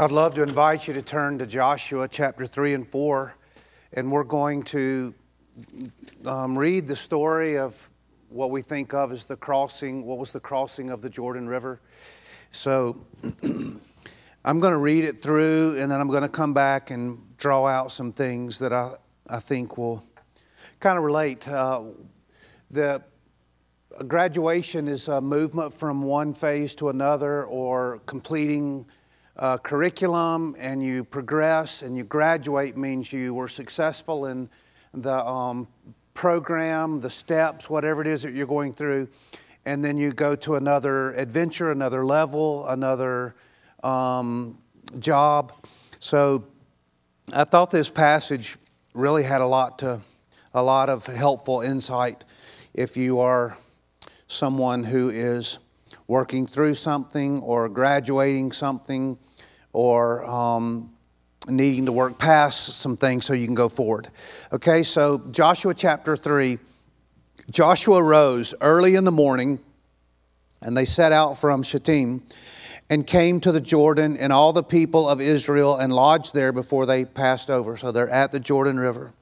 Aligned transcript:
I'd 0.00 0.12
love 0.12 0.34
to 0.34 0.44
invite 0.44 0.86
you 0.86 0.94
to 0.94 1.02
turn 1.02 1.38
to 1.38 1.46
Joshua 1.46 2.06
chapter 2.06 2.46
3 2.46 2.72
and 2.72 2.86
4, 2.86 3.34
and 3.94 4.12
we're 4.12 4.22
going 4.22 4.62
to 4.66 5.12
um, 6.24 6.56
read 6.56 6.86
the 6.86 6.94
story 6.94 7.58
of 7.58 7.90
what 8.28 8.52
we 8.52 8.62
think 8.62 8.94
of 8.94 9.10
as 9.10 9.24
the 9.24 9.34
crossing, 9.34 10.06
what 10.06 10.18
was 10.18 10.30
the 10.30 10.38
crossing 10.38 10.90
of 10.90 11.02
the 11.02 11.10
Jordan 11.10 11.48
River. 11.48 11.80
So 12.52 13.04
I'm 14.44 14.60
going 14.60 14.70
to 14.70 14.78
read 14.78 15.02
it 15.02 15.20
through, 15.20 15.80
and 15.80 15.90
then 15.90 16.00
I'm 16.00 16.06
going 16.06 16.22
to 16.22 16.28
come 16.28 16.54
back 16.54 16.92
and 16.92 17.36
draw 17.36 17.66
out 17.66 17.90
some 17.90 18.12
things 18.12 18.60
that 18.60 18.72
I, 18.72 18.92
I 19.28 19.40
think 19.40 19.76
will 19.76 20.04
kind 20.78 20.96
of 20.96 21.02
relate. 21.02 21.48
Uh, 21.48 21.82
the 22.70 23.02
graduation 24.06 24.86
is 24.86 25.08
a 25.08 25.20
movement 25.20 25.74
from 25.74 26.02
one 26.02 26.34
phase 26.34 26.76
to 26.76 26.88
another 26.88 27.44
or 27.44 28.00
completing 28.06 28.86
uh, 29.38 29.58
curriculum 29.58 30.56
and 30.58 30.82
you 30.82 31.04
progress 31.04 31.82
and 31.82 31.96
you 31.96 32.04
graduate 32.04 32.76
means 32.76 33.12
you 33.12 33.32
were 33.32 33.48
successful 33.48 34.26
in 34.26 34.48
the 34.92 35.24
um, 35.24 35.68
program, 36.14 37.00
the 37.00 37.10
steps, 37.10 37.70
whatever 37.70 38.00
it 38.00 38.08
is 38.08 38.22
that 38.22 38.32
you're 38.32 38.46
going 38.46 38.72
through. 38.72 39.08
And 39.64 39.84
then 39.84 39.96
you 39.96 40.12
go 40.12 40.34
to 40.36 40.56
another 40.56 41.12
adventure, 41.12 41.70
another 41.70 42.04
level, 42.04 42.66
another 42.66 43.34
um, 43.82 44.58
job. 44.98 45.52
So 45.98 46.46
I 47.32 47.44
thought 47.44 47.70
this 47.70 47.90
passage 47.90 48.56
really 48.94 49.22
had 49.22 49.40
a 49.40 49.46
lot 49.46 49.78
to, 49.80 50.00
a 50.54 50.62
lot 50.62 50.90
of 50.90 51.06
helpful 51.06 51.60
insight 51.60 52.24
if 52.74 52.96
you 52.96 53.20
are 53.20 53.56
someone 54.26 54.84
who 54.84 55.10
is 55.10 55.58
working 56.08 56.46
through 56.46 56.74
something 56.74 57.40
or 57.42 57.68
graduating 57.68 58.50
something 58.50 59.18
or 59.72 60.24
um, 60.24 60.90
needing 61.46 61.86
to 61.86 61.92
work 61.92 62.18
past 62.18 62.80
some 62.80 62.96
things 62.96 63.24
so 63.24 63.34
you 63.34 63.46
can 63.46 63.54
go 63.54 63.68
forward. 63.68 64.08
Okay, 64.52 64.82
so 64.82 65.18
Joshua 65.30 65.74
chapter 65.74 66.16
3 66.16 66.58
Joshua 67.50 68.02
rose 68.02 68.52
early 68.60 68.94
in 68.94 69.04
the 69.04 69.12
morning 69.12 69.58
and 70.60 70.76
they 70.76 70.84
set 70.84 71.12
out 71.12 71.38
from 71.38 71.62
Shittim 71.62 72.22
and 72.90 73.06
came 73.06 73.40
to 73.40 73.52
the 73.52 73.60
Jordan 73.60 74.18
and 74.18 74.32
all 74.32 74.52
the 74.52 74.62
people 74.62 75.08
of 75.08 75.20
Israel 75.20 75.76
and 75.76 75.92
lodged 75.92 76.34
there 76.34 76.52
before 76.52 76.84
they 76.84 77.06
passed 77.06 77.48
over. 77.48 77.76
So 77.78 77.90
they're 77.90 78.08
at 78.10 78.32
the 78.32 78.40
Jordan 78.40 78.78
River. 78.78 79.14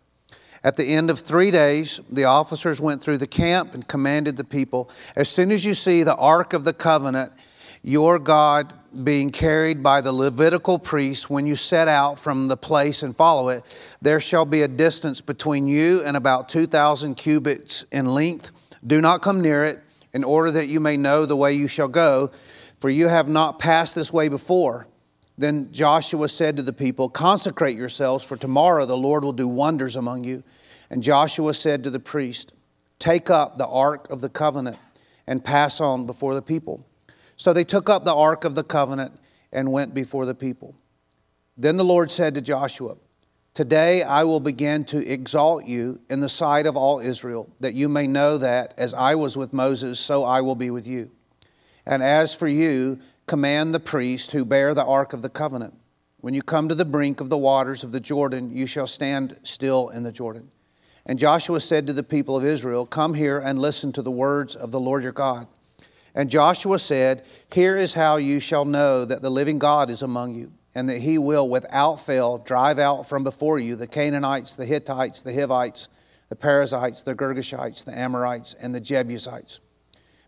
At 0.67 0.75
the 0.75 0.95
end 0.95 1.11
of 1.11 1.20
three 1.20 1.53
days, 1.53 2.00
the 2.11 2.25
officers 2.25 2.81
went 2.81 3.00
through 3.00 3.19
the 3.19 3.27
camp 3.28 3.72
and 3.72 3.86
commanded 3.86 4.36
the 4.36 4.42
people 4.42 4.91
As 5.14 5.28
soon 5.28 5.53
as 5.53 5.64
you 5.64 5.75
see 5.75 6.03
the 6.03 6.17
Ark 6.17 6.53
of 6.55 6.64
the 6.64 6.73
Covenant, 6.73 7.33
your 7.84 8.19
God 8.19 8.73
being 9.05 9.31
carried 9.31 9.81
by 9.81 10.00
the 10.00 10.11
Levitical 10.11 10.81
priests, 10.81 11.31
when 11.31 11.47
you 11.47 11.55
set 11.55 11.86
out 11.86 12.19
from 12.19 12.48
the 12.48 12.56
place 12.56 13.05
and 13.05 13.14
follow 13.14 13.48
it, 13.48 13.62
there 14.03 14.19
shall 14.19 14.45
be 14.45 14.62
a 14.62 14.67
distance 14.67 15.20
between 15.20 15.69
you 15.69 16.03
and 16.03 16.17
about 16.17 16.48
2,000 16.48 17.14
cubits 17.14 17.84
in 17.92 18.06
length. 18.06 18.51
Do 18.84 19.01
not 19.01 19.23
come 19.23 19.41
near 19.41 19.64
it, 19.64 19.84
in 20.12 20.25
order 20.25 20.51
that 20.51 20.67
you 20.67 20.80
may 20.80 20.97
know 20.97 21.27
the 21.27 21.36
way 21.36 21.53
you 21.53 21.69
shall 21.69 21.86
go, 21.86 22.33
for 22.80 22.91
you 22.91 23.06
have 23.06 23.28
not 23.28 23.61
passed 23.61 23.95
this 23.95 24.12
way 24.12 24.27
before. 24.27 24.89
Then 25.39 25.70
Joshua 25.70 26.28
said 26.28 26.56
to 26.56 26.62
the 26.64 26.73
people, 26.73 27.08
Consecrate 27.08 27.77
yourselves, 27.78 28.25
for 28.25 28.36
tomorrow 28.36 28.84
the 28.84 28.97
Lord 28.97 29.23
will 29.23 29.33
do 29.33 29.47
wonders 29.47 29.95
among 29.95 30.25
you. 30.25 30.42
And 30.91 31.03
Joshua 31.03 31.55
said 31.55 31.83
to 31.84 31.91
the 31.91 32.01
priest, 32.01 32.53
Take 32.98 33.29
up 33.31 33.59
the 33.59 33.67
ark 33.67 34.09
of 34.11 34.20
the 34.20 34.29
covenant 34.29 34.79
and 35.27 35.45
pass 35.45 35.81
on 35.81 36.06
before 36.06 36.34
the 36.34 36.42
people. 36.42 36.87
So 37.37 37.53
they 37.53 37.65
took 37.65 37.91
up 37.91 38.05
the 38.05 38.15
ark 38.15 38.45
of 38.45 38.55
the 38.55 38.65
covenant 38.65 39.19
and 39.53 39.73
went 39.73 39.95
before 39.95 40.25
the 40.25 40.34
people. 40.34 40.75
Then 41.57 41.77
the 41.77 41.84
Lord 41.84 42.11
said 42.11 42.34
to 42.34 42.41
Joshua, 42.41 42.97
Today 43.55 44.03
I 44.03 44.25
will 44.25 44.41
begin 44.41 44.84
to 44.87 45.07
exalt 45.07 45.64
you 45.64 46.01
in 46.11 46.20
the 46.20 46.29
sight 46.29 46.67
of 46.67 46.77
all 46.77 47.01
Israel, 47.01 47.51
that 47.61 47.75
you 47.75 47.89
may 47.89 48.07
know 48.07 48.36
that 48.39 48.75
as 48.77 48.92
I 48.92 49.14
was 49.14 49.36
with 49.36 49.55
Moses, 49.55 49.98
so 49.98 50.25
I 50.25 50.42
will 50.42 50.55
be 50.55 50.70
with 50.70 50.86
you. 50.86 51.11
And 51.86 52.02
as 52.02 52.35
for 52.35 52.48
you, 52.48 52.98
command 53.27 53.75
the 53.75 53.80
priest 53.80 54.33
who 54.33 54.45
bear 54.45 54.75
the 54.75 54.85
ark 54.85 55.13
of 55.13 55.23
the 55.23 55.30
covenant. 55.30 55.75
When 56.19 56.35
you 56.35 56.42
come 56.42 56.69
to 56.69 56.75
the 56.75 56.85
brink 56.85 57.20
of 57.20 57.30
the 57.30 57.39
waters 57.39 57.83
of 57.83 57.92
the 57.92 58.01
Jordan, 58.01 58.55
you 58.55 58.67
shall 58.67 58.86
stand 58.86 59.39
still 59.42 59.89
in 59.89 60.02
the 60.02 60.13
Jordan. 60.13 60.51
And 61.08 61.20
Joshua 61.20 61.61
said 61.61 61.86
to 61.86 61.92
the 61.92 62.02
people 62.02 62.36
of 62.36 62.44
Israel, 62.44 62.84
Come 62.84 63.14
here 63.14 63.39
and 63.39 63.61
listen 63.61 63.92
to 63.92 64.02
the 64.02 64.11
words 64.11 64.56
of 64.56 64.72
the 64.72 64.80
Lord 64.80 65.05
your 65.05 65.12
God. 65.12 65.46
And 66.17 66.28
Joshua 66.28 66.80
said, 66.80 67.24
Here 67.52 67.77
is 67.77 67.94
how 67.94 68.17
you 68.17 68.40
shall 68.40 68.64
know 68.64 69.05
that 69.05 69.22
the 69.22 69.30
living 69.30 69.61
God 69.61 69.89
is 69.89 70.02
among 70.02 70.34
you, 70.34 70.52
and 70.74 70.89
that 70.89 70.98
he 70.98 71.16
will 71.16 71.48
without 71.48 72.00
fail 72.00 72.39
drive 72.39 72.80
out 72.80 73.08
from 73.08 73.22
before 73.22 73.61
you 73.61 73.77
the 73.77 73.86
Canaanites, 73.86 74.56
the 74.56 74.66
Hittites, 74.66 75.22
the 75.22 75.33
Hivites, 75.33 75.89
the 76.28 76.36
Perizzites, 76.36 77.02
the 77.02 77.14
Girgashites, 77.14 77.84
the 77.84 77.96
Amorites, 77.96 78.55
and 78.55 78.74
the 78.74 78.80
Jebusites. 78.80 79.61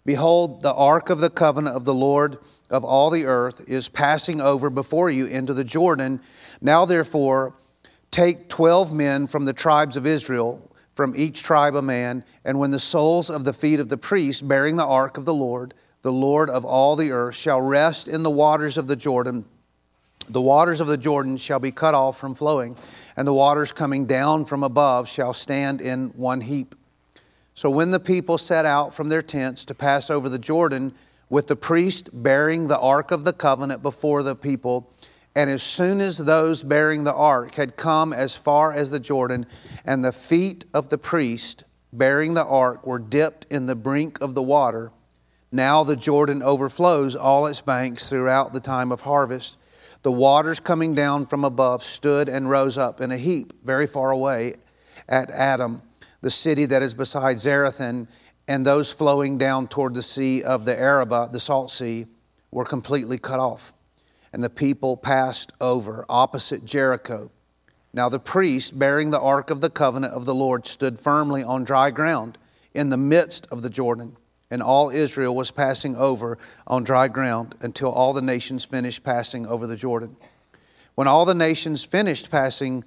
Behold, 0.07 0.63
the 0.63 0.73
ark 0.73 1.11
of 1.11 1.19
the 1.19 1.29
covenant 1.29 1.75
of 1.75 1.85
the 1.85 1.95
Lord 1.95 2.39
of 2.71 2.85
all 2.85 3.11
the 3.11 3.27
earth 3.27 3.69
is 3.69 3.89
passing 3.89 4.41
over 4.41 4.71
before 4.71 5.11
you 5.11 5.27
into 5.27 5.53
the 5.53 5.65
Jordan. 5.65 6.21
Now, 6.61 6.85
therefore, 6.85 7.57
take 8.11 8.49
twelve 8.49 8.93
men 8.93 9.27
from 9.27 9.45
the 9.45 9.53
tribes 9.53 9.97
of 9.97 10.07
Israel 10.07 10.68
from 10.99 11.15
each 11.15 11.45
tribe 11.45 11.77
a 11.77 11.81
man. 11.81 12.25
And 12.45 12.59
when 12.59 12.73
the 12.73 12.81
soles 12.81 13.31
of 13.31 13.45
the 13.45 13.53
feet 13.53 13.79
of 13.79 13.89
the 13.89 13.97
priests 13.97 14.43
bearing 14.43 14.75
the 14.75 14.85
ark 14.85 15.17
of 15.17 15.27
the 15.27 15.33
Lord, 15.33 15.73
the 16.03 16.11
Lord 16.11 16.51
of 16.51 16.65
all 16.65 16.97
the 16.97 17.13
earth, 17.13 17.37
shall 17.37 17.61
rest 17.61 18.09
in 18.09 18.25
the 18.25 18.31
waters 18.33 18.77
of 18.77 18.89
the 18.89 18.97
Jordan, 18.97 19.45
the 20.29 20.43
waters 20.43 20.81
of 20.81 20.89
the 20.89 20.97
Jordan 20.97 21.37
shall 21.37 21.61
be 21.61 21.71
cut 21.71 21.95
off 21.95 22.19
from 22.19 22.35
flowing, 22.35 22.77
and 23.17 23.29
the 23.29 23.33
waters 23.33 23.71
coming 23.71 24.07
down 24.07 24.45
from 24.45 24.65
above 24.65 25.09
shall 25.09 25.33
stand 25.33 25.81
in 25.81 26.09
one 26.17 26.41
heap. 26.41 26.75
So 27.55 27.71
when 27.71 27.93
the 27.93 28.01
people 28.01 28.37
set 28.37 28.67
out 28.67 28.93
from 28.93 29.09
their 29.09 29.23
tents 29.23 29.65
to 29.67 29.77
pass 29.77 30.11
over 30.11 30.29
the 30.29 30.37
Jordan, 30.37 30.95
with 31.31 31.47
the 31.47 31.55
priest 31.55 32.11
bearing 32.13 32.67
the 32.67 32.79
ark 32.81 33.13
of 33.13 33.25
the 33.25 33.33
covenant 33.33 33.85
before 33.85 34.25
the 34.25 34.35
people, 34.35 34.91
and 35.39 35.49
as 35.49 35.63
soon 35.63 36.01
as 36.01 36.19
those 36.19 36.65
bearing 36.65 37.05
the 37.05 37.15
ark 37.15 37.55
had 37.55 37.77
come 37.77 38.13
as 38.13 38.35
far 38.35 38.73
as 38.73 38.91
the 38.91 38.99
Jordan, 38.99 39.47
and 39.85 40.05
the 40.05 40.11
feet 40.11 40.65
of 40.75 40.89
the 40.89 40.99
priest 40.99 41.63
bearing 41.93 42.35
the 42.35 42.45
ark 42.45 42.85
were 42.85 42.99
dipped 42.99 43.47
in 43.49 43.67
the 43.67 43.77
brink 43.77 44.21
of 44.21 44.35
the 44.35 44.43
water, 44.43 44.91
now 45.53 45.85
the 45.85 45.95
Jordan 45.95 46.43
overflows 46.43 47.15
all 47.15 47.47
its 47.47 47.61
banks 47.61 48.09
throughout 48.09 48.53
the 48.53 48.59
time 48.59 48.91
of 48.91 49.03
harvest. 49.03 49.57
The 50.03 50.11
waters 50.11 50.59
coming 50.59 50.93
down 50.97 51.25
from 51.27 51.45
above 51.45 51.85
stood 51.85 52.29
and 52.29 52.51
rose 52.51 52.77
up 52.77 53.01
in 53.01 53.13
a 53.13 53.17
heap 53.17 53.53
very 53.63 53.87
far 53.87 54.11
away 54.11 54.55
at 55.09 55.31
Adam, 55.31 55.83
the 56.21 56.31
city 56.33 56.65
that 56.65 56.83
is 56.83 56.95
beside 56.95 57.37
Zarethan, 57.37 58.09
and 58.49 58.67
those 58.67 58.91
flowing 58.91 59.39
down 59.39 59.69
toward 59.69 59.95
the 59.95 60.03
sea 60.03 60.43
of 60.43 60.65
the 60.65 60.77
Arabah, 60.77 61.29
the 61.31 61.39
salt 61.39 61.71
sea, 61.71 62.07
were 62.51 62.65
completely 62.65 63.19
cut 63.19 63.39
off 63.39 63.73
and 64.39 64.45
the 64.45 64.51
people 64.51 64.97
passed 64.97 65.53
over 65.61 66.05
opposite 66.09 66.65
Jericho. 66.65 67.33
Now 67.93 68.09
the 68.09 68.21
priest 68.21 68.79
bearing 68.79 69.11
the 69.11 69.19
ark 69.19 69.51
of 69.51 69.61
the 69.61 69.69
covenant 69.69 70.15
of 70.15 70.27
the 70.27 70.35
Lord 70.35 70.65
stood 70.65 71.01
firmly 71.01 71.43
on 71.43 71.65
dry 71.65 71.91
ground 71.91 72.39
in 72.73 72.91
the 72.91 72.97
midst 72.97 73.49
of 73.51 73.63
the 73.63 73.69
Jordan, 73.69 74.17
and 74.49 74.63
all 74.63 74.91
Israel 74.91 75.35
was 75.35 75.51
passing 75.51 75.97
over 75.97 76.39
on 76.69 76.85
dry 76.85 77.09
ground 77.09 77.57
until 77.63 77.91
all 77.91 78.13
the 78.13 78.23
nations 78.23 78.65
finished 78.65 79.03
passing 79.03 79.45
over 79.45 79.67
the 79.67 79.75
Jordan. 79.75 80.15
When 80.95 81.09
all 81.09 81.25
the 81.25 81.35
nations 81.35 81.83
finished 81.83 82.31
passing, 82.31 82.85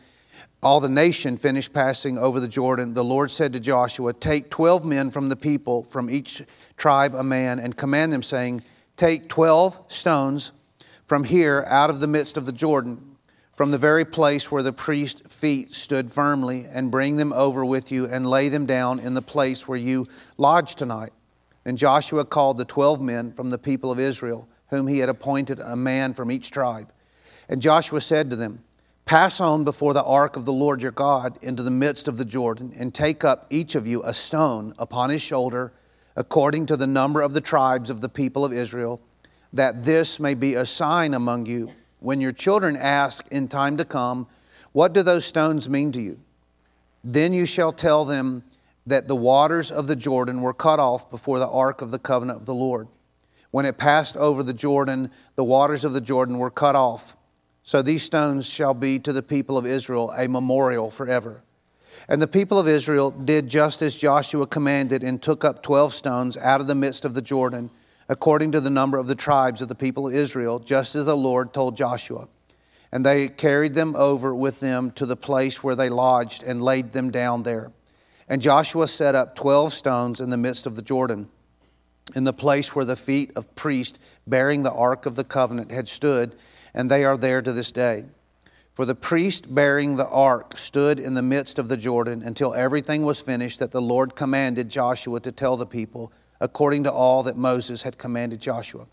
all 0.63 0.79
the 0.79 0.87
nation 0.87 1.35
finished 1.35 1.73
passing 1.73 2.17
over 2.17 2.39
the 2.39 2.47
Jordan, 2.47 2.93
the 2.93 3.03
Lord 3.03 3.29
said 3.29 3.51
to 3.51 3.59
Joshua, 3.59 4.13
Take 4.13 4.49
twelve 4.49 4.85
men 4.85 5.11
from 5.11 5.27
the 5.27 5.35
people, 5.35 5.83
from 5.83 6.09
each 6.09 6.43
tribe 6.77 7.13
a 7.13 7.25
man, 7.25 7.59
and 7.59 7.75
command 7.75 8.13
them, 8.13 8.23
saying, 8.23 8.61
Take 8.95 9.27
twelve 9.27 9.81
stones 9.89 10.53
from 11.11 11.25
here 11.25 11.65
out 11.67 11.89
of 11.89 11.99
the 11.99 12.07
midst 12.07 12.37
of 12.37 12.45
the 12.45 12.53
Jordan, 12.53 13.17
from 13.57 13.71
the 13.71 13.77
very 13.77 14.05
place 14.05 14.49
where 14.49 14.63
the 14.63 14.71
priest's 14.71 15.35
feet 15.35 15.73
stood 15.73 16.09
firmly, 16.09 16.65
and 16.71 16.89
bring 16.89 17.17
them 17.17 17.33
over 17.33 17.65
with 17.65 17.91
you 17.91 18.05
and 18.05 18.25
lay 18.25 18.47
them 18.47 18.65
down 18.65 18.97
in 18.97 19.13
the 19.13 19.21
place 19.21 19.67
where 19.67 19.77
you 19.77 20.07
lodge 20.37 20.73
tonight. 20.73 21.11
And 21.65 21.77
Joshua 21.77 22.23
called 22.23 22.55
the 22.55 22.63
twelve 22.63 23.01
men 23.01 23.33
from 23.33 23.49
the 23.49 23.57
people 23.57 23.91
of 23.91 23.99
Israel, 23.99 24.47
whom 24.69 24.87
he 24.87 24.99
had 24.99 25.09
appointed 25.09 25.59
a 25.59 25.75
man 25.75 26.13
from 26.13 26.31
each 26.31 26.49
tribe. 26.49 26.93
And 27.49 27.61
Joshua 27.61 27.99
said 27.99 28.29
to 28.29 28.37
them, 28.37 28.63
Pass 29.03 29.41
on 29.41 29.65
before 29.65 29.93
the 29.93 30.05
ark 30.05 30.37
of 30.37 30.45
the 30.45 30.53
Lord 30.53 30.81
your 30.81 30.91
God 30.91 31.37
into 31.41 31.61
the 31.61 31.69
midst 31.69 32.07
of 32.07 32.19
the 32.19 32.23
Jordan, 32.23 32.71
and 32.77 32.93
take 32.93 33.25
up 33.25 33.47
each 33.49 33.75
of 33.75 33.85
you 33.85 34.01
a 34.03 34.13
stone 34.13 34.73
upon 34.79 35.09
his 35.09 35.21
shoulder, 35.21 35.73
according 36.15 36.67
to 36.67 36.77
the 36.77 36.87
number 36.87 37.21
of 37.21 37.33
the 37.33 37.41
tribes 37.41 37.89
of 37.89 37.99
the 37.99 38.07
people 38.07 38.45
of 38.45 38.53
Israel 38.53 39.01
that 39.53 39.83
this 39.83 40.19
may 40.19 40.33
be 40.33 40.55
a 40.55 40.65
sign 40.65 41.13
among 41.13 41.45
you. 41.45 41.71
When 41.99 42.21
your 42.21 42.31
children 42.31 42.75
ask 42.75 43.25
in 43.29 43.47
time 43.47 43.77
to 43.77 43.85
come, 43.85 44.27
What 44.71 44.93
do 44.93 45.03
those 45.03 45.25
stones 45.25 45.69
mean 45.69 45.91
to 45.91 46.01
you? 46.01 46.19
Then 47.03 47.33
you 47.33 47.45
shall 47.45 47.73
tell 47.73 48.05
them 48.05 48.43
that 48.85 49.07
the 49.07 49.15
waters 49.15 49.71
of 49.71 49.87
the 49.87 49.95
Jordan 49.95 50.41
were 50.41 50.53
cut 50.53 50.79
off 50.79 51.09
before 51.09 51.39
the 51.39 51.47
ark 51.47 51.81
of 51.81 51.91
the 51.91 51.99
covenant 51.99 52.39
of 52.39 52.45
the 52.45 52.53
Lord. 52.53 52.87
When 53.51 53.65
it 53.65 53.77
passed 53.77 54.15
over 54.17 54.43
the 54.43 54.53
Jordan, 54.53 55.11
the 55.35 55.43
waters 55.43 55.83
of 55.83 55.93
the 55.93 56.01
Jordan 56.01 56.37
were 56.37 56.49
cut 56.49 56.75
off 56.75 57.15
So 57.63 57.81
these 57.81 58.01
stones 58.01 58.49
shall 58.49 58.73
be 58.73 58.97
to 58.99 59.13
the 59.13 59.21
people 59.21 59.57
of 59.57 59.67
Israel 59.67 60.11
a 60.17 60.27
memorial 60.27 60.89
forever. 60.89 61.43
And 62.07 62.21
the 62.21 62.27
people 62.27 62.57
of 62.57 62.67
Israel 62.67 63.11
did 63.11 63.47
just 63.47 63.81
as 63.81 63.95
Joshua 63.95 64.47
commanded 64.47 65.03
and 65.03 65.21
took 65.21 65.45
up 65.45 65.61
12 65.61 65.93
stones 65.93 66.37
out 66.37 66.59
of 66.59 66.67
the 66.67 66.75
midst 66.75 67.05
of 67.05 67.13
the 67.13 67.21
Jordan, 67.21 67.69
according 68.11 68.51
to 68.51 68.59
the 68.59 68.69
number 68.69 68.97
of 68.97 69.07
the 69.07 69.15
tribes 69.15 69.61
of 69.61 69.69
the 69.69 69.73
people 69.73 70.05
of 70.05 70.13
Israel, 70.13 70.59
just 70.59 70.95
as 70.95 71.05
the 71.05 71.15
Lord 71.15 71.53
told 71.53 71.77
Joshua. 71.77 72.27
And 72.91 73.05
they 73.05 73.29
carried 73.29 73.73
them 73.73 73.95
over 73.95 74.35
with 74.35 74.59
them 74.59 74.91
to 74.95 75.05
the 75.05 75.15
place 75.15 75.63
where 75.63 75.77
they 75.77 75.87
lodged 75.87 76.43
and 76.43 76.61
laid 76.61 76.91
them 76.91 77.09
down 77.09 77.43
there. 77.43 77.71
And 78.27 78.41
Joshua 78.41 78.89
set 78.89 79.15
up 79.15 79.33
12 79.35 79.71
stones 79.71 80.19
in 80.19 80.29
the 80.29 80.35
midst 80.35 80.67
of 80.67 80.75
the 80.75 80.81
Jordan, 80.81 81.29
in 82.13 82.25
the 82.25 82.33
place 82.33 82.75
where 82.75 82.83
the 82.83 82.97
feet 82.97 83.31
of 83.37 83.55
priests 83.55 83.97
bearing 84.27 84.63
the 84.63 84.73
ark 84.73 85.05
of 85.05 85.15
the 85.15 85.23
covenant 85.23 85.71
had 85.71 85.87
stood, 85.87 86.35
and 86.73 86.91
they 86.91 87.05
are 87.05 87.15
there 87.15 87.41
to 87.41 87.53
this 87.53 87.71
day. 87.71 88.07
For 88.73 88.83
the 88.83 88.93
priest 88.93 89.55
bearing 89.55 89.95
the 89.95 90.09
ark 90.09 90.57
stood 90.57 90.99
in 90.99 91.13
the 91.13 91.21
midst 91.21 91.57
of 91.57 91.69
the 91.69 91.77
Jordan 91.77 92.23
until 92.23 92.53
everything 92.53 93.03
was 93.03 93.21
finished 93.21 93.59
that 93.59 93.71
the 93.71 93.81
Lord 93.81 94.17
commanded 94.17 94.67
Joshua 94.67 95.21
to 95.21 95.31
tell 95.31 95.55
the 95.55 95.65
people, 95.65 96.11
according 96.41 96.83
to 96.83 96.91
all 96.91 97.23
that 97.23 97.37
Moses 97.37 97.83
had 97.83 97.97
commanded 97.97 98.41
Joshua. 98.41 98.87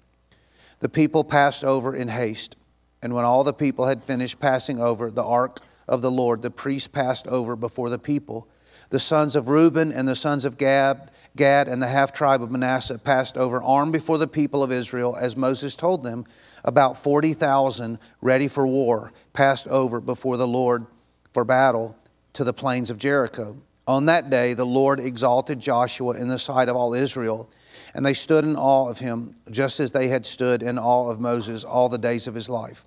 The 0.80 0.88
people 0.88 1.24
passed 1.24 1.64
over 1.64 1.96
in 1.96 2.08
haste, 2.08 2.56
and 3.02 3.14
when 3.14 3.24
all 3.24 3.42
the 3.42 3.54
people 3.54 3.86
had 3.86 4.04
finished 4.04 4.38
passing 4.38 4.78
over 4.78 5.10
the 5.10 5.24
ark 5.24 5.60
of 5.88 6.02
the 6.02 6.10
Lord, 6.10 6.42
the 6.42 6.50
priests 6.50 6.86
passed 6.86 7.26
over 7.26 7.56
before 7.56 7.88
the 7.90 7.98
people. 7.98 8.46
The 8.90 9.00
sons 9.00 9.34
of 9.34 9.48
Reuben 9.48 9.90
and 9.90 10.06
the 10.06 10.14
sons 10.14 10.44
of 10.44 10.58
Gad, 10.58 11.10
Gad 11.36 11.68
and 11.68 11.82
the 11.82 11.88
half 11.88 12.12
tribe 12.12 12.42
of 12.42 12.50
Manasseh 12.50 12.98
passed 12.98 13.36
over 13.36 13.62
armed 13.62 13.92
before 13.92 14.18
the 14.18 14.28
people 14.28 14.62
of 14.62 14.70
Israel, 14.70 15.16
as 15.16 15.36
Moses 15.36 15.74
told 15.74 16.02
them 16.02 16.26
about 16.64 17.02
40,000 17.02 17.98
ready 18.20 18.46
for 18.46 18.66
war 18.66 19.12
passed 19.32 19.66
over 19.68 20.00
before 20.00 20.36
the 20.36 20.46
Lord 20.46 20.86
for 21.32 21.44
battle 21.44 21.96
to 22.34 22.44
the 22.44 22.52
plains 22.52 22.90
of 22.90 22.98
Jericho. 22.98 23.56
On 23.88 24.04
that 24.04 24.28
day, 24.28 24.52
the 24.52 24.66
Lord 24.66 25.00
exalted 25.00 25.60
Joshua 25.60 26.12
in 26.12 26.28
the 26.28 26.38
sight 26.38 26.68
of 26.68 26.76
all 26.76 26.92
Israel, 26.92 27.48
and 27.94 28.04
they 28.04 28.12
stood 28.12 28.44
in 28.44 28.54
awe 28.54 28.90
of 28.90 28.98
him, 28.98 29.34
just 29.50 29.80
as 29.80 29.92
they 29.92 30.08
had 30.08 30.26
stood 30.26 30.62
in 30.62 30.78
awe 30.78 31.08
of 31.08 31.18
Moses 31.18 31.64
all 31.64 31.88
the 31.88 31.96
days 31.96 32.28
of 32.28 32.34
his 32.34 32.50
life. 32.50 32.84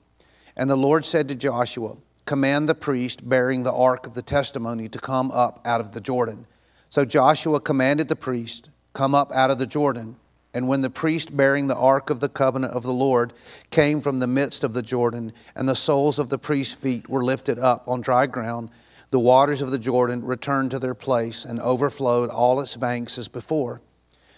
And 0.55 0.69
the 0.69 0.77
Lord 0.77 1.03
said 1.03 1.27
to 1.29 1.35
Joshua, 1.35 1.97
Command 2.25 2.69
the 2.69 2.75
priest 2.75 3.27
bearing 3.27 3.63
the 3.63 3.73
ark 3.73 4.05
of 4.05 4.13
the 4.13 4.21
testimony 4.21 4.87
to 4.89 4.99
come 4.99 5.31
up 5.31 5.59
out 5.65 5.81
of 5.81 5.93
the 5.93 6.01
Jordan. 6.01 6.45
So 6.89 7.03
Joshua 7.03 7.59
commanded 7.59 8.07
the 8.07 8.15
priest, 8.15 8.69
Come 8.93 9.15
up 9.15 9.31
out 9.31 9.49
of 9.49 9.57
the 9.57 9.65
Jordan. 9.65 10.17
And 10.53 10.67
when 10.67 10.81
the 10.81 10.89
priest 10.91 11.35
bearing 11.35 11.65
the 11.65 11.75
ark 11.75 12.11
of 12.11 12.19
the 12.19 12.29
covenant 12.29 12.73
of 12.73 12.83
the 12.83 12.93
Lord 12.93 13.33
came 13.71 14.01
from 14.01 14.19
the 14.19 14.27
midst 14.27 14.63
of 14.63 14.73
the 14.73 14.83
Jordan, 14.83 15.33
and 15.55 15.67
the 15.67 15.75
soles 15.75 16.19
of 16.19 16.29
the 16.29 16.37
priest's 16.37 16.75
feet 16.75 17.09
were 17.09 17.23
lifted 17.23 17.57
up 17.57 17.87
on 17.87 18.01
dry 18.01 18.27
ground, 18.27 18.69
the 19.11 19.19
waters 19.19 19.61
of 19.61 19.71
the 19.71 19.77
Jordan 19.77 20.25
returned 20.25 20.71
to 20.71 20.79
their 20.79 20.95
place 20.95 21.45
and 21.45 21.59
overflowed 21.59 22.29
all 22.29 22.59
its 22.61 22.77
banks 22.77 23.17
as 23.17 23.27
before. 23.27 23.81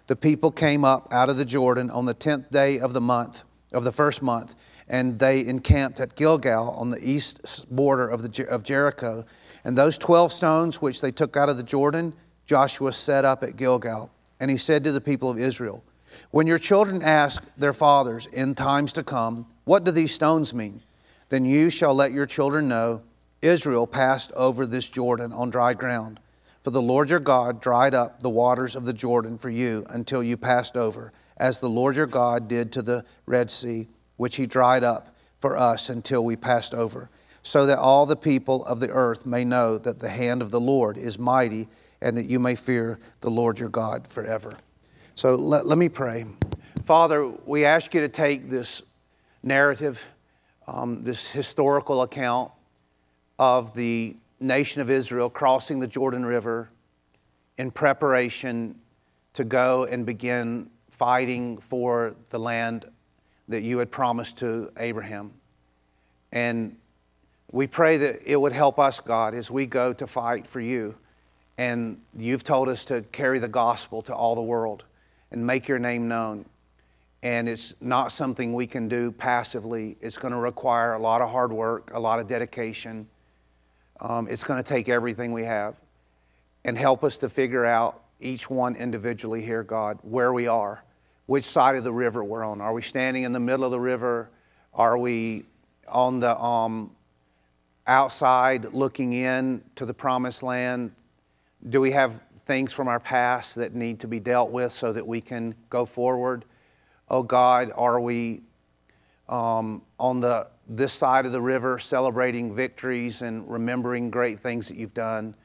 The 0.07 0.15
people 0.15 0.51
came 0.51 0.83
up 0.83 1.07
out 1.13 1.29
of 1.29 1.37
the 1.37 1.45
Jordan 1.45 1.89
on 1.89 2.05
the 2.05 2.13
tenth 2.13 2.49
day 2.51 2.79
of 2.79 2.93
the 2.93 2.99
month, 2.99 3.43
of 3.71 3.83
the 3.83 3.91
first 3.91 4.21
month, 4.21 4.55
and 4.89 5.19
they 5.19 5.45
encamped 5.45 5.99
at 5.99 6.15
Gilgal 6.15 6.71
on 6.71 6.89
the 6.89 6.99
east 6.99 7.65
border 7.73 8.07
of, 8.07 8.23
the, 8.23 8.47
of 8.49 8.63
Jericho. 8.63 9.25
And 9.63 9.77
those 9.77 9.97
twelve 9.97 10.33
stones 10.33 10.81
which 10.81 10.99
they 11.01 11.11
took 11.11 11.37
out 11.37 11.49
of 11.49 11.55
the 11.55 11.63
Jordan, 11.63 12.13
Joshua 12.45 12.91
set 12.91 13.23
up 13.23 13.43
at 13.43 13.55
Gilgal. 13.55 14.11
And 14.39 14.51
he 14.51 14.57
said 14.57 14.83
to 14.83 14.91
the 14.91 14.99
people 14.99 15.29
of 15.29 15.39
Israel, 15.39 15.83
when 16.31 16.47
your 16.47 16.59
children 16.59 17.01
ask 17.01 17.43
their 17.57 17.73
fathers 17.73 18.25
in 18.27 18.55
times 18.55 18.93
to 18.93 19.03
come, 19.03 19.47
What 19.63 19.83
do 19.83 19.91
these 19.91 20.13
stones 20.13 20.53
mean? 20.53 20.81
Then 21.29 21.45
you 21.45 21.69
shall 21.69 21.95
let 21.95 22.11
your 22.11 22.25
children 22.25 22.67
know 22.67 23.01
Israel 23.43 23.85
passed 23.85 24.31
over 24.33 24.65
this 24.65 24.87
Jordan 24.87 25.33
on 25.33 25.49
dry 25.49 25.73
ground. 25.73 26.19
For 26.63 26.71
the 26.71 26.81
Lord 26.81 27.09
your 27.09 27.19
God 27.19 27.59
dried 27.59 27.93
up 27.93 28.21
the 28.21 28.29
waters 28.29 28.75
of 28.75 28.85
the 28.85 28.93
Jordan 28.93 29.37
for 29.37 29.49
you 29.49 29.85
until 29.89 30.23
you 30.23 30.37
passed 30.37 30.77
over, 30.77 31.11
as 31.35 31.59
the 31.59 31.69
Lord 31.69 31.97
your 31.97 32.07
God 32.07 32.47
did 32.47 32.71
to 32.71 32.81
the 32.81 33.03
Red 33.25 33.51
Sea, 33.51 33.89
which 34.15 34.37
he 34.37 34.45
dried 34.45 34.83
up 34.83 35.13
for 35.37 35.57
us 35.57 35.89
until 35.89 36.23
we 36.23 36.37
passed 36.37 36.73
over, 36.73 37.09
so 37.41 37.65
that 37.65 37.79
all 37.79 38.05
the 38.05 38.15
people 38.15 38.63
of 38.65 38.79
the 38.79 38.89
earth 38.89 39.25
may 39.25 39.43
know 39.43 39.77
that 39.77 39.99
the 39.99 40.07
hand 40.07 40.41
of 40.41 40.51
the 40.51 40.61
Lord 40.61 40.97
is 40.97 41.19
mighty, 41.19 41.67
and 42.01 42.15
that 42.15 42.29
you 42.29 42.39
may 42.39 42.55
fear 42.55 42.97
the 43.19 43.29
Lord 43.29 43.59
your 43.59 43.67
God 43.67 44.07
forever. 44.07 44.57
So 45.15 45.35
let, 45.35 45.65
let 45.65 45.77
me 45.77 45.89
pray. 45.89 46.25
Father, 46.85 47.27
we 47.45 47.65
ask 47.65 47.93
you 47.93 47.99
to 47.99 48.09
take 48.09 48.49
this 48.49 48.81
narrative, 49.41 50.07
um, 50.65 51.03
this 51.03 51.31
historical 51.31 52.03
account 52.03 52.51
of 53.39 53.73
the 53.73 54.15
nation 54.39 54.81
of 54.81 54.89
Israel 54.89 55.29
crossing 55.29 55.79
the 55.79 55.87
Jordan 55.87 56.25
River 56.25 56.69
in 57.57 57.71
preparation 57.71 58.79
to 59.33 59.43
go 59.43 59.85
and 59.85 60.05
begin 60.05 60.69
fighting 60.89 61.57
for 61.57 62.15
the 62.29 62.39
land 62.39 62.85
that 63.47 63.61
you 63.61 63.79
had 63.79 63.91
promised 63.91 64.37
to 64.37 64.71
Abraham. 64.77 65.31
And 66.31 66.77
we 67.51 67.67
pray 67.67 67.97
that 67.97 68.19
it 68.25 68.39
would 68.39 68.51
help 68.51 68.79
us, 68.79 68.99
God, 68.99 69.33
as 69.33 69.51
we 69.51 69.65
go 69.65 69.93
to 69.93 70.07
fight 70.07 70.47
for 70.47 70.59
you. 70.59 70.95
And 71.57 72.01
you've 72.17 72.43
told 72.43 72.67
us 72.67 72.85
to 72.85 73.03
carry 73.11 73.39
the 73.39 73.47
gospel 73.47 74.01
to 74.03 74.15
all 74.15 74.33
the 74.33 74.41
world 74.41 74.85
and 75.31 75.45
make 75.45 75.67
your 75.67 75.79
name 75.79 76.07
known. 76.07 76.45
And 77.21 77.47
it's 77.47 77.75
not 77.79 78.11
something 78.11 78.53
we 78.53 78.67
can 78.67 78.87
do 78.87 79.11
passively. 79.11 79.97
It's 80.01 80.17
going 80.17 80.33
to 80.33 80.39
require 80.39 80.93
a 80.93 80.99
lot 80.99 81.21
of 81.21 81.29
hard 81.29 81.53
work, 81.53 81.91
a 81.93 81.99
lot 81.99 82.19
of 82.19 82.27
dedication. 82.27 83.07
Um, 83.99 84.27
it's 84.27 84.43
going 84.43 84.61
to 84.61 84.67
take 84.67 84.89
everything 84.89 85.31
we 85.31 85.43
have. 85.43 85.79
And 86.65 86.77
help 86.77 87.03
us 87.03 87.17
to 87.17 87.29
figure 87.29 87.65
out 87.65 88.01
each 88.19 88.49
one 88.49 88.75
individually 88.75 89.41
here, 89.41 89.63
God, 89.63 89.99
where 90.01 90.31
we 90.31 90.47
are, 90.47 90.83
which 91.25 91.43
side 91.43 91.75
of 91.75 91.83
the 91.83 91.91
river 91.91 92.23
we're 92.23 92.43
on. 92.43 92.61
Are 92.61 92.73
we 92.73 92.81
standing 92.81 93.23
in 93.23 93.33
the 93.33 93.39
middle 93.39 93.65
of 93.65 93.71
the 93.71 93.79
river? 93.79 94.29
Are 94.73 94.97
we 94.97 95.43
on 95.87 96.19
the 96.19 96.39
um, 96.39 96.91
outside 97.85 98.73
looking 98.73 99.13
in 99.13 99.61
to 99.75 99.85
the 99.85 99.93
promised 99.93 100.41
land? 100.41 100.91
Do 101.67 101.81
we 101.81 101.91
have 101.91 102.21
things 102.45 102.73
from 102.73 102.87
our 102.87 102.99
past 102.99 103.55
that 103.55 103.73
need 103.75 103.99
to 104.01 104.07
be 104.07 104.19
dealt 104.19 104.51
with 104.51 104.71
so 104.71 104.93
that 104.93 105.05
we 105.05 105.21
can 105.21 105.55
go 105.69 105.85
forward? 105.85 106.45
Oh 107.09 107.23
God, 107.23 107.71
are 107.75 107.99
we 107.99 108.41
um, 109.29 109.81
on 109.99 110.19
the 110.19 110.47
this 110.67 110.93
side 110.93 111.25
of 111.25 111.31
the 111.31 111.41
river 111.41 111.79
celebrating 111.79 112.53
victories 112.53 113.21
and 113.21 113.49
remembering 113.49 114.09
great 114.09 114.39
things 114.39 114.67
that 114.67 114.77
you've 114.77 114.93
done? 114.93 115.35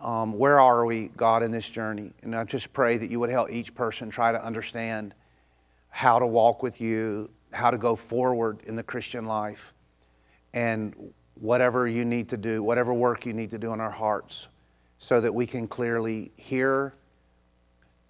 Um, 0.00 0.38
where 0.38 0.60
are 0.60 0.84
we, 0.86 1.08
God, 1.16 1.42
in 1.42 1.50
this 1.50 1.68
journey? 1.68 2.12
And 2.22 2.34
I 2.34 2.44
just 2.44 2.72
pray 2.72 2.96
that 2.96 3.10
you 3.10 3.18
would 3.20 3.30
help 3.30 3.50
each 3.50 3.74
person 3.74 4.10
try 4.10 4.30
to 4.30 4.44
understand 4.44 5.14
how 5.90 6.18
to 6.18 6.26
walk 6.26 6.62
with 6.62 6.80
you, 6.80 7.30
how 7.52 7.70
to 7.70 7.78
go 7.78 7.96
forward 7.96 8.60
in 8.64 8.76
the 8.76 8.82
Christian 8.82 9.26
life, 9.26 9.74
and 10.54 11.12
whatever 11.34 11.86
you 11.86 12.04
need 12.04 12.28
to 12.28 12.36
do, 12.36 12.62
whatever 12.62 12.92
work 12.94 13.26
you 13.26 13.32
need 13.32 13.50
to 13.50 13.58
do 13.58 13.72
in 13.72 13.80
our 13.80 13.90
hearts 13.90 14.48
so 14.98 15.20
that 15.20 15.34
we 15.34 15.46
can 15.46 15.66
clearly 15.66 16.32
hear 16.36 16.94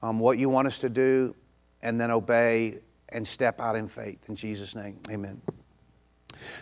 um, 0.02 0.18
what 0.18 0.38
you 0.38 0.48
want 0.48 0.66
us 0.66 0.78
to 0.80 0.88
do 0.88 1.34
and 1.82 2.00
then 2.00 2.10
obey 2.10 2.80
and 3.10 3.26
step 3.26 3.60
out 3.60 3.76
in 3.76 3.86
faith. 3.86 4.28
In 4.28 4.34
Jesus' 4.34 4.74
name, 4.74 4.98
amen. 5.10 5.40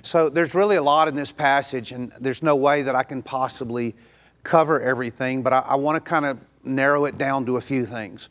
So 0.02 0.28
there's 0.28 0.54
really 0.54 0.76
a 0.76 0.82
lot 0.82 1.08
in 1.08 1.14
this 1.14 1.32
passage, 1.32 1.92
and 1.92 2.12
there's 2.20 2.42
no 2.42 2.56
way 2.56 2.82
that 2.82 2.94
I 2.94 3.02
can 3.02 3.22
possibly 3.22 3.94
cover 4.42 4.80
everything, 4.80 5.42
but 5.42 5.52
I, 5.52 5.60
I 5.60 5.74
want 5.74 6.02
to 6.02 6.08
kind 6.08 6.24
of 6.24 6.38
narrow 6.64 7.04
it 7.04 7.18
down 7.18 7.46
to 7.46 7.56
a 7.56 7.60
few 7.60 7.84
things. 7.84 8.28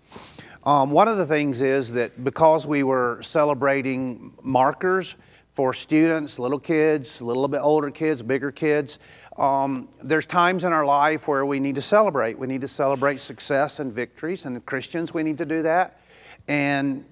Um, 0.63 0.89
one 0.91 1.07
of 1.07 1.17
the 1.17 1.25
things 1.25 1.61
is 1.61 1.91
that 1.93 2.23
because 2.23 2.65
we 2.65 2.83
were 2.83 3.21
celebrating 3.21 4.33
markers 4.41 5.15
for 5.51 5.73
students, 5.73 6.39
little 6.39 6.59
kids, 6.59 7.21
a 7.21 7.25
little 7.25 7.47
bit 7.47 7.59
older 7.61 7.91
kids, 7.91 8.23
bigger 8.23 8.51
kids, 8.51 8.99
um, 9.37 9.89
there's 10.03 10.25
times 10.25 10.63
in 10.63 10.73
our 10.73 10.85
life 10.85 11.27
where 11.27 11.45
we 11.45 11.59
need 11.59 11.75
to 11.75 11.81
celebrate. 11.81 12.39
We 12.39 12.47
need 12.47 12.61
to 12.61 12.67
celebrate 12.67 13.19
success 13.19 13.79
and 13.79 13.91
victories, 13.91 14.45
and 14.45 14.65
Christians, 14.65 15.13
we 15.13 15.23
need 15.23 15.37
to 15.37 15.45
do 15.45 15.61
that. 15.61 15.99
And 16.47 17.05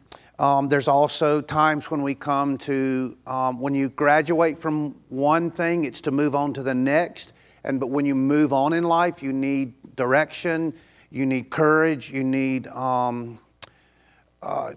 um, 0.43 0.67
there's 0.67 0.89
also 0.89 1.39
times 1.39 1.89
when 1.89 2.01
we 2.01 2.15
come 2.15 2.57
to, 2.57 3.17
um, 3.25 3.61
when 3.61 3.73
you 3.73 3.87
graduate 3.87 4.59
from 4.59 4.99
one 5.07 5.49
thing, 5.49 5.85
it's 5.85 6.01
to 6.01 6.11
move 6.11 6.35
on 6.35 6.51
to 6.51 6.63
the 6.63 6.75
next. 6.75 7.31
And 7.63 7.79
but 7.79 7.91
when 7.91 8.05
you 8.05 8.13
move 8.13 8.51
on 8.51 8.73
in 8.73 8.83
life, 8.83 9.23
you 9.23 9.31
need 9.31 9.95
direction, 9.95 10.73
you 11.09 11.25
need 11.25 11.49
courage, 11.49 12.11
you 12.11 12.25
need 12.25 12.67
um, 12.67 13.39
uh, 14.41 14.73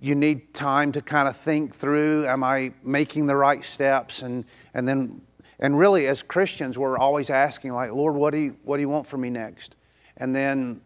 you 0.00 0.14
need 0.14 0.54
time 0.54 0.90
to 0.92 1.02
kind 1.02 1.28
of 1.28 1.36
think 1.36 1.74
through: 1.74 2.24
Am 2.24 2.42
I 2.42 2.72
making 2.82 3.26
the 3.26 3.36
right 3.36 3.62
steps? 3.62 4.22
And 4.22 4.46
and 4.72 4.88
then 4.88 5.20
and 5.58 5.78
really, 5.78 6.06
as 6.06 6.22
Christians, 6.22 6.78
we're 6.78 6.96
always 6.96 7.28
asking, 7.28 7.74
like, 7.74 7.92
Lord, 7.92 8.14
what 8.14 8.30
do 8.30 8.38
you, 8.38 8.56
what 8.62 8.78
do 8.78 8.80
you 8.80 8.88
want 8.88 9.06
from 9.06 9.20
me 9.20 9.28
next? 9.28 9.76
And 10.16 10.34
then, 10.34 10.80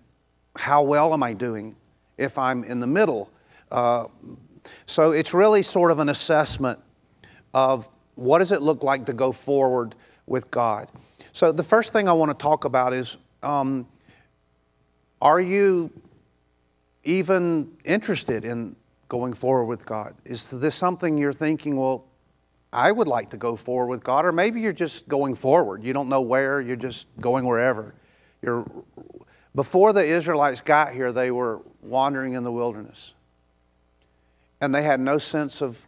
how 0.57 0.83
well 0.83 1.15
am 1.15 1.23
I 1.23 1.35
doing 1.35 1.77
if 2.19 2.39
I'm 2.39 2.65
in 2.65 2.81
the 2.81 2.87
middle? 2.87 3.31
Uh, 3.71 4.07
so 4.87 5.13
it's 5.13 5.35
really 5.35 5.63
sort 5.63 5.91
of 5.91 5.99
an 5.99 6.09
assessment 6.09 6.79
of 7.55 7.89
what 8.15 8.39
does 8.39 8.53
it 8.53 8.63
look 8.63 8.83
like 8.83 9.07
to 9.07 9.13
go 9.13 9.33
forward 9.33 9.95
with 10.27 10.51
God. 10.51 10.89
So, 11.33 11.51
the 11.53 11.63
first 11.63 11.93
thing 11.93 12.09
I 12.09 12.13
want 12.13 12.31
to 12.31 12.43
talk 12.43 12.65
about 12.65 12.93
is 12.93 13.17
um, 13.43 13.87
are 15.21 15.41
you 15.41 15.91
even 17.05 17.73
interested 17.85 18.45
in 18.45 18.77
going 19.09 19.33
forward 19.33 19.65
with 19.65 19.85
God? 19.87 20.15
Is 20.25 20.51
this 20.51 20.75
something 20.75 21.19
you're 21.19 21.33
thinking, 21.33 21.77
well, 21.77 22.07
I 22.73 22.91
would 22.91 23.09
like 23.09 23.31
to 23.31 23.37
go 23.37 23.57
forward 23.57 23.89
with 23.89 24.05
God, 24.05 24.25
or 24.25 24.33
maybe 24.33 24.61
you're 24.61 24.73
just 24.73 25.09
going 25.09 25.35
forward. 25.35 25.85
You 25.85 25.93
don't 25.93 26.09
know 26.09 26.23
where, 26.23 26.61
you're 26.61 26.77
just 26.77 27.07
going 27.21 27.45
wherever. 27.47 27.95
You're, 28.41 28.65
before 29.55 29.93
the 29.93 30.03
Israelites 30.03 30.61
got 30.61 30.93
here, 30.93 31.13
they 31.13 31.31
were 31.31 31.61
wandering 31.83 32.33
in 32.33 32.45
the 32.45 32.53
wilderness. 32.53 33.15
And 34.61 34.75
they 34.75 34.83
had 34.83 35.01
no 35.01 35.19
sense 35.19 35.61
of, 35.61 35.87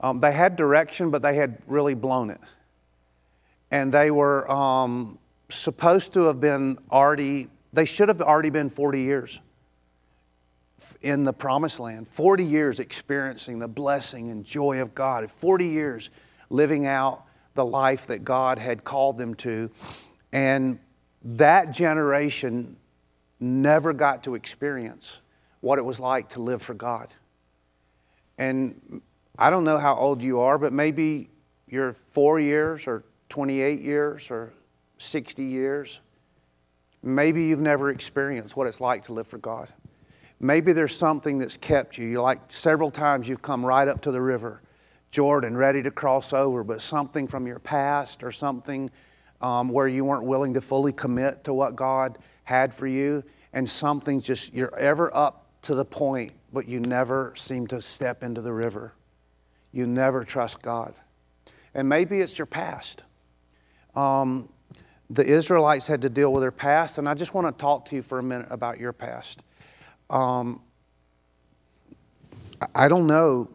um, 0.00 0.20
they 0.20 0.32
had 0.32 0.56
direction, 0.56 1.10
but 1.10 1.22
they 1.22 1.36
had 1.36 1.58
really 1.66 1.94
blown 1.94 2.30
it. 2.30 2.40
And 3.70 3.92
they 3.92 4.10
were 4.10 4.48
um, 4.50 5.18
supposed 5.48 6.12
to 6.14 6.24
have 6.26 6.38
been 6.38 6.78
already, 6.92 7.48
they 7.72 7.84
should 7.84 8.08
have 8.08 8.20
already 8.20 8.50
been 8.50 8.70
40 8.70 9.00
years 9.00 9.40
in 11.00 11.24
the 11.24 11.32
promised 11.32 11.80
land, 11.80 12.06
40 12.06 12.44
years 12.44 12.78
experiencing 12.78 13.58
the 13.58 13.68
blessing 13.68 14.30
and 14.30 14.44
joy 14.44 14.80
of 14.80 14.94
God, 14.94 15.28
40 15.30 15.66
years 15.66 16.10
living 16.50 16.86
out 16.86 17.24
the 17.54 17.64
life 17.64 18.08
that 18.08 18.24
God 18.24 18.58
had 18.58 18.84
called 18.84 19.16
them 19.16 19.34
to. 19.36 19.70
And 20.32 20.78
that 21.24 21.72
generation 21.72 22.76
never 23.40 23.92
got 23.92 24.24
to 24.24 24.34
experience 24.34 25.20
what 25.60 25.78
it 25.78 25.84
was 25.84 25.98
like 25.98 26.28
to 26.30 26.40
live 26.40 26.62
for 26.62 26.74
God. 26.74 27.08
And 28.38 29.00
I 29.38 29.50
don't 29.50 29.64
know 29.64 29.78
how 29.78 29.96
old 29.96 30.22
you 30.22 30.40
are, 30.40 30.58
but 30.58 30.72
maybe 30.72 31.30
you're 31.66 31.92
four 31.92 32.38
years 32.38 32.86
or 32.86 33.02
28 33.30 33.80
years 33.80 34.30
or 34.30 34.52
60 34.98 35.42
years. 35.42 36.00
Maybe 37.02 37.44
you've 37.44 37.60
never 37.60 37.90
experienced 37.90 38.56
what 38.56 38.66
it's 38.66 38.80
like 38.80 39.04
to 39.04 39.12
live 39.12 39.26
for 39.26 39.38
God. 39.38 39.68
Maybe 40.40 40.72
there's 40.72 40.94
something 40.94 41.38
that's 41.38 41.56
kept 41.56 41.96
you. 41.96 42.06
You 42.06 42.22
like 42.22 42.40
several 42.48 42.90
times 42.90 43.28
you've 43.28 43.42
come 43.42 43.64
right 43.64 43.88
up 43.88 44.02
to 44.02 44.10
the 44.10 44.20
river, 44.20 44.60
Jordan, 45.10 45.56
ready 45.56 45.82
to 45.82 45.90
cross 45.90 46.32
over, 46.32 46.64
but 46.64 46.82
something 46.82 47.28
from 47.28 47.46
your 47.46 47.58
past 47.58 48.22
or 48.22 48.32
something 48.32 48.90
um, 49.44 49.68
where 49.68 49.86
you 49.86 50.06
weren't 50.06 50.24
willing 50.24 50.54
to 50.54 50.60
fully 50.62 50.90
commit 50.90 51.44
to 51.44 51.52
what 51.52 51.76
God 51.76 52.16
had 52.44 52.72
for 52.72 52.86
you, 52.86 53.22
and 53.52 53.68
something 53.68 54.22
just 54.22 54.54
you're 54.54 54.74
ever 54.74 55.14
up 55.14 55.46
to 55.60 55.74
the 55.74 55.84
point, 55.84 56.32
but 56.50 56.66
you 56.66 56.80
never 56.80 57.34
seem 57.36 57.66
to 57.66 57.82
step 57.82 58.22
into 58.22 58.40
the 58.40 58.54
river. 58.54 58.94
You 59.70 59.86
never 59.86 60.24
trust 60.24 60.62
God. 60.62 60.94
And 61.74 61.90
maybe 61.90 62.22
it's 62.22 62.38
your 62.38 62.46
past. 62.46 63.02
Um, 63.94 64.48
the 65.10 65.24
Israelites 65.24 65.88
had 65.88 66.00
to 66.02 66.08
deal 66.08 66.32
with 66.32 66.40
their 66.40 66.50
past, 66.50 66.96
and 66.96 67.06
I 67.06 67.12
just 67.12 67.34
want 67.34 67.46
to 67.46 67.60
talk 67.60 67.84
to 67.86 67.96
you 67.96 68.02
for 68.02 68.18
a 68.18 68.22
minute 68.22 68.48
about 68.48 68.80
your 68.80 68.94
past. 68.94 69.42
Um, 70.08 70.62
I 72.74 72.88
don't 72.88 73.06
know 73.06 73.50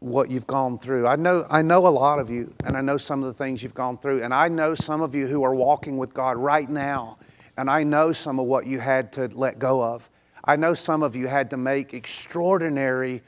what 0.00 0.30
you've 0.30 0.46
gone 0.46 0.78
through. 0.78 1.06
I 1.06 1.16
know, 1.16 1.46
I 1.50 1.62
know 1.62 1.86
a 1.86 1.88
lot 1.88 2.18
of 2.18 2.30
you, 2.30 2.52
and 2.64 2.76
I 2.76 2.80
know 2.80 2.98
some 2.98 3.22
of 3.22 3.28
the 3.28 3.34
things 3.34 3.62
you've 3.62 3.74
gone 3.74 3.98
through. 3.98 4.22
And 4.22 4.34
I 4.34 4.48
know 4.48 4.74
some 4.74 5.00
of 5.00 5.14
you 5.14 5.26
who 5.26 5.42
are 5.42 5.54
walking 5.54 5.96
with 5.96 6.12
God 6.12 6.36
right 6.36 6.68
now, 6.68 7.18
and 7.56 7.70
I 7.70 7.84
know 7.84 8.12
some 8.12 8.38
of 8.38 8.46
what 8.46 8.66
you 8.66 8.78
had 8.78 9.12
to 9.14 9.28
let 9.28 9.58
go 9.58 9.82
of. 9.82 10.10
I 10.44 10.56
know 10.56 10.74
some 10.74 11.02
of 11.02 11.16
you 11.16 11.26
had 11.26 11.50
to 11.50 11.56
make 11.56 11.94
extraordinary 11.94 13.22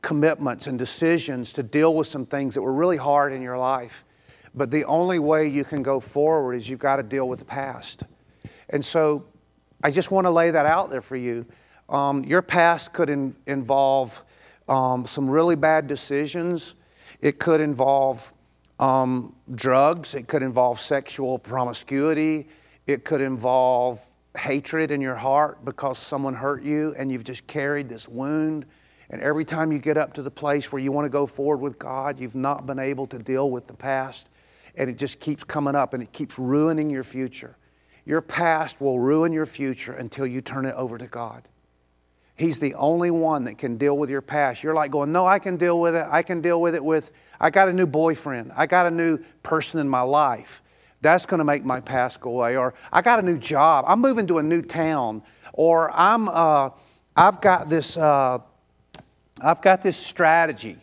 commitments 0.00 0.66
and 0.66 0.78
decisions 0.78 1.52
to 1.52 1.62
deal 1.62 1.94
with 1.94 2.06
some 2.06 2.26
things 2.26 2.54
that 2.54 2.62
were 2.62 2.72
really 2.72 2.96
hard 2.96 3.32
in 3.32 3.42
your 3.42 3.58
life. 3.58 4.04
But 4.54 4.70
the 4.70 4.84
only 4.84 5.18
way 5.18 5.46
you 5.46 5.64
can 5.64 5.82
go 5.82 6.00
forward 6.00 6.54
is 6.54 6.68
you've 6.68 6.80
got 6.80 6.96
to 6.96 7.02
deal 7.02 7.28
with 7.28 7.38
the 7.38 7.44
past. 7.44 8.02
And 8.68 8.84
so 8.84 9.24
I 9.84 9.90
just 9.90 10.10
want 10.10 10.26
to 10.26 10.30
lay 10.30 10.50
that 10.50 10.66
out 10.66 10.90
there 10.90 11.00
for 11.00 11.16
you. 11.16 11.46
Um, 11.88 12.24
your 12.24 12.42
past 12.42 12.92
could 12.92 13.08
in, 13.08 13.36
involve 13.46 14.24
um, 14.68 15.06
some 15.06 15.28
really 15.28 15.56
bad 15.56 15.86
decisions. 15.86 16.74
It 17.20 17.38
could 17.38 17.60
involve 17.60 18.32
um, 18.78 19.34
drugs. 19.54 20.14
It 20.14 20.28
could 20.28 20.42
involve 20.42 20.80
sexual 20.80 21.38
promiscuity. 21.38 22.48
It 22.86 23.04
could 23.04 23.20
involve 23.20 24.04
hatred 24.36 24.90
in 24.90 25.00
your 25.00 25.14
heart 25.14 25.64
because 25.64 25.98
someone 25.98 26.34
hurt 26.34 26.62
you 26.62 26.94
and 26.96 27.12
you've 27.12 27.24
just 27.24 27.46
carried 27.46 27.88
this 27.88 28.08
wound. 28.08 28.66
And 29.10 29.20
every 29.20 29.44
time 29.44 29.72
you 29.72 29.78
get 29.78 29.98
up 29.98 30.14
to 30.14 30.22
the 30.22 30.30
place 30.30 30.72
where 30.72 30.80
you 30.80 30.90
want 30.90 31.04
to 31.04 31.10
go 31.10 31.26
forward 31.26 31.58
with 31.58 31.78
God, 31.78 32.18
you've 32.18 32.34
not 32.34 32.66
been 32.66 32.78
able 32.78 33.06
to 33.08 33.18
deal 33.18 33.50
with 33.50 33.66
the 33.66 33.74
past. 33.74 34.30
And 34.74 34.88
it 34.88 34.96
just 34.96 35.20
keeps 35.20 35.44
coming 35.44 35.74
up 35.74 35.92
and 35.92 36.02
it 36.02 36.12
keeps 36.12 36.38
ruining 36.38 36.88
your 36.88 37.04
future. 37.04 37.56
Your 38.04 38.22
past 38.22 38.80
will 38.80 38.98
ruin 38.98 39.32
your 39.32 39.46
future 39.46 39.92
until 39.92 40.26
you 40.26 40.40
turn 40.40 40.64
it 40.64 40.74
over 40.74 40.96
to 40.96 41.06
God. 41.06 41.46
He's 42.42 42.58
the 42.58 42.74
only 42.74 43.12
one 43.12 43.44
that 43.44 43.56
can 43.56 43.76
deal 43.76 43.96
with 43.96 44.10
your 44.10 44.20
past. 44.20 44.64
You're 44.64 44.74
like 44.74 44.90
going, 44.90 45.12
No, 45.12 45.24
I 45.24 45.38
can 45.38 45.56
deal 45.56 45.80
with 45.80 45.94
it. 45.94 46.04
I 46.10 46.22
can 46.22 46.40
deal 46.40 46.60
with 46.60 46.74
it 46.74 46.84
with, 46.84 47.12
I 47.40 47.50
got 47.50 47.68
a 47.68 47.72
new 47.72 47.86
boyfriend. 47.86 48.50
I 48.56 48.66
got 48.66 48.86
a 48.86 48.90
new 48.90 49.18
person 49.44 49.78
in 49.78 49.88
my 49.88 50.00
life. 50.00 50.60
That's 51.02 51.24
going 51.24 51.38
to 51.38 51.44
make 51.44 51.64
my 51.64 51.80
past 51.80 52.20
go 52.20 52.30
away. 52.30 52.56
Or 52.56 52.74
I 52.92 53.00
got 53.00 53.20
a 53.20 53.22
new 53.22 53.38
job. 53.38 53.84
I'm 53.86 54.00
moving 54.00 54.26
to 54.26 54.38
a 54.38 54.42
new 54.42 54.60
town. 54.60 55.22
Or 55.52 55.92
I'm, 55.92 56.28
uh, 56.28 56.70
I've 57.16 57.40
got 57.40 57.68
this, 57.68 57.96
uh, 57.96 58.38
I've 59.40 59.62
got 59.62 59.82
this 59.82 59.96
strategy. 59.96 60.78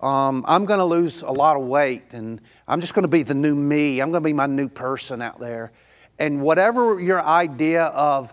Um, 0.00 0.42
I'm 0.48 0.64
going 0.64 0.78
to 0.78 0.86
lose 0.86 1.20
a 1.20 1.30
lot 1.30 1.58
of 1.58 1.64
weight 1.66 2.14
and 2.14 2.40
I'm 2.66 2.80
just 2.80 2.94
going 2.94 3.02
to 3.02 3.08
be 3.08 3.24
the 3.24 3.34
new 3.34 3.54
me. 3.54 4.00
I'm 4.00 4.10
going 4.10 4.22
to 4.22 4.26
be 4.26 4.32
my 4.32 4.46
new 4.46 4.70
person 4.70 5.20
out 5.20 5.38
there. 5.38 5.72
And 6.18 6.40
whatever 6.40 6.98
your 6.98 7.20
idea 7.20 7.84
of 7.84 8.32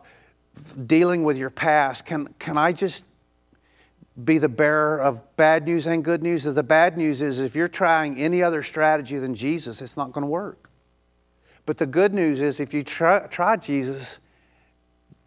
dealing 0.87 1.23
with 1.23 1.37
your 1.37 1.49
past, 1.49 2.05
can, 2.05 2.33
can 2.39 2.57
I 2.57 2.73
just 2.73 3.05
be 4.21 4.37
the 4.37 4.49
bearer 4.49 5.01
of 5.01 5.23
bad 5.37 5.65
news 5.65 5.87
and 5.87 6.03
good 6.03 6.21
news? 6.21 6.43
The 6.43 6.63
bad 6.63 6.97
news 6.97 7.21
is 7.21 7.39
if 7.39 7.55
you're 7.55 7.67
trying 7.67 8.17
any 8.17 8.43
other 8.43 8.63
strategy 8.63 9.17
than 9.17 9.35
Jesus, 9.35 9.81
it's 9.81 9.97
not 9.97 10.11
going 10.11 10.23
to 10.23 10.29
work. 10.29 10.69
But 11.65 11.77
the 11.77 11.85
good 11.85 12.13
news 12.13 12.41
is 12.41 12.59
if 12.59 12.73
you 12.73 12.83
try, 12.83 13.27
try 13.27 13.55
Jesus, 13.57 14.19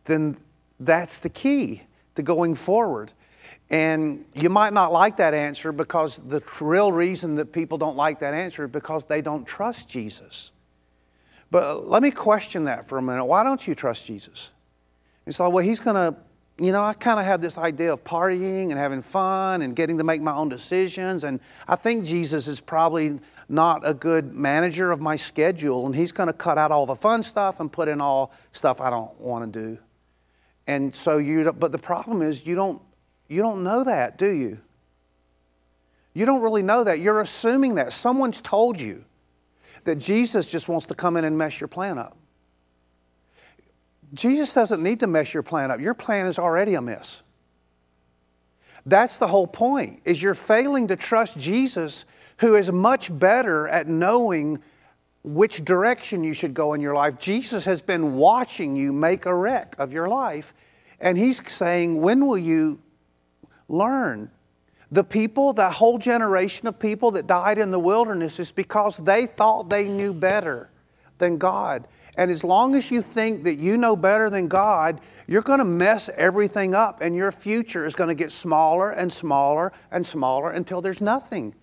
then 0.05 0.37
that's 0.79 1.19
the 1.19 1.31
key 1.31 1.83
to 2.15 2.23
going 2.23 2.55
forward. 2.55 3.13
And 3.71 4.25
you 4.35 4.51
might 4.51 4.73
not 4.73 4.93
like 4.93 5.17
that 5.17 5.33
answer 5.33 5.73
because 5.73 6.17
the 6.17 6.43
real 6.61 6.93
reason 6.93 7.37
that 7.37 7.53
people 7.53 7.79
don't 7.79 7.97
like 7.97 8.21
that 8.21 8.35
answer 8.35 8.65
is 8.65 8.71
because 8.71 9.05
they 9.05 9.23
don't 9.23 9.47
trust 9.47 9.89
Jesus. 9.89 10.53
But 11.51 11.89
let 11.89 12.03
me 12.03 12.11
question 12.11 12.65
that 12.65 12.89
for 12.89 12.99
a 12.99 13.03
minute. 13.03 13.25
Why 13.25 13.43
don't 13.43 13.67
you 13.67 13.75
trust 13.75 14.07
Jesus? 14.07 14.51
It's 15.27 15.41
like, 15.41 15.53
well, 15.53 15.65
he's 15.65 15.81
going 15.81 15.97
to, 15.97 16.19
you 16.59 16.71
know, 16.71 16.83
I 16.83 16.93
kind 16.93 17.19
of 17.19 17.27
have 17.27 17.41
this 17.41 17.59
idea 17.59 17.93
of 17.93 18.05
partying 18.05 18.71
and 18.71 18.79
having 18.79 19.03
fun 19.03 19.63
and 19.63 19.75
getting 19.75 19.99
to 19.99 20.05
make 20.05 20.23
my 20.23 20.35
own 20.35 20.49
decisions. 20.49 21.25
And 21.25 21.41
I 21.67 21.77
think 21.77 22.05
Jesus 22.05 22.47
is 22.47 22.61
probably 22.61 23.19
not 23.49 23.83
a 23.85 23.95
good 23.95 24.35
manager 24.35 24.91
of 24.91 25.01
my 25.01 25.17
schedule. 25.17 25.87
And 25.87 25.95
he's 25.95 26.13
going 26.13 26.29
to 26.29 26.33
cut 26.33 26.59
out 26.59 26.71
all 26.71 26.87
the 26.87 26.95
fun 26.95 27.23
stuff 27.23 27.61
and 27.61 27.73
put 27.73 27.89
in 27.89 28.01
all 28.01 28.33
stuff 28.53 28.81
I 28.81 28.91
don't 28.91 29.19
want 29.21 29.53
to 29.53 29.61
do. 29.61 29.79
And 30.67 30.95
so 30.95 31.19
you, 31.19 31.53
but 31.53 31.73
the 31.73 31.79
problem 31.79 32.23
is 32.23 32.47
you 32.47 32.55
don't, 32.55 32.81
you 33.29 33.43
don't 33.43 33.65
know 33.65 33.85
that, 33.85 34.19
do 34.19 34.29
you? 34.29 34.61
You 36.15 36.27
don't 36.27 36.43
really 36.43 36.63
know 36.63 36.85
that. 36.85 37.01
You're 37.01 37.21
assuming 37.21 37.75
that. 37.75 37.93
Someone's 37.93 38.41
told 38.41 38.81
you 38.81 39.05
that 39.83 39.97
Jesus 39.97 40.47
just 40.47 40.69
wants 40.69 40.87
to 40.87 40.95
come 40.95 41.17
in 41.17 41.25
and 41.25 41.37
mess 41.37 41.61
your 41.61 41.69
plan 41.69 41.99
up. 41.99 42.17
Jesus 44.15 44.55
doesn't 44.55 44.83
need 44.83 45.01
to 45.01 45.07
mess 45.07 45.35
your 45.35 45.43
plan 45.43 45.71
up. 45.71 45.81
Your 45.81 45.95
plan 45.95 46.27
is 46.27 46.39
already 46.39 46.75
a 46.75 46.81
mess. 46.81 47.23
That's 48.87 49.19
the 49.19 49.27
whole 49.27 49.47
point. 49.47 50.01
Is 50.05 50.23
you're 50.23 50.35
failing 50.35 50.89
to 50.89 50.97
trust 50.97 51.39
Jesus 51.39 52.05
who 52.39 52.55
is 52.55 52.71
much 52.71 53.17
better 53.17 53.69
at 53.69 53.89
knowing 53.89 54.61
which 55.23 55.65
direction 55.65 56.23
you 56.23 56.35
should 56.35 56.53
go 56.53 56.75
in 56.75 56.81
your 56.81 56.95
life. 56.95 57.19
Jesus 57.19 57.65
has 57.65 57.81
been 57.81 58.15
watching 58.15 58.77
you 58.77 58.93
make 58.93 59.25
a 59.25 59.35
wreck 59.35 59.75
of 59.79 59.93
your 59.93 60.09
life 60.09 60.53
and 61.01 61.17
he's 61.17 61.41
saying, 61.51 62.01
"When 62.01 62.27
will 62.27 62.39
you 62.39 62.81
learn?" 63.69 64.31
The 64.93 65.05
people, 65.05 65.55
that 65.55 65.73
whole 65.73 65.99
generation 65.99 66.69
of 66.69 66.79
people 66.79 67.11
that 67.13 67.27
died 67.27 67.59
in 67.59 67.71
the 67.71 67.79
wilderness 67.79 68.39
is 68.39 68.53
because 68.53 68.99
they 68.99 69.27
thought 69.27 69.71
they 69.71 69.89
knew 69.89 70.13
better 70.13 70.71
than 71.19 71.39
God. 71.39 71.89
And 72.17 72.31
as 72.31 72.45
long 72.45 72.75
as 72.75 72.91
you 72.91 73.03
think 73.03 73.45
that 73.45 73.57
you 73.57 73.77
know 73.77 73.97
better 73.97 74.31
than 74.31 74.49
God, 74.49 75.01
you're 75.27 75.43
going 75.43 75.59
to 75.59 75.65
mess 75.65 76.09
everything 76.17 76.75
up, 76.75 77.01
and 77.01 77.17
your 77.17 77.33
future 77.33 77.87
is 77.87 77.95
going 77.95 78.09
to 78.09 78.15
get 78.15 78.31
smaller 78.31 78.91
and 78.91 79.13
smaller 79.13 79.73
and 79.91 80.07
smaller 80.07 80.51
until 80.51 80.81
there's 80.81 81.01
nothing. 81.01 81.55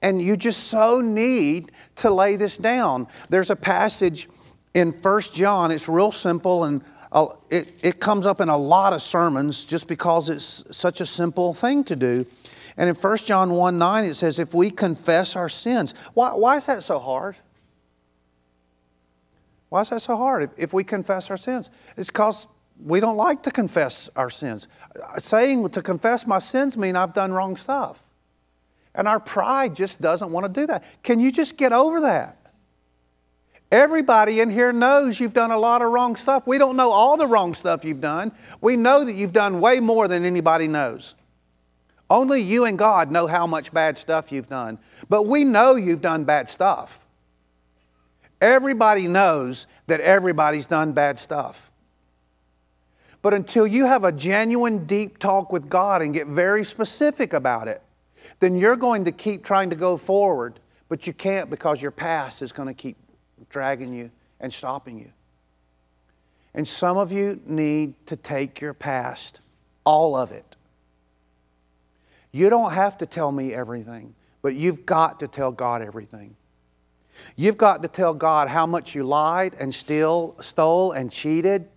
And 0.00 0.22
you 0.22 0.36
just 0.36 0.64
so 0.64 1.00
need 1.00 1.72
to 1.96 2.10
lay 2.10 2.36
this 2.36 2.56
down. 2.56 3.06
There's 3.28 3.50
a 3.50 3.56
passage 3.56 4.28
in 4.74 4.92
First 4.92 5.34
John, 5.34 5.70
it's 5.70 5.88
real 5.88 6.12
simple, 6.12 6.64
and 6.64 6.82
uh, 7.10 7.28
it, 7.50 7.72
it 7.82 8.00
comes 8.00 8.26
up 8.26 8.40
in 8.40 8.48
a 8.48 8.56
lot 8.56 8.92
of 8.92 9.02
sermons 9.02 9.64
just 9.64 9.88
because 9.88 10.30
it's 10.30 10.64
such 10.70 11.00
a 11.00 11.06
simple 11.06 11.54
thing 11.54 11.84
to 11.84 11.96
do. 11.96 12.26
And 12.76 12.88
in 12.88 12.94
1 12.94 13.16
John 13.18 13.50
1 13.50 13.78
9, 13.78 14.04
it 14.04 14.14
says, 14.14 14.38
if 14.38 14.54
we 14.54 14.70
confess 14.70 15.34
our 15.34 15.48
sins, 15.48 15.94
why, 16.14 16.32
why 16.34 16.56
is 16.56 16.66
that 16.66 16.82
so 16.82 16.98
hard? 16.98 17.36
Why 19.68 19.82
is 19.82 19.90
that 19.90 20.00
so 20.00 20.16
hard 20.16 20.44
if, 20.44 20.50
if 20.56 20.72
we 20.72 20.84
confess 20.84 21.30
our 21.30 21.36
sins? 21.36 21.70
It's 21.96 22.08
because 22.08 22.46
we 22.82 23.00
don't 23.00 23.16
like 23.16 23.42
to 23.42 23.50
confess 23.50 24.08
our 24.16 24.30
sins. 24.30 24.68
Saying 25.18 25.68
to 25.70 25.82
confess 25.82 26.26
my 26.26 26.38
sins 26.38 26.76
mean 26.76 26.96
I've 26.96 27.12
done 27.12 27.32
wrong 27.32 27.56
stuff. 27.56 28.04
And 28.94 29.06
our 29.06 29.20
pride 29.20 29.76
just 29.76 30.00
doesn't 30.00 30.32
want 30.32 30.52
to 30.52 30.60
do 30.60 30.66
that. 30.68 30.84
Can 31.02 31.20
you 31.20 31.30
just 31.30 31.56
get 31.56 31.72
over 31.72 32.00
that? 32.02 32.38
Everybody 33.70 34.40
in 34.40 34.48
here 34.48 34.72
knows 34.72 35.20
you've 35.20 35.34
done 35.34 35.50
a 35.50 35.58
lot 35.58 35.82
of 35.82 35.92
wrong 35.92 36.16
stuff. 36.16 36.46
We 36.46 36.56
don't 36.56 36.76
know 36.76 36.90
all 36.90 37.18
the 37.18 37.26
wrong 37.26 37.52
stuff 37.52 37.84
you've 37.84 38.00
done. 38.00 38.32
We 38.62 38.76
know 38.76 39.04
that 39.04 39.14
you've 39.14 39.34
done 39.34 39.60
way 39.60 39.78
more 39.78 40.08
than 40.08 40.24
anybody 40.24 40.68
knows. 40.68 41.14
Only 42.08 42.40
you 42.40 42.64
and 42.64 42.78
God 42.78 43.10
know 43.10 43.26
how 43.26 43.46
much 43.46 43.72
bad 43.72 43.98
stuff 43.98 44.32
you've 44.32 44.46
done. 44.46 44.78
But 45.10 45.26
we 45.26 45.44
know 45.44 45.76
you've 45.76 46.00
done 46.00 46.24
bad 46.24 46.48
stuff. 46.48 47.04
Everybody 48.40 49.08
knows 49.08 49.66
that 49.86 50.00
everybody's 50.00 50.66
done 50.66 50.92
bad 50.92 51.18
stuff. 51.18 51.70
But 53.20 53.34
until 53.34 53.66
you 53.66 53.86
have 53.86 54.04
a 54.04 54.12
genuine, 54.12 54.86
deep 54.86 55.18
talk 55.18 55.52
with 55.52 55.68
God 55.68 56.02
and 56.02 56.14
get 56.14 56.28
very 56.28 56.64
specific 56.64 57.32
about 57.32 57.66
it, 57.66 57.82
then 58.40 58.56
you're 58.56 58.76
going 58.76 59.04
to 59.06 59.12
keep 59.12 59.44
trying 59.44 59.70
to 59.70 59.76
go 59.76 59.96
forward, 59.96 60.60
but 60.88 61.06
you 61.06 61.12
can't 61.12 61.50
because 61.50 61.82
your 61.82 61.90
past 61.90 62.42
is 62.42 62.52
going 62.52 62.68
to 62.68 62.74
keep 62.74 62.96
dragging 63.50 63.92
you 63.92 64.10
and 64.40 64.52
stopping 64.52 64.98
you. 64.98 65.10
And 66.54 66.66
some 66.66 66.96
of 66.96 67.12
you 67.12 67.40
need 67.46 67.94
to 68.06 68.16
take 68.16 68.60
your 68.60 68.74
past, 68.74 69.40
all 69.84 70.14
of 70.14 70.32
it. 70.32 70.56
You 72.30 72.50
don't 72.50 72.72
have 72.72 72.98
to 72.98 73.06
tell 73.06 73.32
me 73.32 73.52
everything, 73.52 74.14
but 74.42 74.54
you've 74.54 74.86
got 74.86 75.20
to 75.20 75.28
tell 75.28 75.50
God 75.50 75.82
everything. 75.82 76.36
You've 77.36 77.56
got 77.56 77.82
to 77.82 77.88
tell 77.88 78.14
God 78.14 78.48
how 78.48 78.66
much 78.66 78.94
you 78.94 79.04
lied 79.04 79.54
and 79.58 79.72
still 79.72 80.36
stole 80.40 80.92
and 80.92 81.10
cheated, 81.10 81.68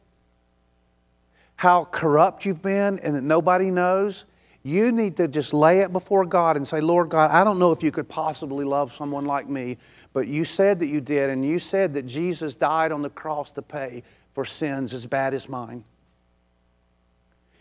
how 1.56 1.86
corrupt 1.86 2.46
you've 2.46 2.62
been 2.62 3.00
and 3.00 3.16
that 3.16 3.24
nobody 3.24 3.72
knows. 3.72 4.26
You 4.64 4.92
need 4.92 5.18
to 5.18 5.28
just 5.28 5.54
lay 5.54 5.80
it 5.80 5.92
before 5.92 6.26
God 6.26 6.56
and 6.56 6.68
say, 6.68 6.82
Lord 6.82 7.10
God, 7.10 7.32
I 7.32 7.44
don't 7.44 7.58
know 7.58 7.72
if 7.72 7.82
you 7.82 7.92
could 7.92 8.08
possibly 8.08 8.64
love 8.64 8.94
someone 8.94 9.26
like 9.26 9.50
me, 9.50 9.78
but 10.14 10.28
you 10.28 10.46
said 10.46 10.80
that 10.80 10.88
you 10.88 11.02
did, 11.02 11.30
and 11.30 11.44
you 11.46 11.58
said 11.58 11.94
that 11.94 12.06
Jesus 12.06 12.54
died 12.54 12.92
on 12.92 13.02
the 13.02 13.10
cross 13.10 13.50
to 13.52 13.62
pay 13.62 14.04
for 14.34 14.46
sins 14.46 14.94
as 14.94 15.06
bad 15.08 15.34
as 15.34 15.50
mine. 15.50 15.84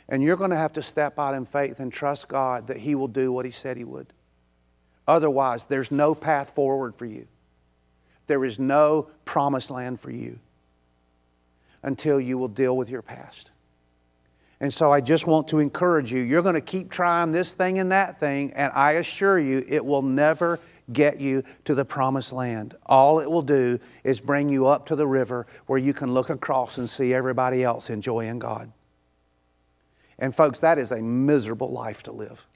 And 0.09 0.23
you're 0.23 0.37
going 0.37 0.51
to 0.51 0.57
have 0.57 0.73
to 0.75 0.83
step 0.83 1.19
out 1.19 1.35
in 1.35 1.47
faith 1.47 1.79
and 1.79 1.93
trust 1.93 2.29
God 2.29 2.67
that 2.67 2.79
He 2.79 2.95
will 2.95 3.09
do 3.09 3.33
what 3.33 3.45
He 3.45 3.51
said 3.51 3.77
He 3.77 3.85
would. 3.85 4.13
Otherwise, 5.07 5.67
there's 5.67 5.91
no 5.91 6.15
path 6.15 6.51
forward 6.51 6.95
for 6.95 7.07
you. 7.07 7.27
There 8.31 8.45
is 8.45 8.61
no 8.61 9.09
promised 9.25 9.73
land 9.73 9.99
for 9.99 10.13
you 10.13 10.39
until 11.83 12.21
you 12.21 12.39
will 12.39 12.47
deal 12.47 12.77
with 12.77 12.89
your 12.89 13.03
past. 13.03 13.51
And 14.61 14.73
so 14.73 14.93
I 14.93 15.01
just 15.01 15.27
want 15.27 15.49
to 15.49 15.59
encourage 15.59 16.13
you. 16.13 16.21
You're 16.21 16.43
going 16.43 16.55
to 16.55 16.61
keep 16.61 16.93
trying 16.93 17.33
this 17.33 17.55
thing 17.55 17.81
and 17.81 17.91
that 17.91 18.21
thing, 18.21 18.53
and 18.53 18.73
I 18.73 18.93
assure 18.93 19.37
you 19.37 19.65
it 19.69 19.85
will 19.85 20.03
never 20.03 20.61
get 20.93 21.21
you 21.21 21.43
to 21.65 21.75
the 21.75 21.85
promised 21.85 22.33
land. 22.33 22.77
All 22.87 23.19
it 23.19 23.29
will 23.29 23.43
do 23.43 23.81
is 24.05 24.21
bring 24.21 24.49
you 24.49 24.69
up 24.69 24.87
to 24.87 24.95
the 24.95 25.09
river 25.09 25.49
where 25.67 25.81
you 25.81 25.93
can 25.93 26.15
look 26.15 26.31
across 26.31 26.79
and 26.79 26.89
see 26.89 27.13
everybody 27.13 27.65
else 27.65 27.91
enjoying 27.91 28.39
God. 28.39 28.71
And, 30.21 30.33
folks, 30.33 30.61
that 30.61 30.79
is 30.79 30.93
a 30.93 31.03
miserable 31.03 31.73
life 31.73 32.05
to 32.05 32.13
live. 32.13 32.47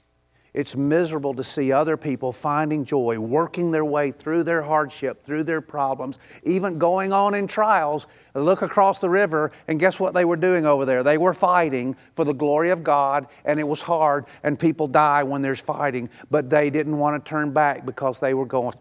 It's 0.55 0.73
miserable 0.73 1.33
to 1.33 1.43
see 1.43 1.73
other 1.73 1.97
people 1.97 2.31
finding 2.31 2.85
joy, 2.85 3.19
working 3.19 3.71
their 3.71 3.83
way 3.83 4.11
through 4.11 4.43
their 4.43 4.61
hardship, 4.61 5.25
through 5.25 5.43
their 5.43 5.59
problems, 5.59 6.17
even 6.43 6.79
going 6.79 7.11
on 7.11 7.35
in 7.35 7.45
trials. 7.45 8.07
Look 8.33 8.61
across 8.61 8.99
the 8.99 9.09
river, 9.09 9.51
and 9.67 9.81
guess 9.81 9.99
what 9.99 10.13
they 10.13 10.23
were 10.23 10.37
doing 10.37 10.65
over 10.65 10.85
there? 10.85 11.03
They 11.03 11.17
were 11.17 11.33
fighting 11.33 11.97
for 12.13 12.23
the 12.23 12.33
glory 12.33 12.69
of 12.69 12.85
God, 12.85 13.27
and 13.43 13.59
it 13.59 13.67
was 13.67 13.81
hard, 13.81 14.27
and 14.43 14.57
people 14.57 14.87
die 14.87 15.23
when 15.23 15.41
there's 15.41 15.59
fighting, 15.59 16.09
but 16.31 16.49
they 16.49 16.69
didn't 16.69 16.97
want 16.97 17.23
to 17.23 17.29
turn 17.29 17.51
back 17.51 17.85
because 17.85 18.21
they 18.21 18.33
were 18.33 18.45
going 18.45 18.77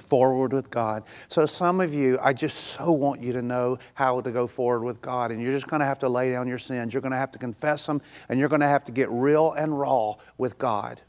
forward 0.00 0.52
with 0.52 0.70
God. 0.70 1.04
So, 1.28 1.46
some 1.46 1.80
of 1.80 1.94
you, 1.94 2.18
I 2.20 2.32
just 2.32 2.56
so 2.56 2.92
want 2.92 3.22
you 3.22 3.32
to 3.34 3.42
know 3.42 3.78
how 3.94 4.20
to 4.20 4.30
go 4.30 4.46
forward 4.46 4.84
with 4.84 5.00
God. 5.00 5.30
And 5.30 5.40
you're 5.40 5.52
just 5.52 5.68
going 5.68 5.80
to 5.80 5.86
have 5.86 6.00
to 6.00 6.08
lay 6.08 6.32
down 6.32 6.48
your 6.48 6.58
sins. 6.58 6.92
You're 6.92 7.00
going 7.00 7.12
to 7.12 7.18
have 7.18 7.32
to 7.32 7.38
confess 7.38 7.86
them, 7.86 8.02
and 8.28 8.38
you're 8.38 8.48
going 8.48 8.60
to 8.60 8.66
have 8.66 8.84
to 8.84 8.92
get 8.92 9.10
real 9.10 9.52
and 9.52 9.78
raw 9.78 10.14
with 10.36 10.58
God, 10.58 11.00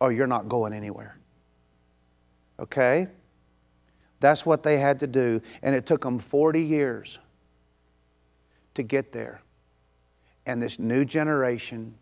or 0.00 0.12
you're 0.12 0.26
not 0.26 0.48
going 0.48 0.72
anywhere. 0.72 1.18
Okay? 2.60 3.08
That's 4.20 4.44
what 4.44 4.62
they 4.62 4.78
had 4.78 5.00
to 5.00 5.06
do. 5.06 5.40
And 5.62 5.74
it 5.74 5.86
took 5.86 6.02
them 6.02 6.18
40 6.18 6.62
years 6.62 7.18
to 8.74 8.82
get 8.82 9.12
there. 9.12 9.42
And 10.46 10.62
this 10.62 10.78
new 10.78 11.04
generation 11.04 11.96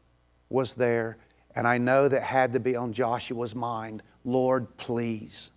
was 0.48 0.74
there. 0.74 1.18
And 1.54 1.66
I 1.66 1.78
know 1.78 2.06
that 2.08 2.22
had 2.22 2.52
to 2.52 2.60
be 2.60 2.76
on 2.76 2.92
Joshua's 2.92 3.54
mind 3.54 4.02
Lord, 4.24 4.76
please 4.76 5.52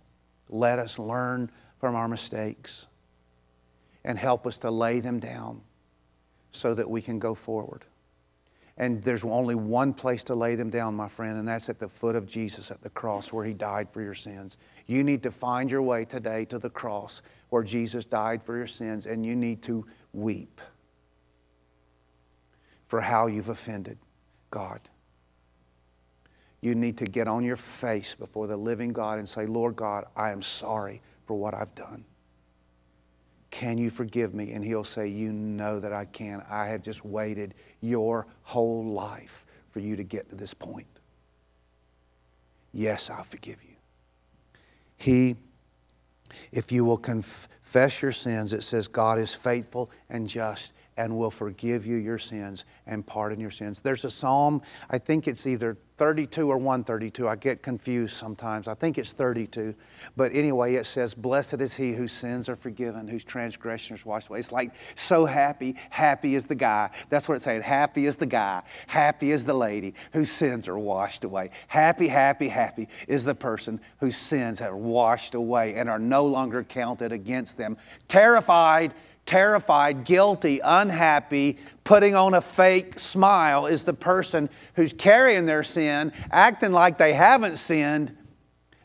let 0.50 0.78
us 0.78 0.98
learn 0.98 1.50
from 1.78 1.94
our 1.94 2.08
mistakes 2.08 2.86
and 4.04 4.18
help 4.18 4.46
us 4.46 4.58
to 4.58 4.70
lay 4.70 5.00
them 5.00 5.18
down 5.18 5.62
so 6.50 6.74
that 6.74 6.90
we 6.90 7.00
can 7.00 7.18
go 7.18 7.34
forward. 7.34 7.84
And 8.76 9.02
there's 9.02 9.24
only 9.24 9.54
one 9.54 9.92
place 9.92 10.24
to 10.24 10.34
lay 10.34 10.54
them 10.54 10.70
down, 10.70 10.94
my 10.94 11.08
friend, 11.08 11.38
and 11.38 11.46
that's 11.46 11.68
at 11.68 11.78
the 11.78 11.88
foot 11.88 12.16
of 12.16 12.26
Jesus 12.26 12.70
at 12.70 12.82
the 12.82 12.90
cross 12.90 13.32
where 13.32 13.44
He 13.44 13.52
died 13.52 13.90
for 13.90 14.00
your 14.00 14.14
sins. 14.14 14.56
You 14.86 15.02
need 15.02 15.22
to 15.24 15.30
find 15.30 15.70
your 15.70 15.82
way 15.82 16.04
today 16.04 16.46
to 16.46 16.58
the 16.58 16.70
cross 16.70 17.22
where 17.50 17.62
Jesus 17.62 18.04
died 18.04 18.42
for 18.42 18.56
your 18.56 18.66
sins, 18.66 19.06
and 19.06 19.24
you 19.24 19.36
need 19.36 19.62
to 19.62 19.86
weep 20.12 20.60
for 22.86 23.02
how 23.02 23.26
you've 23.26 23.50
offended 23.50 23.98
God 24.50 24.80
you 26.60 26.74
need 26.74 26.98
to 26.98 27.06
get 27.06 27.26
on 27.26 27.44
your 27.44 27.56
face 27.56 28.14
before 28.14 28.46
the 28.46 28.56
living 28.56 28.92
God 28.92 29.18
and 29.18 29.28
say, 29.28 29.46
Lord 29.46 29.76
God, 29.76 30.04
I 30.14 30.30
am 30.30 30.42
sorry 30.42 31.00
for 31.24 31.34
what 31.34 31.54
I've 31.54 31.74
done. 31.74 32.04
Can 33.50 33.78
you 33.78 33.90
forgive 33.90 34.34
me? 34.34 34.52
And 34.52 34.64
He'll 34.64 34.84
say, 34.84 35.08
You 35.08 35.32
know 35.32 35.80
that 35.80 35.92
I 35.92 36.04
can. 36.04 36.42
I 36.48 36.66
have 36.66 36.82
just 36.82 37.04
waited 37.04 37.54
your 37.80 38.26
whole 38.42 38.84
life 38.84 39.46
for 39.70 39.80
you 39.80 39.96
to 39.96 40.04
get 40.04 40.28
to 40.30 40.36
this 40.36 40.54
point. 40.54 40.86
Yes, 42.72 43.10
I'll 43.10 43.24
forgive 43.24 43.62
you. 43.62 43.76
He, 44.96 45.36
if 46.52 46.70
you 46.70 46.84
will 46.84 46.98
confess 46.98 48.02
your 48.02 48.12
sins, 48.12 48.52
it 48.52 48.62
says 48.62 48.86
God 48.86 49.18
is 49.18 49.34
faithful 49.34 49.90
and 50.08 50.28
just 50.28 50.72
and 51.00 51.16
will 51.16 51.30
forgive 51.30 51.86
you 51.86 51.96
your 51.96 52.18
sins 52.18 52.66
and 52.86 53.06
pardon 53.06 53.40
your 53.40 53.50
sins. 53.50 53.80
There's 53.80 54.04
a 54.04 54.10
psalm, 54.10 54.60
I 54.90 54.98
think 54.98 55.26
it's 55.26 55.46
either 55.46 55.78
32 55.96 56.50
or 56.50 56.56
132. 56.56 57.26
I 57.26 57.36
get 57.36 57.62
confused 57.62 58.16
sometimes. 58.16 58.68
I 58.68 58.74
think 58.74 58.98
it's 58.98 59.12
32. 59.12 59.74
But 60.16 60.32
anyway, 60.34 60.74
it 60.74 60.84
says, 60.84 61.12
Blessed 61.12 61.60
is 61.60 61.74
he 61.74 61.92
whose 61.92 62.12
sins 62.12 62.48
are 62.48 62.56
forgiven, 62.56 63.08
whose 63.08 63.24
transgressions 63.24 64.04
washed 64.04 64.28
away. 64.28 64.40
It's 64.40 64.52
like 64.52 64.72
so 64.94 65.26
happy. 65.26 65.76
Happy 65.88 66.34
is 66.34 66.46
the 66.46 66.54
guy. 66.54 66.90
That's 67.08 67.28
what 67.28 67.34
it's 67.34 67.44
saying. 67.44 67.62
Happy 67.62 68.06
is 68.06 68.16
the 68.16 68.26
guy. 68.26 68.62
Happy 68.86 69.30
is 69.30 69.44
the 69.44 69.54
lady 69.54 69.94
whose 70.12 70.30
sins 70.30 70.68
are 70.68 70.78
washed 70.78 71.24
away. 71.24 71.50
Happy, 71.68 72.08
happy, 72.08 72.48
happy 72.48 72.88
is 73.06 73.24
the 73.24 73.34
person 73.34 73.80
whose 74.00 74.16
sins 74.16 74.62
are 74.62 74.76
washed 74.76 75.34
away 75.34 75.74
and 75.74 75.90
are 75.90 75.98
no 75.98 76.24
longer 76.26 76.64
counted 76.64 77.12
against 77.12 77.58
them. 77.58 77.76
Terrified 78.08 78.94
terrified, 79.30 80.02
guilty, 80.02 80.58
unhappy, 80.64 81.56
putting 81.84 82.16
on 82.16 82.34
a 82.34 82.40
fake 82.40 82.98
smile 82.98 83.66
is 83.66 83.84
the 83.84 83.94
person 83.94 84.50
who's 84.74 84.92
carrying 84.92 85.46
their 85.46 85.62
sin, 85.62 86.12
acting 86.32 86.72
like 86.72 86.98
they 86.98 87.12
haven't 87.12 87.54
sinned, 87.54 88.16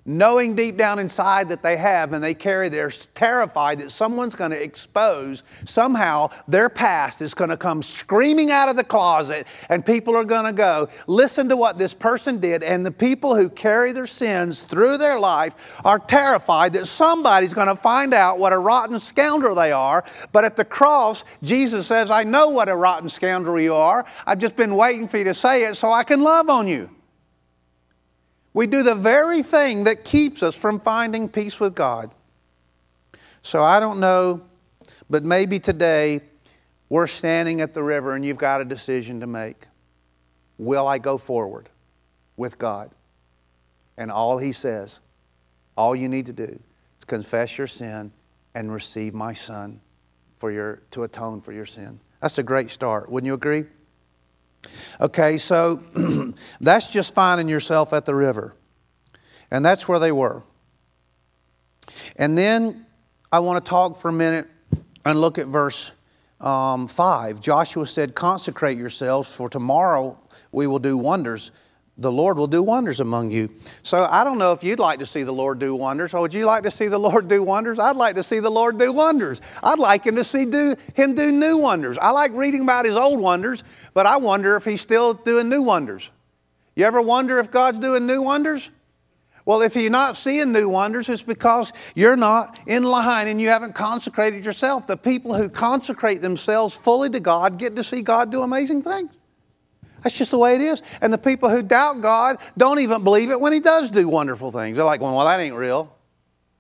knowing 0.06 0.56
deep 0.56 0.78
down 0.78 1.00
inside 1.00 1.50
that 1.50 1.64
they 1.64 1.78
have, 1.78 2.14
and 2.14 2.24
they 2.24 2.34
carry, 2.34 2.70
they're 2.70 2.92
terrified 3.14 3.80
that 3.80 3.90
someone's 3.90 4.36
going 4.36 4.52
to 4.52 4.64
expose 4.64 5.44
somehow 5.66 6.30
their 6.48 6.70
past 6.70 7.22
is 7.22 7.34
going 7.34 7.50
to 7.50 7.58
come 7.58 7.82
screaming 7.82 8.52
out 8.52 8.70
of 8.70 8.76
the 8.76 8.84
closet, 8.84 9.48
and 9.70 9.86
people 9.86 10.16
are 10.16 10.24
going 10.24 10.46
to 10.46 10.54
go, 10.54 10.88
listen 11.08 11.50
to 11.50 11.58
what 11.58 11.78
this 11.78 11.94
person 11.94 12.40
did. 12.40 12.64
And 12.64 12.86
the 12.86 12.92
people 12.92 13.36
who 13.36 13.50
carry 13.50 13.92
their 13.92 14.08
sins 14.08 14.62
through 14.62 14.98
their 14.98 15.20
life 15.20 15.82
are 15.84 16.00
terrified 16.00 16.74
that 16.74 16.86
somebody's 16.86 17.54
going 17.54 17.68
to 17.68 17.76
find 17.76 18.14
out 18.14 18.38
what 18.38 18.54
a 18.54 18.58
rotten 18.58 19.00
scoundrel 19.00 19.56
they 19.56 19.72
are. 19.72 20.06
But 20.32 20.46
at 20.46 20.56
the 20.56 20.66
cross, 20.66 21.24
Jesus 21.42 21.88
says, 21.88 22.12
I 22.12 22.24
know 22.24 22.50
what 22.50 22.70
a 22.70 22.76
rotten 22.76 23.10
scoundrel 23.10 23.60
you 23.60 23.74
are. 23.74 24.06
I've 24.26 24.40
just 24.40 24.56
been 24.56 24.76
waiting 24.76 25.08
for 25.08 25.18
you 25.18 25.24
to 25.26 25.34
say 25.34 25.64
it 25.64 25.76
so 25.76 25.92
I 25.92 26.04
can 26.04 26.22
love 26.22 26.50
on 26.50 26.68
you. 26.68 26.90
We 28.56 28.66
do 28.66 28.82
the 28.82 28.96
very 28.96 29.44
thing 29.44 29.84
that 29.84 30.04
keeps 30.04 30.42
us 30.42 30.56
from 30.56 30.80
finding 30.80 31.30
peace 31.30 31.60
with 31.60 31.76
God. 31.76 32.10
So 33.44 33.62
I 33.62 33.80
don't 33.80 34.00
know, 34.00 34.42
but 35.08 35.24
maybe 35.24 35.60
today 35.60 36.22
we're 36.90 37.06
standing 37.06 37.62
at 37.62 37.76
the 37.76 37.84
river 37.84 38.16
and 38.16 38.26
you've 38.26 38.40
got 38.40 38.62
a 38.62 38.66
decision 38.66 39.20
to 39.20 39.28
make. 39.28 39.68
Will 40.58 40.88
I 40.88 40.98
go 40.98 41.20
forward? 41.20 41.70
with 42.38 42.58
God. 42.58 42.92
And 43.98 44.12
all 44.12 44.38
he 44.38 44.52
says, 44.52 45.02
all 45.78 45.96
you 45.96 46.08
need 46.08 46.26
to 46.26 46.34
do 46.34 46.60
is 46.98 47.06
confess 47.06 47.58
your 47.58 47.68
sin 47.68 48.12
and 48.54 48.72
receive 48.74 49.14
my 49.14 49.34
son 49.34 49.82
for 50.38 50.52
your, 50.52 50.82
to 50.92 51.04
atone 51.04 51.42
for 51.42 51.54
your 51.54 51.66
sin. 51.66 52.00
That's 52.22 52.38
a 52.38 52.44
great 52.44 52.70
start. 52.70 53.10
Wouldn't 53.10 53.28
you 53.28 53.34
agree? 53.34 53.66
Okay, 55.00 55.38
so 55.38 55.76
that's 56.62 56.92
just 56.92 57.14
finding 57.14 57.50
yourself 57.50 57.94
at 57.94 58.06
the 58.06 58.16
river. 58.16 58.56
And 59.52 59.66
that's 59.66 59.88
where 59.88 60.00
they 60.00 60.12
were. 60.12 60.44
And 62.16 62.38
then 62.38 62.86
I 63.32 63.40
want 63.40 63.64
to 63.64 63.70
talk 63.70 63.98
for 63.98 64.10
a 64.10 64.14
minute 64.14 64.48
and 65.04 65.20
look 65.20 65.38
at 65.38 65.48
verse 65.48 65.92
um, 66.40 66.88
5. 66.88 67.42
Joshua 67.42 67.86
said, 67.88 68.16
Consecrate 68.16 68.78
yourselves, 68.78 69.34
for 69.34 69.50
tomorrow 69.50 70.18
we 70.52 70.68
will 70.68 70.80
do 70.80 70.98
wonders 70.98 71.52
the 71.98 72.12
Lord 72.12 72.38
will 72.38 72.48
do 72.48 72.62
wonders 72.62 73.00
among 73.00 73.32
you. 73.32 73.50
So 73.82 74.04
I 74.04 74.26
don't 74.26 74.38
know 74.38 74.52
if 74.52 74.64
you'd 74.64 74.80
like 74.80 75.00
to 75.00 75.06
see 75.06 75.24
the 75.24 75.32
Lord 75.32 75.60
do 75.60 75.74
wonders. 75.76 76.14
Or 76.14 76.22
would 76.22 76.34
you 76.34 76.46
like 76.46 76.64
to 76.64 76.72
see 76.72 76.88
the 76.88 77.00
Lord 77.00 77.30
do 77.30 77.42
wonders? 77.42 77.80
I'd 77.80 77.96
like 77.96 78.16
to 78.16 78.24
see 78.24 78.40
the 78.40 78.50
Lord 78.50 78.78
do 78.78 78.92
wonders. 78.92 79.40
I'd 79.64 79.80
like 79.80 80.06
him 80.06 80.16
to 80.18 80.24
see 80.24 80.46
do, 80.46 80.76
him 80.94 81.16
do 81.16 81.32
new 81.32 81.58
wonders. 81.58 81.98
I 81.98 82.10
like 82.12 82.34
reading 82.34 82.62
about 82.62 82.86
his 82.86 82.96
old 82.96 83.20
wonders, 83.20 83.64
but 83.94 84.06
I 84.06 84.18
wonder 84.18 84.58
if 84.58 84.66
he's 84.66 84.82
still 84.82 85.14
doing 85.14 85.48
new 85.48 85.62
wonders. 85.62 86.12
You 86.76 86.86
ever 86.86 87.02
wonder 87.02 87.40
if 87.40 87.50
God's 87.50 87.80
doing 87.80 88.06
new 88.06 88.22
wonders? 88.22 88.72
Well, 89.46 89.62
if 89.62 89.76
you're 89.76 89.92
not 89.92 90.18
seeing 90.18 90.52
new 90.52 90.68
wonders, 90.68 91.08
it's 91.08 91.22
because 91.22 91.72
you're 91.94 92.18
not 92.18 92.58
in 92.68 92.84
line 92.84 93.28
and 93.28 93.40
you 93.40 93.50
haven't 93.50 93.76
consecrated 93.76 94.44
yourself. 94.44 94.88
The 94.88 94.98
people 94.98 95.36
who 95.36 95.48
consecrate 95.48 96.22
themselves 96.22 96.76
fully 96.76 97.10
to 97.12 97.20
God 97.22 97.58
get 97.58 97.76
to 97.78 97.84
see 97.84 98.02
God 98.02 98.32
do 98.32 98.42
amazing 98.42 98.82
things. 98.82 99.12
That's 100.06 100.16
just 100.16 100.30
the 100.30 100.38
way 100.38 100.54
it 100.54 100.62
is. 100.62 100.84
And 101.02 101.12
the 101.12 101.18
people 101.18 101.50
who 101.50 101.64
doubt 101.64 102.00
God 102.00 102.38
don't 102.56 102.78
even 102.78 103.04
believe 103.04 103.32
it 103.32 103.42
when 103.42 103.52
He 103.52 103.60
does 103.60 103.90
do 103.90 104.08
wonderful 104.08 104.52
things. 104.52 104.78
They're 104.78 104.86
like, 104.86 105.02
well, 105.02 105.18
that 105.26 105.40
ain't 105.40 105.56
real. 105.56 105.92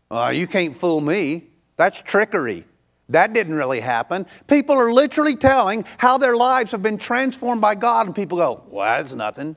Uh, 0.09 0.29
you 0.33 0.47
can't 0.47 0.75
fool 0.75 0.99
me. 0.99 1.43
That's 1.77 2.01
trickery. 2.01 2.65
That 3.09 3.33
didn't 3.33 3.53
really 3.53 3.81
happen. 3.81 4.25
People 4.47 4.75
are 4.77 4.91
literally 4.91 5.35
telling 5.35 5.85
how 5.99 6.17
their 6.17 6.35
lives 6.35 6.71
have 6.71 6.81
been 6.81 6.97
transformed 6.97 7.61
by 7.61 7.75
God, 7.75 8.07
and 8.07 8.15
people 8.15 8.39
go, 8.39 8.63
well, 8.65 8.97
that's 8.97 9.13
nothing. 9.13 9.55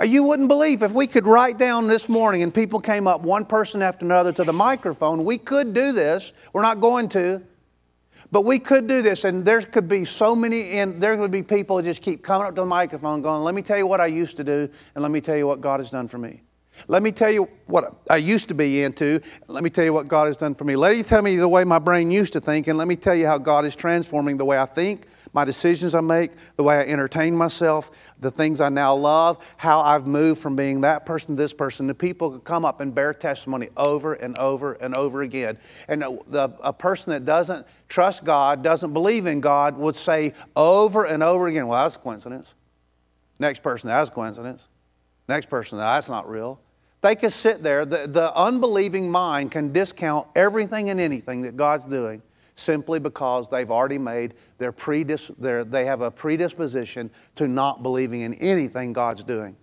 Uh, 0.00 0.04
you 0.04 0.22
wouldn't 0.22 0.48
believe 0.48 0.84
if 0.84 0.92
we 0.92 1.08
could 1.08 1.26
write 1.26 1.58
down 1.58 1.88
this 1.88 2.08
morning 2.08 2.44
and 2.44 2.54
people 2.54 2.78
came 2.78 3.08
up 3.08 3.22
one 3.22 3.44
person 3.44 3.82
after 3.82 4.04
another 4.04 4.30
to 4.30 4.44
the 4.44 4.52
microphone, 4.52 5.24
we 5.24 5.38
could 5.38 5.74
do 5.74 5.90
this. 5.90 6.32
We're 6.52 6.62
not 6.62 6.80
going 6.80 7.08
to. 7.08 7.42
But 8.32 8.46
we 8.46 8.58
could 8.58 8.86
do 8.86 9.02
this, 9.02 9.24
and 9.24 9.44
there 9.44 9.60
could 9.60 9.88
be 9.88 10.06
so 10.06 10.34
many, 10.34 10.78
and 10.78 11.00
there 11.02 11.16
would 11.18 11.30
be 11.30 11.42
people 11.42 11.76
who 11.76 11.82
just 11.82 12.00
keep 12.00 12.22
coming 12.22 12.46
up 12.46 12.54
to 12.54 12.62
the 12.62 12.66
microphone 12.66 13.20
going, 13.20 13.44
Let 13.44 13.54
me 13.54 13.60
tell 13.60 13.76
you 13.76 13.86
what 13.86 14.00
I 14.00 14.06
used 14.06 14.38
to 14.38 14.44
do, 14.44 14.70
and 14.94 15.02
let 15.02 15.10
me 15.10 15.20
tell 15.20 15.36
you 15.36 15.46
what 15.46 15.60
God 15.60 15.80
has 15.80 15.90
done 15.90 16.08
for 16.08 16.16
me. 16.16 16.40
Let 16.88 17.02
me 17.02 17.12
tell 17.12 17.30
you 17.30 17.46
what 17.66 17.84
I 18.08 18.16
used 18.16 18.48
to 18.48 18.54
be 18.54 18.82
into. 18.82 19.20
Let 19.46 19.62
me 19.62 19.68
tell 19.68 19.84
you 19.84 19.92
what 19.92 20.08
God 20.08 20.28
has 20.28 20.38
done 20.38 20.54
for 20.54 20.64
me. 20.64 20.76
Let 20.76 20.96
me 20.96 21.02
tell 21.02 21.20
me 21.20 21.36
the 21.36 21.46
way 21.46 21.64
my 21.64 21.78
brain 21.78 22.10
used 22.10 22.32
to 22.32 22.40
think, 22.40 22.68
and 22.68 22.78
let 22.78 22.88
me 22.88 22.96
tell 22.96 23.14
you 23.14 23.26
how 23.26 23.36
God 23.36 23.66
is 23.66 23.76
transforming 23.76 24.38
the 24.38 24.46
way 24.46 24.58
I 24.58 24.64
think, 24.64 25.06
my 25.32 25.44
decisions 25.44 25.94
I 25.94 26.00
make, 26.00 26.32
the 26.56 26.62
way 26.62 26.76
I 26.76 26.82
entertain 26.82 27.34
myself, 27.34 27.90
the 28.20 28.30
things 28.30 28.60
I 28.60 28.68
now 28.68 28.94
love, 28.94 29.42
how 29.56 29.80
I've 29.80 30.06
moved 30.06 30.40
from 30.40 30.56
being 30.56 30.82
that 30.82 31.06
person 31.06 31.28
to 31.28 31.34
this 31.34 31.54
person. 31.54 31.86
The 31.86 31.94
people 31.94 32.30
could 32.30 32.44
come 32.44 32.64
up 32.64 32.80
and 32.80 32.94
bear 32.94 33.14
testimony 33.14 33.70
over 33.76 34.14
and 34.14 34.36
over 34.38 34.74
and 34.74 34.94
over 34.94 35.22
again. 35.22 35.58
And 35.88 36.02
the, 36.02 36.50
a 36.62 36.72
person 36.72 37.12
that 37.12 37.24
doesn't 37.24 37.66
trust 37.88 38.24
God, 38.24 38.62
doesn't 38.62 38.92
believe 38.92 39.26
in 39.26 39.40
God, 39.40 39.76
would 39.78 39.96
say 39.96 40.34
over 40.54 41.04
and 41.04 41.22
over 41.22 41.48
again, 41.48 41.66
well, 41.66 41.82
that's 41.82 41.96
a 41.96 41.98
coincidence. 41.98 42.52
Next 43.38 43.62
person, 43.62 43.88
that's 43.88 44.10
a 44.10 44.12
coincidence. 44.12 44.68
Next 45.28 45.48
person, 45.48 45.78
that's 45.78 46.08
not 46.08 46.28
real. 46.28 46.60
They 47.00 47.16
could 47.16 47.32
sit 47.32 47.62
there. 47.62 47.84
The, 47.84 48.06
the 48.06 48.34
unbelieving 48.36 49.10
mind 49.10 49.50
can 49.50 49.72
discount 49.72 50.28
everything 50.36 50.90
and 50.90 51.00
anything 51.00 51.42
that 51.42 51.56
God's 51.56 51.84
doing 51.84 52.22
simply 52.62 52.98
because 52.98 53.48
they've 53.48 53.70
already 53.70 53.98
made 53.98 54.34
their, 54.58 54.72
predis- 54.72 55.34
their 55.38 55.64
they 55.64 55.84
have 55.84 56.00
a 56.00 56.10
predisposition 56.10 57.10
to 57.34 57.48
not 57.48 57.82
believing 57.82 58.22
in 58.22 58.34
anything 58.34 58.92
God's 58.92 59.24
doing. 59.24 59.56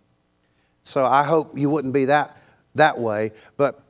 So 0.84 1.06
I 1.06 1.24
hope 1.24 1.58
you 1.58 1.70
wouldn't 1.70 1.94
be 1.94 2.06
that 2.06 2.38
that 2.76 3.00
way, 3.00 3.32
but 3.58 3.82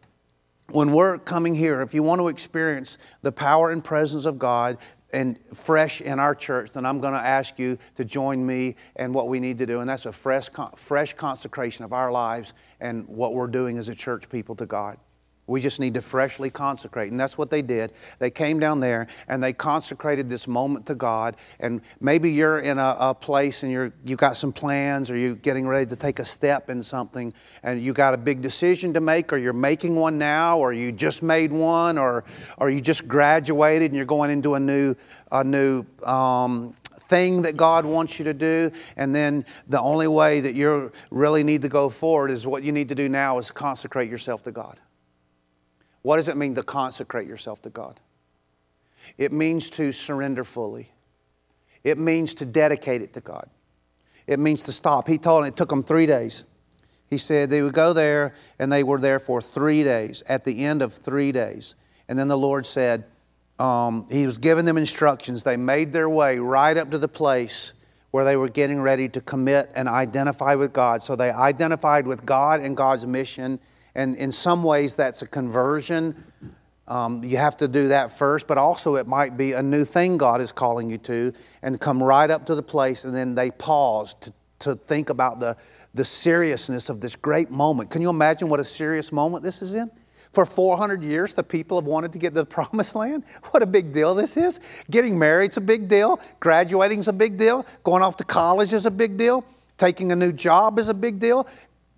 when 0.72 0.92
we're 0.92 1.18
coming 1.18 1.56
here, 1.56 1.82
if 1.82 1.94
you 1.94 2.04
want 2.04 2.20
to 2.20 2.28
experience 2.28 2.98
the 3.22 3.32
power 3.32 3.72
and 3.72 3.84
presence 3.84 4.26
of 4.26 4.38
God 4.38 4.78
and 5.12 5.40
fresh 5.54 6.02
in 6.02 6.20
our 6.20 6.36
church, 6.36 6.72
then 6.72 6.86
I'm 6.86 7.00
going 7.00 7.14
to 7.14 7.20
ask 7.20 7.58
you 7.58 7.78
to 7.96 8.06
join 8.06 8.46
me 8.46 8.76
and 8.96 9.14
what 9.14 9.28
we 9.28 9.40
need 9.40 9.58
to 9.60 9.66
do, 9.66 9.80
and 9.80 9.90
that's 9.90 10.06
a 10.06 10.12
fresh, 10.12 10.50
fresh 10.76 11.14
consecration 11.14 11.86
of 11.86 11.94
our 11.94 12.12
lives 12.12 12.54
and 12.80 13.08
what 13.08 13.34
we're 13.34 13.48
doing 13.48 13.78
as 13.78 13.90
a 13.90 13.96
church 13.96 14.30
people 14.30 14.56
to 14.56 14.66
God. 14.66 14.98
We 15.50 15.62
just 15.62 15.80
need 15.80 15.96
to 15.96 16.02
freshly 16.02 16.50
consecrate. 16.50 17.12
And 17.12 17.20
that's 17.20 17.38
what 17.38 17.50
they 17.50 17.62
did. 17.62 17.92
They 18.20 18.30
came 18.30 18.60
down 18.60 18.80
there 18.80 19.08
and 19.28 19.42
they 19.42 19.54
consecrated 19.54 20.30
this 20.30 20.48
moment 20.48 20.86
to 20.88 20.96
God. 20.96 21.36
And 21.60 21.82
maybe 22.00 22.32
you're 22.32 22.60
in 22.60 22.78
a, 22.78 22.96
a, 23.00 23.16
place 23.16 23.64
and 23.64 23.72
you're, 23.72 23.92
you've 24.06 24.20
got 24.20 24.38
some 24.38 24.54
plans 24.54 25.12
or 25.12 25.18
you're 25.18 25.36
getting 25.36 25.68
ready 25.68 25.86
to 25.88 25.96
take 25.96 26.20
a 26.20 26.26
step 26.26 26.70
in 26.70 26.84
something 26.84 27.34
and 27.64 27.82
you 27.82 27.92
got 27.92 28.14
a 28.14 28.18
big 28.18 28.42
decision 28.42 28.94
to 28.94 29.02
make 29.02 29.34
or 29.34 29.38
you're 29.38 29.52
making 29.52 29.96
one 29.96 30.18
now 30.18 30.60
or 30.60 30.72
you 30.72 30.92
just 30.92 31.22
made 31.22 31.52
one 31.52 31.98
or, 31.98 32.24
or 32.58 32.70
you 32.70 32.80
just 32.80 33.08
graduated 33.08 33.92
and 33.92 33.96
you're 33.96 34.06
going 34.06 34.32
into 34.32 34.54
a 34.54 34.60
new, 34.60 34.96
a 35.32 35.44
new 35.44 35.84
um, 36.04 36.76
thing 37.10 37.42
that 37.42 37.58
God 37.58 37.86
wants 37.86 38.20
you 38.20 38.26
to 38.26 38.34
do. 38.34 38.72
And 38.96 39.14
then 39.14 39.44
the 39.68 39.82
only 39.82 40.08
way 40.08 40.40
that 40.42 40.56
you 40.56 40.92
really 41.10 41.44
need 41.44 41.64
to 41.64 41.70
go 41.70 41.90
forward 41.90 42.32
is 42.32 42.46
what 42.46 42.64
you 42.64 42.72
need 42.72 42.90
to 42.90 42.96
do 42.96 43.10
now 43.10 43.40
is 43.40 43.52
consecrate 43.52 44.10
yourself 44.10 44.44
to 44.44 44.52
God. 44.52 44.80
What 46.02 46.18
does 46.18 46.30
it 46.30 46.38
mean 46.38 46.56
to 46.56 46.64
consecrate 46.64 47.28
yourself 47.28 47.62
to 47.64 47.70
God? 47.70 48.00
It 49.18 49.32
means 49.32 49.70
to 49.72 49.92
surrender 49.92 50.44
fully. 50.44 50.92
It 51.84 51.98
means 51.98 52.34
to 52.36 52.46
dedicate 52.46 53.02
it 53.02 53.14
to 53.14 53.22
God. 53.22 53.50
It 54.28 54.40
means 54.40 54.64
to 54.64 54.72
stop. 54.72 55.08
He 55.08 55.18
told 55.18 55.44
them 55.44 55.50
it 55.50 55.58
took 55.58 55.70
them 55.70 55.84
three 55.84 56.06
days. 56.06 56.44
He 57.10 57.18
said 57.18 57.50
they 57.50 57.62
would 57.62 57.74
go 57.74 57.94
there 57.94 58.36
and 58.60 58.72
they 58.72 58.84
were 58.84 59.00
there 59.00 59.20
for 59.20 59.42
three 59.42 59.84
days, 59.84 60.22
at 60.28 60.46
the 60.46 60.66
end 60.66 60.82
of 60.82 60.94
three 60.94 61.32
days. 61.32 61.76
And 62.08 62.18
then 62.18 62.28
the 62.28 62.38
Lord 62.38 62.66
said, 62.66 63.06
um, 63.58 64.06
He 64.12 64.26
was 64.26 64.38
giving 64.38 64.66
them 64.66 64.78
instructions. 64.78 65.44
They 65.44 65.58
made 65.58 65.92
their 65.92 66.10
way 66.10 66.38
right 66.38 66.78
up 66.78 66.92
to 66.92 66.98
the 66.98 67.08
place 67.08 67.74
where 68.12 68.26
they 68.26 68.36
were 68.36 68.50
getting 68.50 68.82
ready 68.82 69.10
to 69.10 69.22
commit 69.22 69.72
and 69.76 69.88
identify 69.88 70.56
with 70.56 70.74
God. 70.74 71.02
So 71.04 71.16
they 71.16 71.32
identified 71.32 72.08
with 72.08 72.26
God 72.26 72.60
and 72.60 72.76
God's 72.76 73.06
mission 73.06 73.60
and 73.96 74.16
in 74.16 74.32
some 74.32 74.64
ways, 74.64 74.96
that's 74.96 75.22
a 75.22 75.28
conversion. 75.28 76.24
Um, 76.88 77.24
you 77.24 77.38
have 77.38 77.58
to 77.58 77.68
do 77.68 77.90
that 77.90 78.18
first, 78.18 78.48
but 78.48 78.58
also 78.58 78.96
it 78.96 79.08
might 79.08 79.38
be 79.38 79.54
a 79.54 79.62
new 79.62 79.86
thing 79.86 80.18
God 80.18 80.42
is 80.42 80.52
calling 80.52 80.90
you 80.90 80.98
to, 81.00 81.34
and 81.62 81.80
come 81.80 82.02
right 82.02 82.30
up 82.30 82.48
to 82.48 82.56
the 82.56 82.64
place, 82.64 83.06
and 83.06 83.16
then 83.16 83.36
they 83.36 83.52
pause 83.52 84.16
to, 84.16 84.34
to 84.60 84.76
think 84.76 85.10
about 85.10 85.40
the, 85.40 85.56
the 85.94 86.04
seriousness 86.04 86.90
of 86.90 87.00
this 87.00 87.16
great 87.16 87.52
moment. 87.52 87.92
Can 87.92 88.02
you 88.02 88.10
imagine 88.10 88.50
what 88.50 88.60
a 88.60 88.66
serious 88.66 89.12
moment 89.12 89.44
this 89.44 89.62
is 89.62 89.76
in? 89.76 89.92
For 90.34 90.46
400 90.46 91.04
years, 91.04 91.34
the 91.34 91.44
people 91.44 91.80
have 91.80 91.88
wanted 91.88 92.14
to 92.14 92.20
get 92.20 92.30
to 92.30 92.42
the 92.42 92.46
promised 92.46 92.96
land. 92.96 93.24
What 93.52 93.62
a 93.62 93.68
big 93.68 93.94
deal 93.94 94.16
this 94.16 94.38
is. 94.38 94.60
Getting 94.90 95.18
married 95.18 95.52
is 95.52 95.58
a 95.58 95.62
big 95.62 95.88
deal. 95.88 96.20
Graduating 96.40 97.00
is 97.00 97.08
a 97.08 97.14
big 97.14 97.38
deal. 97.38 97.66
Going 97.84 98.02
off 98.02 98.18
to 98.18 98.24
college 98.24 98.74
is 98.74 98.86
a 98.86 98.92
big 98.92 99.18
deal. 99.18 99.46
Taking 99.78 100.12
a 100.12 100.16
new 100.16 100.34
job 100.34 100.78
is 100.78 100.90
a 100.90 100.94
big 100.94 101.20
deal 101.20 101.48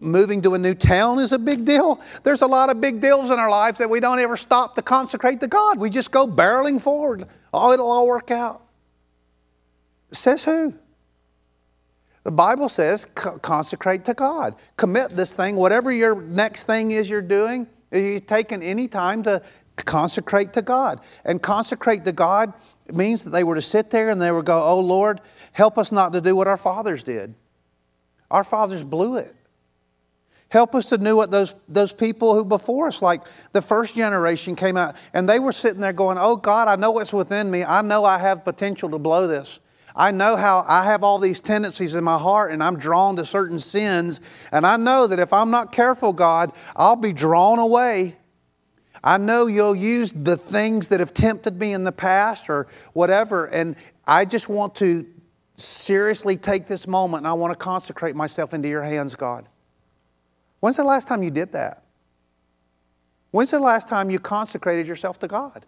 moving 0.01 0.41
to 0.41 0.53
a 0.55 0.57
new 0.57 0.73
town 0.73 1.19
is 1.19 1.31
a 1.31 1.39
big 1.39 1.65
deal. 1.65 2.01
There's 2.23 2.41
a 2.41 2.47
lot 2.47 2.69
of 2.69 2.81
big 2.81 3.01
deals 3.01 3.29
in 3.29 3.39
our 3.39 3.49
lives 3.49 3.77
that 3.77 3.89
we 3.89 3.99
don't 3.99 4.19
ever 4.19 4.35
stop 4.35 4.75
to 4.75 4.81
consecrate 4.81 5.39
to 5.41 5.47
God. 5.47 5.79
We 5.79 5.89
just 5.89 6.11
go 6.11 6.27
barreling 6.27 6.81
forward. 6.81 7.25
Oh, 7.53 7.71
it'll 7.71 7.91
all 7.91 8.07
work 8.07 8.31
out. 8.31 8.61
Says 10.11 10.43
who? 10.43 10.73
The 12.23 12.31
Bible 12.31 12.69
says 12.69 13.05
consecrate 13.15 14.05
to 14.05 14.13
God. 14.13 14.55
Commit 14.77 15.11
this 15.11 15.35
thing, 15.35 15.55
whatever 15.55 15.91
your 15.91 16.21
next 16.21 16.65
thing 16.65 16.91
is 16.91 17.09
you're 17.09 17.21
doing, 17.21 17.67
you've 17.91 18.27
taken 18.27 18.61
any 18.61 18.87
time 18.87 19.23
to 19.23 19.41
consecrate 19.77 20.53
to 20.53 20.61
God. 20.61 20.99
And 21.25 21.41
consecrate 21.41 22.05
to 22.05 22.11
God 22.11 22.53
means 22.93 23.23
that 23.23 23.31
they 23.31 23.43
were 23.43 23.55
to 23.55 23.61
sit 23.61 23.89
there 23.89 24.09
and 24.09 24.21
they 24.21 24.31
would 24.31 24.45
go, 24.45 24.61
Oh 24.61 24.79
Lord, 24.79 25.21
help 25.51 25.77
us 25.77 25.91
not 25.91 26.13
to 26.13 26.21
do 26.21 26.35
what 26.35 26.47
our 26.47 26.57
fathers 26.57 27.03
did. 27.03 27.33
Our 28.29 28.43
fathers 28.43 28.83
blew 28.83 29.17
it. 29.17 29.35
Help 30.51 30.75
us 30.75 30.89
to 30.89 30.97
know 30.97 31.15
what 31.15 31.31
those, 31.31 31.55
those 31.69 31.93
people 31.93 32.35
who 32.35 32.43
before 32.43 32.87
us, 32.87 33.01
like 33.01 33.23
the 33.53 33.61
first 33.61 33.95
generation, 33.95 34.53
came 34.53 34.75
out 34.75 34.97
and 35.13 35.27
they 35.27 35.39
were 35.39 35.53
sitting 35.53 35.79
there 35.79 35.93
going, 35.93 36.17
Oh 36.19 36.35
God, 36.35 36.67
I 36.67 36.75
know 36.75 36.91
what's 36.91 37.13
within 37.13 37.49
me. 37.49 37.63
I 37.63 37.81
know 37.81 38.03
I 38.03 38.17
have 38.17 38.43
potential 38.43 38.89
to 38.89 38.99
blow 38.99 39.27
this. 39.27 39.61
I 39.95 40.11
know 40.11 40.35
how 40.35 40.65
I 40.67 40.83
have 40.83 41.05
all 41.05 41.19
these 41.19 41.39
tendencies 41.39 41.95
in 41.95 42.03
my 42.03 42.17
heart 42.17 42.51
and 42.51 42.61
I'm 42.61 42.77
drawn 42.77 43.15
to 43.15 43.23
certain 43.23 43.59
sins. 43.59 44.19
And 44.51 44.67
I 44.67 44.75
know 44.75 45.07
that 45.07 45.19
if 45.19 45.31
I'm 45.31 45.51
not 45.51 45.71
careful, 45.71 46.11
God, 46.11 46.51
I'll 46.75 46.97
be 46.97 47.13
drawn 47.13 47.57
away. 47.57 48.17
I 49.01 49.17
know 49.19 49.47
you'll 49.47 49.73
use 49.73 50.11
the 50.11 50.35
things 50.35 50.89
that 50.89 50.99
have 50.99 51.13
tempted 51.13 51.57
me 51.57 51.71
in 51.71 51.85
the 51.85 51.93
past 51.93 52.49
or 52.49 52.67
whatever. 52.91 53.45
And 53.45 53.77
I 54.05 54.25
just 54.25 54.49
want 54.49 54.75
to 54.75 55.07
seriously 55.55 56.35
take 56.35 56.67
this 56.67 56.87
moment 56.87 57.21
and 57.21 57.27
I 57.29 57.33
want 57.33 57.53
to 57.53 57.57
consecrate 57.57 58.17
myself 58.17 58.53
into 58.53 58.67
your 58.67 58.83
hands, 58.83 59.15
God. 59.15 59.47
When's 60.61 60.77
the 60.77 60.83
last 60.85 61.07
time 61.07 61.23
you 61.23 61.31
did 61.31 61.51
that? 61.51 61.83
When's 63.31 63.51
the 63.51 63.59
last 63.59 63.87
time 63.87 64.09
you 64.09 64.19
consecrated 64.19 64.87
yourself 64.87 65.19
to 65.19 65.27
God? 65.27 65.65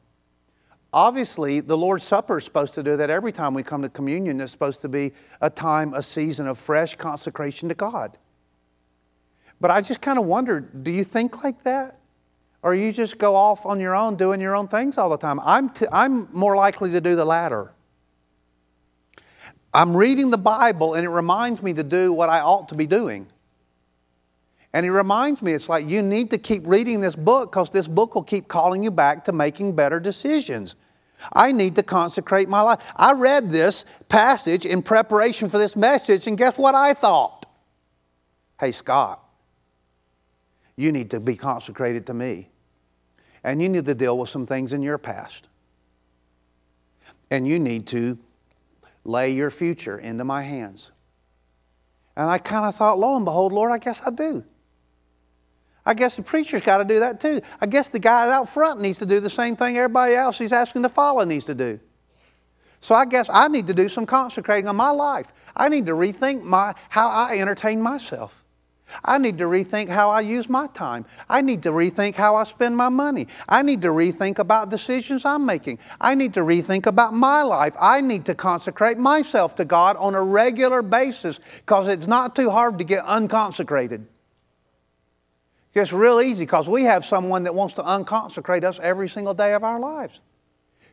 Obviously, 0.93 1.59
the 1.59 1.75
Lord's 1.75 2.03
Supper 2.03 2.37
is 2.37 2.45
supposed 2.45 2.75
to 2.75 2.83
do 2.83 2.95
that 2.97 3.09
every 3.09 3.31
time 3.31 3.55
we 3.55 3.63
come 3.63 3.81
to 3.81 3.89
communion. 3.89 4.39
It's 4.39 4.51
supposed 4.51 4.81
to 4.81 4.89
be 4.89 5.11
a 5.41 5.49
time, 5.49 5.93
a 5.95 6.03
season 6.03 6.47
of 6.47 6.59
fresh 6.59 6.95
consecration 6.95 7.67
to 7.69 7.75
God. 7.75 8.17
But 9.59 9.71
I 9.71 9.81
just 9.81 10.01
kind 10.01 10.19
of 10.19 10.25
wondered 10.25 10.83
do 10.83 10.91
you 10.91 11.03
think 11.03 11.43
like 11.43 11.63
that? 11.63 11.99
Or 12.61 12.75
you 12.75 12.91
just 12.91 13.17
go 13.17 13.35
off 13.35 13.65
on 13.65 13.79
your 13.79 13.95
own 13.95 14.15
doing 14.15 14.39
your 14.39 14.55
own 14.55 14.67
things 14.67 14.97
all 14.97 15.09
the 15.09 15.17
time? 15.17 15.39
I'm, 15.39 15.69
t- 15.69 15.87
I'm 15.91 16.31
more 16.31 16.55
likely 16.55 16.91
to 16.91 17.01
do 17.01 17.15
the 17.15 17.25
latter. 17.25 17.73
I'm 19.73 19.97
reading 19.97 20.29
the 20.29 20.37
Bible 20.37 20.93
and 20.93 21.03
it 21.03 21.09
reminds 21.09 21.63
me 21.63 21.73
to 21.73 21.83
do 21.83 22.13
what 22.13 22.29
I 22.29 22.39
ought 22.39 22.69
to 22.69 22.75
be 22.75 22.85
doing. 22.85 23.27
And 24.73 24.83
he 24.83 24.89
reminds 24.89 25.43
me, 25.43 25.53
it's 25.53 25.69
like 25.69 25.87
you 25.87 26.01
need 26.01 26.31
to 26.31 26.37
keep 26.37 26.65
reading 26.65 26.99
this 26.99 27.15
book 27.15 27.51
because 27.51 27.69
this 27.69 27.87
book 27.87 28.15
will 28.15 28.23
keep 28.23 28.47
calling 28.47 28.83
you 28.83 28.89
back 28.89 29.25
to 29.25 29.31
making 29.31 29.75
better 29.75 29.99
decisions. 29.99 30.75
I 31.31 31.51
need 31.51 31.75
to 31.75 31.83
consecrate 31.83 32.49
my 32.49 32.61
life. 32.61 32.93
I 32.95 33.13
read 33.13 33.49
this 33.49 33.85
passage 34.09 34.65
in 34.65 34.81
preparation 34.81 35.47
for 35.47 35.57
this 35.57 35.75
message, 35.75 36.27
and 36.27 36.37
guess 36.37 36.57
what 36.57 36.75
I 36.75 36.93
thought? 36.93 37.45
Hey, 38.59 38.71
Scott, 38.71 39.23
you 40.75 40.91
need 40.91 41.11
to 41.11 41.19
be 41.19 41.35
consecrated 41.35 42.07
to 42.07 42.13
me. 42.13 42.49
And 43.43 43.61
you 43.61 43.69
need 43.69 43.85
to 43.85 43.95
deal 43.95 44.17
with 44.17 44.29
some 44.29 44.45
things 44.45 44.73
in 44.73 44.81
your 44.81 44.97
past. 44.97 45.47
And 47.29 47.47
you 47.47 47.59
need 47.59 47.87
to 47.87 48.17
lay 49.03 49.29
your 49.29 49.51
future 49.51 49.97
into 49.97 50.23
my 50.23 50.43
hands. 50.43 50.91
And 52.15 52.29
I 52.29 52.37
kind 52.37 52.65
of 52.65 52.75
thought, 52.75 52.99
lo 52.99 53.15
and 53.15 53.25
behold, 53.25 53.51
Lord, 53.51 53.71
I 53.71 53.77
guess 53.77 54.01
I 54.05 54.11
do. 54.11 54.45
I 55.85 55.93
guess 55.93 56.15
the 56.15 56.23
preacher's 56.23 56.61
got 56.61 56.77
to 56.77 56.85
do 56.85 56.99
that 56.99 57.19
too. 57.19 57.41
I 57.59 57.65
guess 57.65 57.89
the 57.89 57.99
guy 57.99 58.31
out 58.31 58.47
front 58.47 58.79
needs 58.79 58.99
to 58.99 59.05
do 59.05 59.19
the 59.19 59.29
same 59.29 59.55
thing 59.55 59.77
everybody 59.77 60.13
else 60.13 60.37
he's 60.37 60.53
asking 60.53 60.83
to 60.83 60.89
follow 60.89 61.23
needs 61.25 61.45
to 61.45 61.55
do. 61.55 61.79
So 62.79 62.95
I 62.95 63.05
guess 63.05 63.29
I 63.29 63.47
need 63.47 63.67
to 63.67 63.73
do 63.73 63.87
some 63.87 64.05
consecrating 64.05 64.67
on 64.67 64.75
my 64.75 64.89
life. 64.89 65.31
I 65.55 65.69
need 65.69 65.85
to 65.85 65.93
rethink 65.93 66.43
my, 66.43 66.73
how 66.89 67.09
I 67.09 67.37
entertain 67.37 67.81
myself. 67.81 68.43
I 69.03 69.17
need 69.17 69.37
to 69.37 69.45
rethink 69.45 69.89
how 69.89 70.09
I 70.09 70.21
use 70.21 70.49
my 70.49 70.67
time. 70.67 71.05
I 71.29 71.41
need 71.41 71.63
to 71.63 71.71
rethink 71.71 72.15
how 72.15 72.35
I 72.35 72.43
spend 72.43 72.75
my 72.75 72.89
money. 72.89 73.27
I 73.47 73.61
need 73.61 73.81
to 73.83 73.87
rethink 73.87 74.37
about 74.39 74.69
decisions 74.69 75.25
I'm 75.25 75.45
making. 75.45 75.79
I 75.99 76.15
need 76.15 76.33
to 76.35 76.41
rethink 76.41 76.85
about 76.85 77.13
my 77.13 77.41
life. 77.41 77.75
I 77.79 78.01
need 78.01 78.25
to 78.25 78.35
consecrate 78.35 78.97
myself 78.97 79.55
to 79.55 79.65
God 79.65 79.95
on 79.97 80.13
a 80.13 80.23
regular 80.23 80.81
basis 80.81 81.39
because 81.57 81.87
it's 81.87 82.07
not 82.07 82.35
too 82.35 82.49
hard 82.49 82.77
to 82.77 82.83
get 82.83 83.03
unconsecrated. 83.05 84.05
It's 85.73 85.91
real 85.91 86.21
easy 86.21 86.43
because 86.43 86.69
we 86.69 86.83
have 86.83 87.03
someone 87.03 87.43
that 87.43 87.55
wants 87.55 87.73
to 87.75 87.83
unconsecrate 87.83 88.63
us 88.63 88.79
every 88.79 89.09
single 89.09 89.33
day 89.33 89.53
of 89.53 89.63
our 89.63 89.79
lives. 89.79 90.21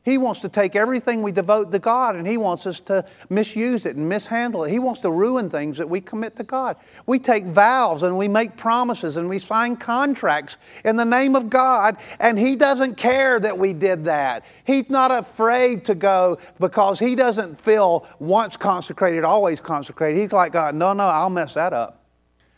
He 0.03 0.17
wants 0.17 0.41
to 0.41 0.49
take 0.49 0.75
everything 0.75 1.23
we 1.23 1.31
devote 1.31 1.73
to 1.73 1.79
God 1.79 2.17
and 2.17 2.27
He 2.27 2.39
wants 2.39 2.67
us 2.67 2.81
to 2.83 3.05
misuse 3.29 3.85
it 3.85 3.97
and 3.97 4.09
mishandle 4.09 4.65
it. 4.65 4.71
He 4.71 4.79
wants 4.79 5.01
to 5.01 5.11
ruin 5.11 5.51
things 5.51 5.77
that 5.77 5.91
we 5.91 6.01
commit 6.01 6.37
to 6.37 6.43
God. 6.43 6.77
We 7.07 7.19
take 7.19 7.45
vows 7.45 8.03
and 8.03 8.17
we 8.17 8.27
make 8.27 8.57
promises 8.57 9.19
and 9.19 9.29
we 9.29 9.39
sign 9.39 9.77
contracts 9.77 10.57
in 10.87 10.97
the 10.97 11.05
name 11.05 11.37
of 11.37 11.51
God, 11.51 11.99
and 12.19 12.39
He 12.39 12.57
doesn't 12.57 12.97
care 12.97 13.39
that 13.41 13.59
we 13.59 13.75
did 13.75 14.07
that. 14.07 14.47
He's 14.65 14.89
not 14.89 15.11
afraid 15.11 15.85
to 15.85 15.95
go 15.95 16.39
because 16.59 16.99
He 16.99 17.15
doesn't 17.15 17.61
feel 17.61 18.07
once 18.19 18.57
consecrated, 18.57 19.25
always 19.25 19.61
consecrated. 19.61 20.19
He's 20.19 20.33
like, 20.33 20.53
God, 20.53 20.75
no, 20.75 20.95
no, 20.95 21.05
I'll 21.05 21.29
mess 21.29 21.55
that 21.55 21.75
up. 21.75 22.07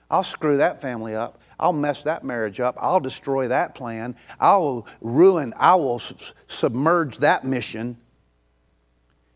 I'll 0.08 0.22
screw 0.22 0.58
that 0.58 0.80
family 0.80 1.16
up. 1.16 1.41
I'll 1.58 1.72
mess 1.72 2.02
that 2.04 2.24
marriage 2.24 2.60
up. 2.60 2.76
I'll 2.78 3.00
destroy 3.00 3.48
that 3.48 3.74
plan. 3.74 4.16
I 4.40 4.56
will 4.56 4.86
ruin, 5.00 5.54
I 5.56 5.74
will 5.74 6.00
submerge 6.46 7.18
that 7.18 7.44
mission. 7.44 7.96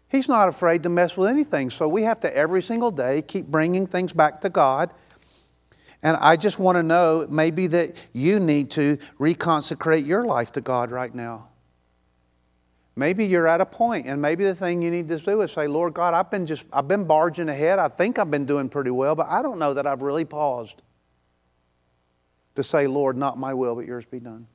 He's 0.09 0.29
not 0.29 0.49
afraid 0.49 0.83
to 0.85 0.89
mess 0.89 1.17
with 1.17 1.29
anything. 1.29 1.71
So 1.71 1.89
we 1.89 2.03
have 2.03 2.21
to 2.21 2.37
every 2.37 2.63
single 2.63 2.91
day 2.91 3.23
keep 3.23 3.47
bringing 3.47 3.87
things 3.87 4.13
back 4.13 4.41
to 4.43 4.49
God. 4.49 4.93
And 6.03 6.17
I 6.19 6.37
just 6.37 6.59
want 6.59 6.77
to 6.77 6.83
know 6.83 7.27
maybe 7.29 7.67
that 7.69 7.93
you 8.13 8.39
need 8.39 8.71
to 8.73 8.99
reconsecrate 9.19 10.07
your 10.07 10.25
life 10.25 10.53
to 10.53 10.61
God 10.61 10.91
right 10.91 11.15
now. 11.15 11.49
Maybe 12.95 13.27
you're 13.27 13.47
at 13.47 13.61
a 13.61 13.67
point, 13.67 14.07
and 14.07 14.23
maybe 14.23 14.45
the 14.45 14.55
thing 14.55 14.81
you 14.81 14.91
need 14.91 15.09
to 15.09 15.19
do 15.19 15.43
is 15.43 15.53
say, 15.53 15.67
Lord 15.67 15.93
God, 15.93 16.15
I've 16.15 16.31
been 16.31 16.47
just 16.47 16.67
I've 16.73 16.89
been 16.89 17.05
barging 17.05 17.51
ahead. 17.51 17.79
I 17.79 17.89
think 17.89 18.19
I've 18.19 18.31
been 18.31 18.47
doing 18.47 18.71
pretty 18.71 18.91
well, 18.91 19.15
but 19.15 19.27
I 19.29 19.43
don't 19.43 19.59
know 19.59 19.75
that 19.75 19.87
I've 19.87 20.01
really 20.01 20.25
paused 20.25 20.83
to 22.57 22.63
say, 22.63 22.87
Lord, 22.87 23.17
not 23.17 23.39
my 23.39 23.55
will, 23.55 23.75
but 23.75 23.87
yours 23.87 24.05
be 24.05 24.21
done. 24.21 24.47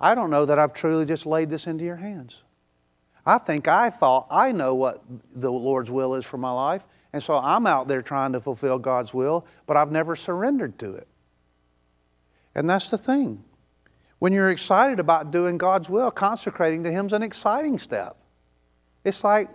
I 0.00 0.14
don't 0.14 0.30
know 0.30 0.46
that 0.46 0.58
I've 0.58 0.72
truly 0.72 1.04
just 1.04 1.26
laid 1.26 1.50
this 1.50 1.66
into 1.66 1.84
your 1.84 1.96
hands. 1.96 2.42
I 3.24 3.38
think 3.38 3.68
I 3.68 3.90
thought 3.90 4.26
I 4.30 4.50
know 4.50 4.74
what 4.74 4.98
the 5.32 5.52
Lord's 5.52 5.90
will 5.90 6.14
is 6.16 6.24
for 6.24 6.38
my 6.38 6.50
life, 6.50 6.86
and 7.12 7.22
so 7.22 7.36
I'm 7.36 7.66
out 7.66 7.86
there 7.86 8.02
trying 8.02 8.32
to 8.32 8.40
fulfill 8.40 8.78
God's 8.78 9.14
will, 9.14 9.46
but 9.66 9.76
I've 9.76 9.92
never 9.92 10.16
surrendered 10.16 10.78
to 10.80 10.94
it. 10.94 11.06
And 12.54 12.68
that's 12.68 12.90
the 12.90 12.98
thing. 12.98 13.44
When 14.18 14.32
you're 14.32 14.50
excited 14.50 14.98
about 14.98 15.30
doing 15.30 15.58
God's 15.58 15.88
will, 15.88 16.10
consecrating 16.10 16.84
to 16.84 16.90
Him's 16.90 17.12
an 17.12 17.22
exciting 17.22 17.78
step. 17.78 18.16
It's 19.04 19.24
like, 19.24 19.48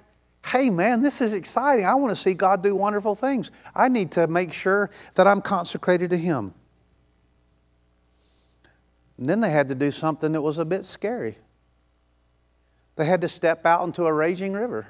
hey 0.45 0.69
man, 0.69 1.01
this 1.01 1.19
is 1.19 1.33
exciting. 1.33 1.85
I 1.85 1.95
want 1.95 2.15
to 2.15 2.21
see 2.21 2.33
God 2.33 2.63
do 2.63 2.75
wonderful 2.75 3.15
things. 3.15 3.51
I 3.75 3.89
need 3.89 4.11
to 4.13 4.27
make 4.27 4.53
sure 4.53 4.89
that 5.15 5.27
I'm 5.27 5.41
consecrated 5.41 6.09
to 6.11 6.17
Him. 6.17 6.53
And 9.17 9.27
then 9.27 9.41
they 9.41 9.49
had 9.49 9.67
to 9.69 9.75
do 9.75 9.91
something 9.91 10.31
that 10.33 10.41
was 10.41 10.57
a 10.57 10.65
bit 10.65 10.85
scary. 10.85 11.37
They 12.95 13.05
had 13.05 13.21
to 13.21 13.27
step 13.27 13.65
out 13.65 13.85
into 13.85 14.05
a 14.05 14.13
raging 14.13 14.53
river. 14.53 14.87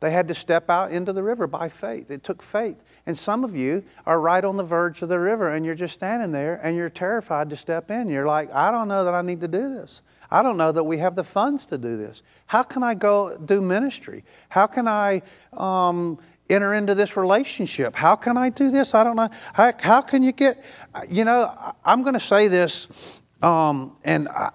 They 0.00 0.12
had 0.12 0.28
to 0.28 0.34
step 0.34 0.70
out 0.70 0.92
into 0.92 1.12
the 1.12 1.24
river 1.24 1.48
by 1.48 1.68
faith. 1.68 2.10
It 2.10 2.22
took 2.22 2.40
faith. 2.40 2.84
And 3.04 3.18
some 3.18 3.42
of 3.42 3.56
you 3.56 3.84
are 4.06 4.20
right 4.20 4.44
on 4.44 4.56
the 4.56 4.64
verge 4.64 5.02
of 5.02 5.08
the 5.08 5.18
river 5.18 5.52
and 5.52 5.66
you're 5.66 5.74
just 5.74 5.94
standing 5.94 6.30
there 6.30 6.60
and 6.62 6.76
you're 6.76 6.88
terrified 6.88 7.50
to 7.50 7.56
step 7.56 7.90
in. 7.90 8.08
You're 8.08 8.26
like, 8.26 8.52
I 8.52 8.70
don't 8.70 8.86
know 8.86 9.04
that 9.04 9.14
I 9.14 9.22
need 9.22 9.40
to 9.40 9.48
do 9.48 9.74
this. 9.74 10.02
I 10.30 10.42
don't 10.42 10.56
know 10.56 10.70
that 10.70 10.84
we 10.84 10.98
have 10.98 11.16
the 11.16 11.24
funds 11.24 11.66
to 11.66 11.78
do 11.78 11.96
this. 11.96 12.22
How 12.46 12.62
can 12.62 12.84
I 12.84 12.94
go 12.94 13.36
do 13.38 13.60
ministry? 13.60 14.24
How 14.50 14.66
can 14.66 14.86
I 14.86 15.22
um, 15.52 16.18
enter 16.50 16.74
into 16.74 16.94
this 16.94 17.16
relationship? 17.16 17.94
How 17.94 18.16
can 18.16 18.36
I 18.36 18.50
do 18.50 18.70
this? 18.70 18.94
I 18.94 19.04
don't 19.04 19.16
know. 19.16 19.28
How, 19.54 19.72
how 19.80 20.00
can 20.00 20.22
you 20.22 20.32
get, 20.32 20.62
you 21.08 21.24
know, 21.24 21.52
I'm 21.84 22.02
going 22.02 22.14
to 22.14 22.20
say 22.20 22.48
this, 22.48 23.20
um, 23.42 23.96
and 24.04 24.28
I, 24.28 24.50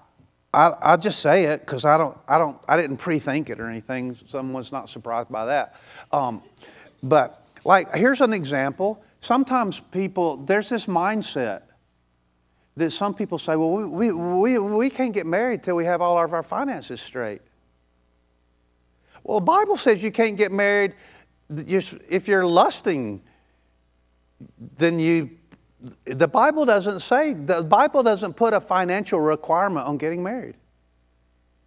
I, 0.53 0.91
will 0.91 0.97
just 0.97 1.19
say 1.19 1.45
it 1.45 1.61
because 1.61 1.85
I 1.85 1.97
don't, 1.97 2.17
I 2.27 2.37
don't, 2.37 2.57
I 2.67 2.77
didn't 2.77 2.97
pre-think 2.97 3.49
it 3.49 3.59
or 3.59 3.69
anything. 3.69 4.15
Someone's 4.27 4.71
not 4.71 4.89
surprised 4.89 5.29
by 5.29 5.45
that. 5.45 5.75
Um, 6.11 6.43
but 7.01 7.45
like, 7.65 7.93
here's 7.95 8.21
an 8.21 8.33
example. 8.33 9.03
Sometimes 9.19 9.79
people, 9.79 10.37
there's 10.37 10.69
this 10.69 10.85
mindset 10.85 11.63
that 12.75 12.91
some 12.91 13.13
people 13.13 13.37
say, 13.37 13.55
well, 13.55 13.71
we, 13.71 13.85
we, 13.85 14.11
we, 14.11 14.59
we 14.59 14.89
can't 14.89 15.13
get 15.13 15.25
married 15.25 15.63
till 15.63 15.75
we 15.75 15.85
have 15.85 16.01
all 16.01 16.21
of 16.23 16.33
our 16.33 16.43
finances 16.43 16.99
straight. 16.99 17.41
Well, 19.23 19.39
the 19.39 19.45
Bible 19.45 19.77
says 19.77 20.03
you 20.03 20.11
can't 20.11 20.37
get 20.37 20.51
married 20.51 20.93
if 21.57 22.27
you're 22.27 22.45
lusting, 22.45 23.21
then 24.77 24.99
you, 24.99 25.31
the 26.05 26.27
Bible 26.27 26.65
doesn't 26.65 26.99
say, 26.99 27.33
the 27.33 27.63
Bible 27.63 28.03
doesn't 28.03 28.33
put 28.33 28.53
a 28.53 28.61
financial 28.61 29.19
requirement 29.19 29.87
on 29.87 29.97
getting 29.97 30.23
married. 30.23 30.55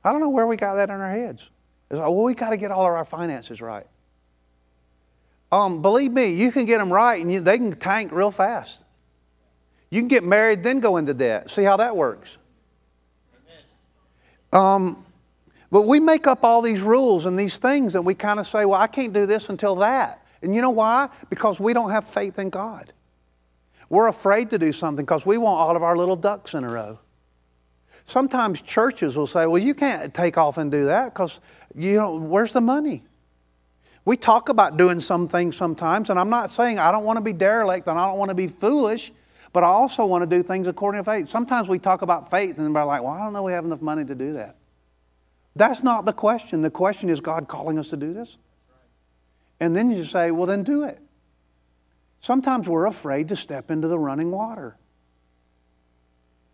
I 0.05 0.13
don't 0.13 0.21
know 0.21 0.29
where 0.29 0.47
we 0.47 0.57
got 0.57 0.75
that 0.75 0.89
in 0.89 1.01
our 1.01 1.11
heads. 1.11 1.51
It's 1.91 1.99
like, 1.99 2.09
well, 2.09 2.25
we 2.25 2.35
got 2.35 2.51
to 2.51 2.57
get 2.57 2.71
all 2.71 2.87
of 2.87 2.93
our 2.93 3.05
finances 3.05 3.61
right. 3.61 3.87
Um, 5.53 5.81
believe 5.81 6.13
me, 6.13 6.33
you 6.33 6.51
can 6.51 6.65
get 6.65 6.79
them 6.79 6.93
right 6.93 7.21
and 7.21 7.33
you, 7.33 7.41
they 7.41 7.57
can 7.57 7.73
tank 7.73 8.11
real 8.13 8.31
fast. 8.31 8.85
You 9.91 10.01
can 10.01 10.09
get 10.09 10.25
married, 10.25 10.65
then 10.65 10.81
go 10.81 10.97
into 10.97 11.15
debt. 11.15 11.49
See 11.49 11.63
how 11.63 11.77
that 11.77 11.95
works. 11.95 12.39
Um, 14.53 15.06
but 15.77 15.83
we 15.83 16.01
make 16.01 16.27
up 16.27 16.43
all 16.43 16.63
these 16.63 16.81
rules 16.81 17.27
and 17.27 17.39
these 17.39 17.59
things, 17.59 17.97
and 17.97 18.07
we 18.07 18.15
kind 18.15 18.41
of 18.41 18.47
say, 18.47 18.65
well, 18.65 18.81
I 18.81 18.87
can't 18.87 19.13
do 19.13 19.27
this 19.27 19.51
until 19.51 19.75
that. 19.75 20.27
And 20.41 20.55
you 20.55 20.63
know 20.63 20.71
why? 20.71 21.11
Because 21.29 21.61
we 21.61 21.75
don't 21.75 21.91
have 21.91 22.03
faith 22.03 22.39
in 22.39 22.49
God. 22.49 22.95
We're 23.91 24.09
afraid 24.09 24.49
to 24.53 24.59
do 24.59 24.73
something 24.73 25.05
because 25.05 25.27
we 25.27 25.37
want 25.37 25.61
all 25.61 25.77
of 25.77 25.83
our 25.83 25.95
little 25.95 26.17
ducks 26.17 26.55
in 26.55 26.65
a 26.65 26.71
row. 26.71 26.99
Sometimes 28.07 28.63
churches 28.63 29.19
will 29.19 29.27
say, 29.27 29.47
well, 29.47 29.61
you 29.61 29.75
can't 29.75 30.15
take 30.15 30.39
off 30.39 30.57
and 30.57 30.73
do 30.73 30.87
that 30.87 31.13
because, 31.13 31.41
you 31.75 31.99
know, 31.99 32.17
where's 32.17 32.55
the 32.55 32.63
money? 32.63 33.05
We 34.07 34.17
talk 34.17 34.49
about 34.49 34.79
doing 34.79 34.99
some 34.99 35.29
things 35.29 35.59
sometimes, 35.59 36.09
and 36.09 36.19
I'm 36.19 36.31
not 36.31 36.49
saying 36.49 36.79
I 36.79 36.91
don't 36.91 37.05
want 37.05 37.19
to 37.19 37.23
be 37.23 37.35
derelict 37.35 37.87
and 37.87 37.99
I 37.99 38.09
don't 38.09 38.17
want 38.17 38.31
to 38.31 38.35
be 38.35 38.49
foolish, 38.49 39.13
but 39.53 39.63
I 39.63 39.67
also 39.67 40.07
want 40.07 40.23
to 40.23 40.37
do 40.39 40.43
things 40.43 40.69
according 40.69 41.05
to 41.05 41.05
faith. 41.05 41.29
Sometimes 41.29 41.69
we 41.69 41.79
talk 41.79 42.01
about 42.01 42.31
faith 42.31 42.57
and 42.57 42.75
we're 42.75 42.85
like, 42.87 43.03
well, 43.03 43.13
I 43.13 43.19
don't 43.19 43.35
know 43.35 43.43
we 43.43 43.53
have 43.53 43.67
enough 43.67 43.83
money 43.83 44.07
to 44.07 44.15
do 44.15 44.33
that. 44.33 44.57
That's 45.57 45.83
not 45.83 46.05
the 46.05 46.13
question. 46.13 46.61
The 46.61 46.71
question 46.71 47.09
is 47.09 47.21
God 47.21 47.49
calling 47.49 47.79
us 47.79 47.89
to 47.91 47.97
do 47.97 48.13
this? 48.13 48.39
And 49.59 49.75
then 49.75 49.91
you 49.91 50.05
say, 50.05 50.31
well, 50.31 50.47
then 50.47 50.63
do 50.63 50.85
it. 50.85 51.01
Sometimes 52.21 52.69
we're 52.69 52.87
afraid 52.87 53.29
to 53.29 53.37
step 53.37 53.71
into 53.71 53.89
the 53.89 53.99
running 53.99 54.31
water 54.31 54.77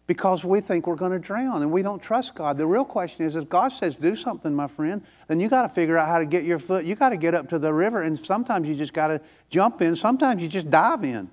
because 0.07 0.45
we 0.45 0.61
think 0.61 0.87
we're 0.87 0.95
going 0.95 1.13
to 1.13 1.19
drown 1.19 1.63
and 1.63 1.73
we 1.73 1.83
don't 1.83 2.01
trust 2.01 2.37
God. 2.37 2.59
The 2.59 2.67
real 2.67 2.85
question 2.85 3.27
is 3.27 3.35
if 3.35 3.49
God 3.49 3.69
says 3.69 3.97
do 3.97 4.15
something, 4.15 4.55
my 4.55 4.69
friend, 4.69 5.03
then 5.27 5.41
you 5.41 5.49
got 5.49 5.63
to 5.63 5.69
figure 5.69 5.99
out 5.99 6.07
how 6.07 6.19
to 6.19 6.27
get 6.27 6.45
your 6.45 6.61
foot. 6.61 6.85
You 6.85 6.95
got 6.95 7.09
to 7.09 7.17
get 7.17 7.35
up 7.35 7.49
to 7.49 7.59
the 7.59 7.73
river, 7.73 8.03
and 8.03 8.17
sometimes 8.17 8.69
you 8.69 8.75
just 8.75 8.93
got 8.93 9.09
to 9.09 9.21
jump 9.49 9.83
in, 9.83 9.97
sometimes 9.97 10.43
you 10.43 10.49
just 10.49 10.71
dive 10.71 11.03
in. 11.03 11.29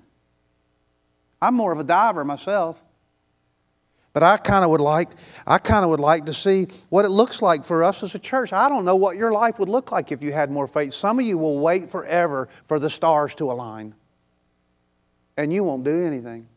I'm 1.40 1.54
more 1.54 1.72
of 1.72 1.78
a 1.78 1.84
diver 1.84 2.24
myself. 2.24 2.82
But 4.12 4.24
I 4.24 4.36
kind 4.38 4.64
of 4.64 4.70
would 4.70 4.80
like, 4.80 5.10
I 5.46 5.58
kind 5.58 5.84
of 5.84 5.90
would 5.90 6.00
like 6.00 6.26
to 6.26 6.32
see 6.32 6.66
what 6.88 7.04
it 7.04 7.10
looks 7.10 7.40
like 7.42 7.64
for 7.64 7.84
us 7.84 8.02
as 8.02 8.14
a 8.14 8.18
church. 8.18 8.52
I 8.52 8.68
don't 8.68 8.84
know 8.84 8.96
what 8.96 9.16
your 9.16 9.30
life 9.30 9.58
would 9.60 9.68
look 9.68 9.92
like 9.92 10.10
if 10.10 10.22
you 10.22 10.32
had 10.32 10.50
more 10.50 10.66
faith. 10.66 10.92
Some 10.92 11.20
of 11.20 11.24
you 11.24 11.38
will 11.38 11.60
wait 11.60 11.90
forever 11.90 12.48
for 12.66 12.80
the 12.80 12.90
stars 12.90 13.36
to 13.36 13.52
align, 13.52 13.94
and 15.36 15.52
you 15.52 15.62
won't 15.62 15.84
do 15.84 16.04
anything. 16.04 16.48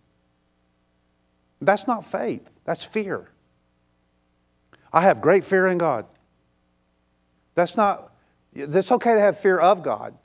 That's 1.62 1.88
not 1.88 2.04
faith, 2.04 2.50
that's 2.66 2.84
fear. 2.84 3.30
I 4.92 5.02
have 5.02 5.22
great 5.22 5.44
fear 5.44 5.68
in 5.68 5.78
God. 5.78 6.06
That's 7.56 7.78
not, 7.78 8.14
it's 8.54 8.92
okay 8.92 9.14
to 9.14 9.20
have 9.20 9.40
fear 9.40 9.60
of 9.60 9.84
God. 9.84 10.18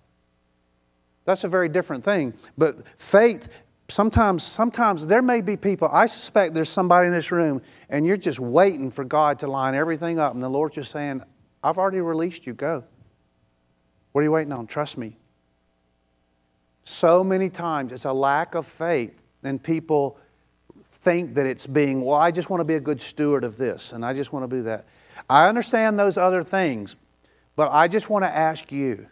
That's 1.27 1.45
a 1.45 1.49
very 1.49 1.69
different 1.69 2.05
thing. 2.05 2.33
But 2.57 2.89
faith, 2.99 3.49
sometimes, 3.89 4.43
sometimes 4.43 5.07
there 5.07 5.23
may 5.23 5.41
be 5.41 5.57
people, 5.57 5.89
I 5.91 6.07
suspect 6.07 6.55
there's 6.55 6.69
somebody 6.69 7.07
in 7.07 7.13
this 7.13 7.31
room, 7.31 7.63
and 7.89 8.07
you're 8.07 8.17
just 8.17 8.41
waiting 8.41 8.91
for 8.91 9.05
God 9.05 9.39
to 9.41 9.47
line 9.47 9.75
everything 9.75 10.19
up, 10.19 10.35
and 10.35 10.43
the 10.43 10.49
Lord's 10.49 10.75
just 10.75 10.91
saying, 10.91 11.23
I've 11.63 11.79
already 11.79 12.01
released 12.01 12.47
you, 12.47 12.55
go. 12.55 12.85
What 14.13 14.21
are 14.21 14.25
you 14.25 14.33
waiting 14.33 14.53
on? 14.53 14.67
Trust 14.67 14.99
me. 14.99 15.17
So 16.85 17.23
many 17.23 17.51
times 17.51 17.93
it's 17.93 18.05
a 18.05 18.13
lack 18.13 18.55
of 18.55 18.67
faith, 18.67 19.21
and 19.43 19.63
people 19.63 20.19
think 20.99 21.35
that 21.35 21.47
it's 21.47 21.67
being, 21.67 22.05
well, 22.05 22.17
I 22.17 22.31
just 22.31 22.51
want 22.51 22.61
to 22.61 22.65
be 22.65 22.75
a 22.75 22.81
good 22.81 23.01
steward 23.01 23.45
of 23.45 23.57
this 23.57 23.93
and 23.93 24.05
I 24.05 24.13
just 24.15 24.33
want 24.33 24.49
to 24.51 24.57
do 24.57 24.63
that. 24.65 24.85
I 25.31 25.49
understand 25.49 25.99
those 25.99 26.19
other 26.19 26.43
things, 26.43 26.97
but 27.57 27.71
I 27.71 27.89
just 27.89 28.11
want 28.11 28.25
to 28.25 28.29
ask 28.29 28.71
you 28.73 29.07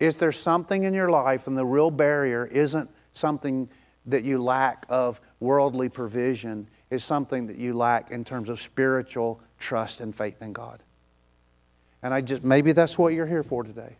is 0.00 0.16
there 0.16 0.30
something 0.30 0.84
in 0.84 0.94
your 0.94 1.08
life 1.08 1.48
and 1.48 1.58
the 1.58 1.64
real 1.66 1.90
barrier 1.90 2.46
isn't 2.46 2.88
something 3.12 3.68
that 4.06 4.24
you 4.24 4.42
lack 4.42 4.86
of 4.88 5.20
worldly 5.40 5.88
provision, 5.88 6.68
is 6.90 7.04
something 7.04 7.46
that 7.46 7.56
you 7.56 7.74
lack 7.74 8.10
in 8.10 8.24
terms 8.24 8.48
of 8.48 8.60
spiritual 8.60 9.40
trust 9.58 10.00
and 10.00 10.14
faith 10.14 10.40
in 10.40 10.52
God? 10.52 10.82
And 12.02 12.14
I 12.14 12.20
just, 12.20 12.44
maybe 12.44 12.72
that's 12.72 12.96
what 12.96 13.12
you're 13.12 13.26
here 13.26 13.42
for 13.42 13.64
today. 13.64 13.96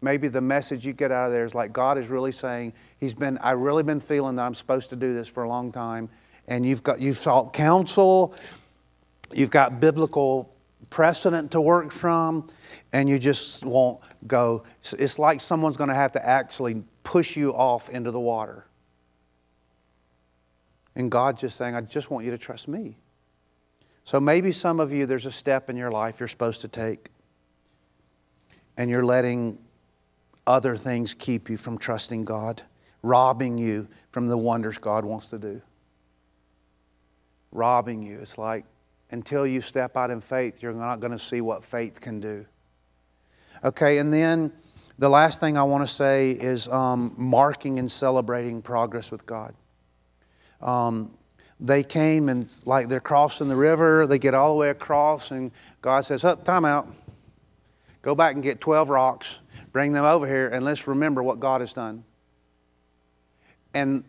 Maybe 0.00 0.26
the 0.26 0.40
message 0.40 0.84
you 0.84 0.92
get 0.92 1.12
out 1.12 1.26
of 1.26 1.32
there 1.32 1.44
is 1.44 1.54
like 1.54 1.72
God 1.72 1.96
is 1.96 2.08
really 2.08 2.32
saying, 2.32 2.72
He's 2.98 3.14
been, 3.14 3.38
I've 3.38 3.60
really 3.60 3.84
been 3.84 4.00
feeling 4.00 4.36
that 4.36 4.42
I'm 4.42 4.54
supposed 4.54 4.90
to 4.90 4.96
do 4.96 5.14
this 5.14 5.28
for 5.28 5.44
a 5.44 5.48
long 5.48 5.70
time 5.70 6.08
and 6.48 6.66
you've 6.66 6.82
got 6.82 7.00
you've 7.00 7.16
sought 7.16 7.52
counsel, 7.52 8.34
you've 9.32 9.50
got 9.50 9.80
biblical 9.80 10.54
precedent 10.90 11.52
to 11.52 11.60
work 11.60 11.90
from, 11.90 12.46
and 12.92 13.08
you 13.08 13.18
just 13.18 13.64
won't 13.64 14.00
go. 14.26 14.64
It's 14.98 15.18
like 15.18 15.40
someone's 15.40 15.76
going 15.76 15.88
to 15.88 15.94
have 15.94 16.12
to 16.12 16.26
actually 16.26 16.82
push 17.02 17.36
you 17.36 17.52
off 17.52 17.88
into 17.88 18.10
the 18.10 18.20
water. 18.20 18.66
And 20.94 21.10
God's 21.10 21.40
just 21.40 21.56
saying, 21.56 21.74
I 21.74 21.80
just 21.80 22.10
want 22.10 22.24
you 22.24 22.30
to 22.30 22.38
trust 22.38 22.68
me. 22.68 22.96
So 24.04 24.20
maybe 24.20 24.52
some 24.52 24.80
of 24.80 24.92
you, 24.92 25.06
there's 25.06 25.26
a 25.26 25.32
step 25.32 25.70
in 25.70 25.76
your 25.76 25.90
life 25.90 26.20
you're 26.20 26.28
supposed 26.28 26.60
to 26.62 26.68
take, 26.68 27.08
and 28.76 28.90
you're 28.90 29.04
letting 29.04 29.58
other 30.46 30.76
things 30.76 31.14
keep 31.14 31.48
you 31.48 31.56
from 31.56 31.78
trusting 31.78 32.24
God, 32.24 32.62
robbing 33.02 33.58
you 33.58 33.88
from 34.10 34.26
the 34.26 34.36
wonders 34.36 34.78
God 34.78 35.04
wants 35.04 35.28
to 35.28 35.38
do 35.38 35.62
robbing 37.52 38.02
you. 38.02 38.18
It's 38.20 38.38
like 38.38 38.64
until 39.10 39.46
you 39.46 39.60
step 39.60 39.96
out 39.96 40.10
in 40.10 40.20
faith, 40.20 40.62
you're 40.62 40.72
not 40.72 41.00
going 41.00 41.12
to 41.12 41.18
see 41.18 41.40
what 41.40 41.64
faith 41.64 42.00
can 42.00 42.18
do. 42.18 42.46
Okay, 43.62 43.98
and 43.98 44.12
then 44.12 44.50
the 44.98 45.08
last 45.08 45.40
thing 45.40 45.56
I 45.56 45.62
want 45.64 45.86
to 45.86 45.92
say 45.92 46.30
is 46.30 46.68
um, 46.68 47.14
marking 47.16 47.78
and 47.78 47.90
celebrating 47.90 48.62
progress 48.62 49.10
with 49.10 49.26
God. 49.26 49.54
Um, 50.60 51.16
they 51.58 51.82
came 51.82 52.28
and 52.28 52.52
like 52.66 52.88
they're 52.88 53.00
crossing 53.00 53.48
the 53.48 53.56
river, 53.56 54.06
they 54.06 54.18
get 54.18 54.34
all 54.34 54.52
the 54.52 54.58
way 54.58 54.70
across, 54.70 55.30
and 55.30 55.52
God 55.80 56.04
says, 56.04 56.24
Up, 56.24 56.40
oh, 56.42 56.44
time 56.44 56.64
out. 56.64 56.88
Go 58.02 58.14
back 58.16 58.34
and 58.34 58.42
get 58.42 58.60
12 58.60 58.88
rocks, 58.88 59.38
bring 59.72 59.92
them 59.92 60.04
over 60.04 60.26
here, 60.26 60.48
and 60.48 60.64
let's 60.64 60.88
remember 60.88 61.22
what 61.22 61.38
God 61.38 61.60
has 61.60 61.72
done. 61.72 62.04
And 63.74 64.04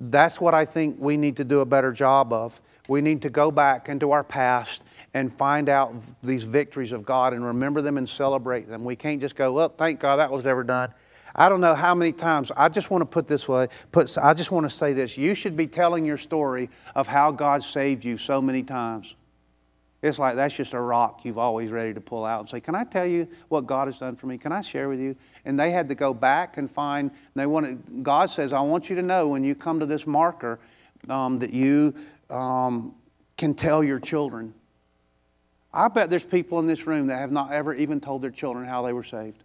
that's 0.00 0.40
what 0.40 0.54
I 0.54 0.64
think 0.64 0.96
we 0.98 1.16
need 1.16 1.36
to 1.36 1.44
do 1.44 1.60
a 1.60 1.66
better 1.66 1.92
job 1.92 2.32
of. 2.32 2.60
We 2.88 3.00
need 3.00 3.22
to 3.22 3.30
go 3.30 3.50
back 3.50 3.88
into 3.88 4.10
our 4.10 4.24
past 4.24 4.82
and 5.14 5.32
find 5.32 5.68
out 5.68 5.94
these 6.22 6.42
victories 6.42 6.90
of 6.90 7.04
God 7.04 7.32
and 7.32 7.44
remember 7.44 7.80
them 7.80 7.96
and 7.96 8.08
celebrate 8.08 8.68
them. 8.68 8.84
We 8.84 8.96
can't 8.96 9.20
just 9.20 9.36
go, 9.36 9.52
well, 9.52 9.68
thank 9.68 10.00
God 10.00 10.16
that 10.16 10.30
was 10.30 10.46
ever 10.46 10.64
done. 10.64 10.92
I 11.36 11.48
don't 11.48 11.60
know 11.60 11.74
how 11.74 11.94
many 11.94 12.12
times, 12.12 12.52
I 12.56 12.68
just 12.68 12.90
want 12.90 13.02
to 13.02 13.06
put 13.06 13.26
this 13.26 13.48
way, 13.48 13.68
put, 13.90 14.16
I 14.18 14.34
just 14.34 14.50
want 14.50 14.66
to 14.66 14.70
say 14.70 14.92
this. 14.92 15.16
You 15.16 15.34
should 15.34 15.56
be 15.56 15.66
telling 15.66 16.04
your 16.04 16.16
story 16.16 16.68
of 16.94 17.06
how 17.06 17.32
God 17.32 17.62
saved 17.62 18.04
you 18.04 18.16
so 18.16 18.42
many 18.42 18.62
times. 18.62 19.16
It's 20.02 20.18
like 20.18 20.36
that's 20.36 20.54
just 20.54 20.74
a 20.74 20.80
rock 20.80 21.24
you've 21.24 21.38
always 21.38 21.70
ready 21.70 21.94
to 21.94 22.00
pull 22.00 22.26
out 22.26 22.40
and 22.40 22.48
say, 22.48 22.60
Can 22.60 22.74
I 22.74 22.84
tell 22.84 23.06
you 23.06 23.26
what 23.48 23.66
God 23.66 23.88
has 23.88 23.98
done 23.98 24.16
for 24.16 24.26
me? 24.26 24.36
Can 24.36 24.52
I 24.52 24.60
share 24.60 24.88
with 24.90 25.00
you? 25.00 25.16
And 25.46 25.58
they 25.58 25.70
had 25.70 25.88
to 25.88 25.94
go 25.94 26.12
back 26.12 26.58
and 26.58 26.70
find, 26.70 27.10
they 27.34 27.46
wanted, 27.46 28.02
God 28.02 28.28
says, 28.28 28.52
I 28.52 28.60
want 28.60 28.90
you 28.90 28.96
to 28.96 29.02
know 29.02 29.28
when 29.28 29.44
you 29.44 29.54
come 29.54 29.80
to 29.80 29.86
this 29.86 30.06
marker 30.06 30.60
um, 31.08 31.38
that 31.38 31.54
you 31.54 31.94
um, 32.28 32.94
can 33.38 33.54
tell 33.54 33.82
your 33.82 33.98
children. 33.98 34.52
I 35.74 35.88
bet 35.88 36.08
there's 36.08 36.22
people 36.22 36.58
in 36.60 36.66
this 36.66 36.86
room 36.86 37.08
that 37.08 37.18
have 37.18 37.32
not 37.32 37.52
ever 37.52 37.74
even 37.74 38.00
told 38.00 38.22
their 38.22 38.30
children 38.30 38.64
how 38.64 38.82
they 38.82 38.92
were 38.92 39.02
saved. 39.02 39.42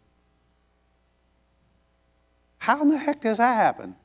How 2.59 2.81
in 2.81 2.89
the 2.89 2.97
heck 2.97 3.21
does 3.21 3.39
that 3.39 3.55
happen? 3.55 3.95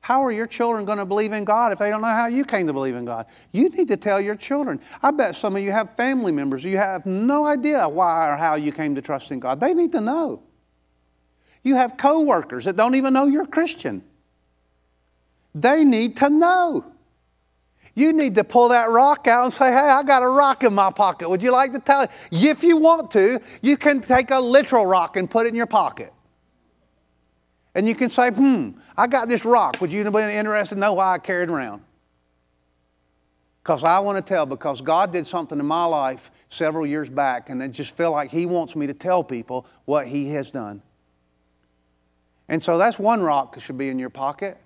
How 0.00 0.24
are 0.24 0.30
your 0.30 0.46
children 0.46 0.84
going 0.84 0.98
to 0.98 1.06
believe 1.06 1.32
in 1.32 1.44
God 1.44 1.72
if 1.72 1.78
they 1.78 1.90
don't 1.90 2.00
know 2.00 2.06
how 2.06 2.26
you 2.26 2.44
came 2.44 2.66
to 2.68 2.72
believe 2.72 2.94
in 2.94 3.04
God? 3.04 3.26
You 3.50 3.68
need 3.70 3.88
to 3.88 3.96
tell 3.96 4.20
your 4.20 4.36
children. 4.36 4.80
I 5.02 5.10
bet 5.10 5.34
some 5.34 5.56
of 5.56 5.62
you 5.62 5.72
have 5.72 5.96
family 5.96 6.30
members. 6.30 6.62
You 6.62 6.76
have 6.76 7.06
no 7.06 7.46
idea 7.46 7.88
why 7.88 8.32
or 8.32 8.36
how 8.36 8.54
you 8.54 8.70
came 8.70 8.94
to 8.94 9.02
trust 9.02 9.32
in 9.32 9.40
God. 9.40 9.58
They 9.58 9.74
need 9.74 9.92
to 9.92 10.00
know. 10.00 10.42
You 11.64 11.74
have 11.74 11.96
coworkers 11.96 12.66
that 12.66 12.76
don't 12.76 12.94
even 12.94 13.14
know 13.14 13.26
you're 13.26 13.44
a 13.44 13.48
Christian. 13.48 14.04
They 15.54 15.82
need 15.82 16.16
to 16.18 16.30
know. 16.30 16.84
You 17.96 18.12
need 18.12 18.34
to 18.34 18.44
pull 18.44 18.68
that 18.68 18.90
rock 18.90 19.26
out 19.26 19.44
and 19.44 19.52
say, 19.52 19.72
Hey, 19.72 19.78
I 19.78 20.02
got 20.02 20.22
a 20.22 20.28
rock 20.28 20.62
in 20.62 20.74
my 20.74 20.92
pocket. 20.92 21.28
Would 21.30 21.42
you 21.42 21.50
like 21.50 21.72
to 21.72 21.80
tell 21.80 22.02
it? 22.02 22.10
If 22.30 22.62
you 22.62 22.76
want 22.76 23.10
to, 23.12 23.40
you 23.62 23.76
can 23.78 24.00
take 24.00 24.30
a 24.30 24.38
literal 24.38 24.84
rock 24.86 25.16
and 25.16 25.28
put 25.28 25.46
it 25.46 25.48
in 25.48 25.54
your 25.54 25.66
pocket. 25.66 26.12
And 27.74 27.88
you 27.88 27.94
can 27.94 28.08
say, 28.08 28.30
hmm, 28.30 28.70
I 28.96 29.06
got 29.06 29.28
this 29.28 29.44
rock. 29.44 29.80
Would 29.80 29.92
you 29.92 30.10
be 30.10 30.18
interested 30.20 30.76
to 30.76 30.80
know 30.80 30.94
why 30.94 31.14
I 31.14 31.18
carried 31.18 31.50
around? 31.50 31.82
Because 33.62 33.82
I 33.82 33.98
want 33.98 34.16
to 34.16 34.22
tell, 34.22 34.46
because 34.46 34.80
God 34.80 35.12
did 35.12 35.26
something 35.26 35.58
in 35.58 35.66
my 35.66 35.84
life 35.84 36.30
several 36.48 36.86
years 36.86 37.10
back, 37.10 37.50
and 37.50 37.62
I 37.62 37.68
just 37.68 37.96
feel 37.96 38.12
like 38.12 38.30
He 38.30 38.46
wants 38.46 38.76
me 38.76 38.86
to 38.86 38.94
tell 38.94 39.24
people 39.24 39.66
what 39.86 40.06
He 40.06 40.30
has 40.30 40.50
done. 40.50 40.82
And 42.48 42.62
so 42.62 42.78
that's 42.78 42.98
one 42.98 43.22
rock 43.22 43.54
that 43.54 43.60
should 43.60 43.76
be 43.76 43.88
in 43.88 43.98
your 43.98 44.10
pocket. 44.10 44.56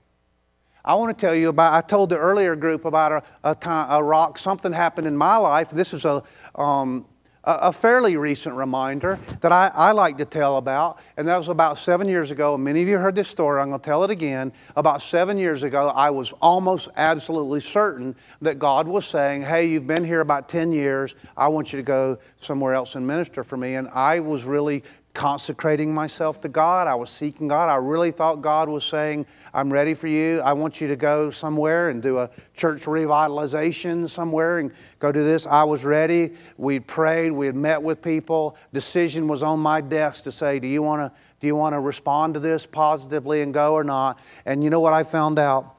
I 0.84 0.94
want 0.94 1.16
to 1.16 1.20
tell 1.20 1.34
you 1.34 1.48
about, 1.48 1.72
I 1.74 1.86
told 1.86 2.10
the 2.10 2.16
earlier 2.16 2.56
group 2.56 2.84
about 2.84 3.12
a, 3.12 3.50
a, 3.50 3.54
time, 3.54 3.88
a 3.90 4.02
rock, 4.02 4.38
something 4.38 4.72
happened 4.72 5.06
in 5.06 5.16
my 5.16 5.36
life. 5.36 5.70
This 5.70 5.92
is 5.92 6.04
a, 6.04 6.22
um, 6.54 7.06
a 7.42 7.72
fairly 7.72 8.16
recent 8.16 8.54
reminder 8.54 9.18
that 9.40 9.50
I, 9.50 9.70
I, 9.74 9.92
like 9.92 10.18
to 10.18 10.26
tell 10.26 10.58
about, 10.58 10.98
and 11.16 11.26
that 11.26 11.38
was 11.38 11.48
about 11.48 11.78
seven 11.78 12.06
years 12.06 12.30
ago. 12.30 12.58
Many 12.58 12.82
of 12.82 12.88
you 12.88 12.98
heard 12.98 13.14
this 13.14 13.28
story. 13.28 13.60
I'm 13.60 13.68
going 13.68 13.80
to 13.80 13.84
tell 13.84 14.04
it 14.04 14.10
again. 14.10 14.52
About 14.76 15.00
seven 15.00 15.38
years 15.38 15.62
ago, 15.62 15.88
I 15.88 16.10
was 16.10 16.32
almost 16.42 16.88
absolutely 16.96 17.60
certain 17.60 18.14
that 18.42 18.58
God 18.58 18.86
was 18.86 19.06
saying, 19.06 19.42
Hey, 19.42 19.66
you've 19.68 19.86
been 19.86 20.04
here 20.04 20.20
about 20.20 20.50
10 20.50 20.72
years. 20.72 21.14
I 21.34 21.48
want 21.48 21.72
you 21.72 21.78
to 21.78 21.82
go 21.82 22.18
somewhere 22.36 22.74
else 22.74 22.94
and 22.94 23.06
minister 23.06 23.42
for 23.42 23.56
me. 23.56 23.74
And 23.74 23.88
I 23.88 24.20
was 24.20 24.44
really 24.44 24.84
consecrating 25.14 25.92
myself 25.92 26.40
to 26.40 26.48
God. 26.48 26.86
I 26.86 26.94
was 26.94 27.10
seeking 27.10 27.48
God. 27.48 27.68
I 27.68 27.76
really 27.76 28.10
thought 28.10 28.36
God 28.36 28.68
was 28.68 28.84
saying, 28.84 29.26
I'm 29.52 29.72
ready 29.72 29.94
for 29.94 30.06
you. 30.06 30.40
I 30.40 30.52
want 30.52 30.80
you 30.80 30.88
to 30.88 30.96
go 30.96 31.30
somewhere 31.30 31.88
and 31.88 32.02
do 32.02 32.18
a 32.18 32.30
church 32.54 32.82
revitalization 32.82 34.08
somewhere 34.08 34.58
and 34.58 34.72
go 34.98 35.10
do 35.10 35.24
this. 35.24 35.46
I 35.46 35.64
was 35.64 35.84
ready. 35.84 36.34
We'd 36.56 36.86
prayed. 36.86 37.32
We 37.32 37.46
had 37.46 37.56
met 37.56 37.82
with 37.82 38.02
people. 38.02 38.56
Decision 38.72 39.26
was 39.26 39.42
on 39.42 39.58
my 39.58 39.80
desk 39.80 40.24
to 40.24 40.32
say, 40.32 40.60
Do 40.60 40.68
you 40.68 40.82
want 40.82 41.00
to, 41.12 41.18
do 41.40 41.46
you 41.46 41.56
want 41.56 41.74
to 41.74 41.80
respond 41.80 42.34
to 42.34 42.40
this 42.40 42.64
positively 42.64 43.42
and 43.42 43.52
go 43.52 43.74
or 43.74 43.84
not? 43.84 44.18
And 44.46 44.62
you 44.62 44.70
know 44.70 44.80
what 44.80 44.92
I 44.92 45.02
found 45.02 45.38
out? 45.38 45.74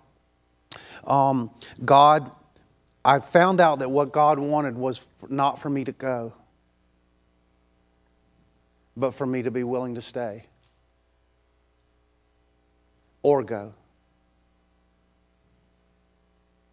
Um, 1.05 1.51
God, 1.83 2.29
I 3.03 3.19
found 3.19 3.61
out 3.61 3.79
that 3.79 3.89
what 3.89 4.11
God 4.11 4.39
wanted 4.39 4.75
was 4.75 5.09
not 5.29 5.59
for 5.59 5.69
me 5.69 5.83
to 5.85 5.91
go 5.91 6.33
but 8.95 9.11
for 9.11 9.25
me 9.25 9.41
to 9.41 9.51
be 9.51 9.63
willing 9.63 9.95
to 9.95 10.01
stay. 10.01 10.45
or 13.23 13.43
go. 13.43 13.73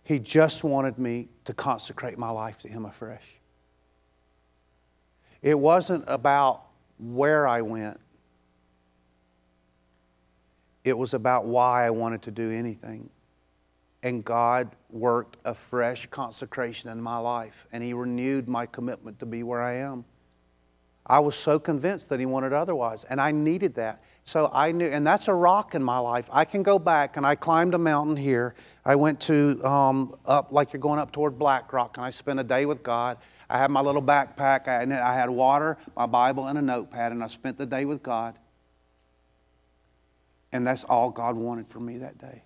He 0.04 0.18
just 0.18 0.64
wanted 0.64 0.98
me 0.98 1.28
to 1.44 1.52
consecrate 1.52 2.18
my 2.18 2.30
life 2.30 2.62
to 2.62 2.68
Him 2.68 2.84
afresh. 2.84 3.38
It 5.42 5.58
wasn't 5.58 6.04
about 6.06 6.62
where 6.98 7.46
I 7.46 7.62
went, 7.62 8.00
it 10.82 10.96
was 10.96 11.14
about 11.14 11.44
why 11.44 11.86
I 11.86 11.90
wanted 11.90 12.22
to 12.22 12.30
do 12.30 12.50
anything. 12.50 13.10
And 14.00 14.24
God 14.24 14.76
worked 14.90 15.38
a 15.44 15.54
fresh 15.54 16.06
consecration 16.06 16.88
in 16.88 17.02
my 17.02 17.18
life, 17.18 17.66
and 17.72 17.82
He 17.82 17.92
renewed 17.92 18.48
my 18.48 18.64
commitment 18.64 19.18
to 19.18 19.26
be 19.26 19.42
where 19.42 19.60
I 19.60 19.74
am. 19.74 20.04
I 21.08 21.20
was 21.20 21.34
so 21.34 21.58
convinced 21.58 22.08
that 22.10 22.20
He 22.20 22.26
wanted 22.26 22.52
otherwise, 22.52 23.04
and 23.04 23.20
I 23.20 23.32
needed 23.32 23.74
that. 23.76 24.02
So 24.24 24.50
I 24.52 24.72
knew, 24.72 24.86
and 24.86 25.06
that's 25.06 25.28
a 25.28 25.32
rock 25.32 25.74
in 25.74 25.82
my 25.82 25.98
life. 25.98 26.28
I 26.30 26.44
can 26.44 26.62
go 26.62 26.78
back, 26.78 27.16
and 27.16 27.24
I 27.24 27.34
climbed 27.34 27.74
a 27.74 27.78
mountain 27.78 28.16
here. 28.16 28.54
I 28.84 28.96
went 28.96 29.20
to 29.22 29.64
um, 29.64 30.14
up, 30.26 30.52
like 30.52 30.72
you're 30.72 30.80
going 30.80 30.98
up 30.98 31.12
toward 31.12 31.38
Black 31.38 31.72
Rock, 31.72 31.96
and 31.96 32.04
I 32.04 32.10
spent 32.10 32.38
a 32.38 32.44
day 32.44 32.66
with 32.66 32.82
God. 32.82 33.16
I 33.48 33.58
had 33.58 33.70
my 33.70 33.80
little 33.80 34.02
backpack, 34.02 34.68
and 34.68 34.92
I 34.92 35.14
had 35.14 35.30
water, 35.30 35.78
my 35.96 36.04
Bible, 36.04 36.46
and 36.46 36.58
a 36.58 36.62
notepad, 36.62 37.12
and 37.12 37.24
I 37.24 37.28
spent 37.28 37.56
the 37.56 37.64
day 37.64 37.86
with 37.86 38.02
God. 38.02 38.38
And 40.52 40.66
that's 40.66 40.84
all 40.84 41.10
God 41.10 41.36
wanted 41.36 41.66
for 41.66 41.80
me 41.80 41.98
that 41.98 42.18
day. 42.18 42.42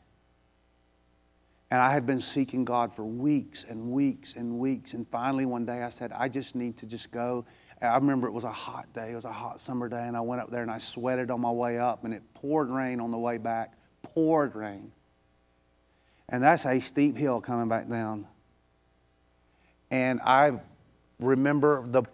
And 1.73 1.81
I 1.81 1.93
had 1.93 2.07
been 2.07 2.21
seeking 2.21 2.65
God 2.65 2.93
for 2.95 3.05
weeks 3.05 3.65
and 3.67 3.93
weeks 3.93 4.35
and 4.35 4.59
weeks. 4.59 4.93
And 4.93 5.09
finally, 5.09 5.47
one 5.47 5.65
day 5.65 5.83
I 5.83 5.89
said, 5.89 6.13
I 6.13 6.29
just 6.29 6.55
need 6.55 6.77
to 6.79 6.87
just 6.87 7.11
go 7.11 7.47
I 7.83 7.97
remember 7.97 8.28
it 8.28 8.33
was 8.33 8.45
a 8.45 8.53
hot 8.53 8.93
day. 8.95 9.11
It 9.11 9.14
was 9.16 9.24
a 9.24 9.33
hot 9.33 9.61
summer 9.61 9.89
day, 9.89 10.07
and 10.07 10.16
I 10.16 10.20
went 10.20 10.41
up 10.41 10.51
there 10.51 10.62
and 10.62 10.70
I 10.70 10.78
sweated 10.78 11.30
on 11.30 11.41
my 11.41 11.51
way 11.51 11.78
up, 11.78 12.05
and 12.05 12.14
it 12.14 12.22
poured 12.35 12.70
rain 12.70 13.01
on 13.01 13.11
the 13.11 13.18
way 13.18 13.39
back. 13.39 13.72
Poured 14.03 14.55
rain. 14.55 14.93
And 16.28 16.43
that's 16.43 16.64
a 16.64 16.78
steep 16.80 17.16
hill 17.16 17.41
coming 17.41 17.68
back 17.68 17.89
down. 17.89 18.26
And 19.91 20.20
I 20.22 20.61
remember 21.18 21.85
the 21.87 22.05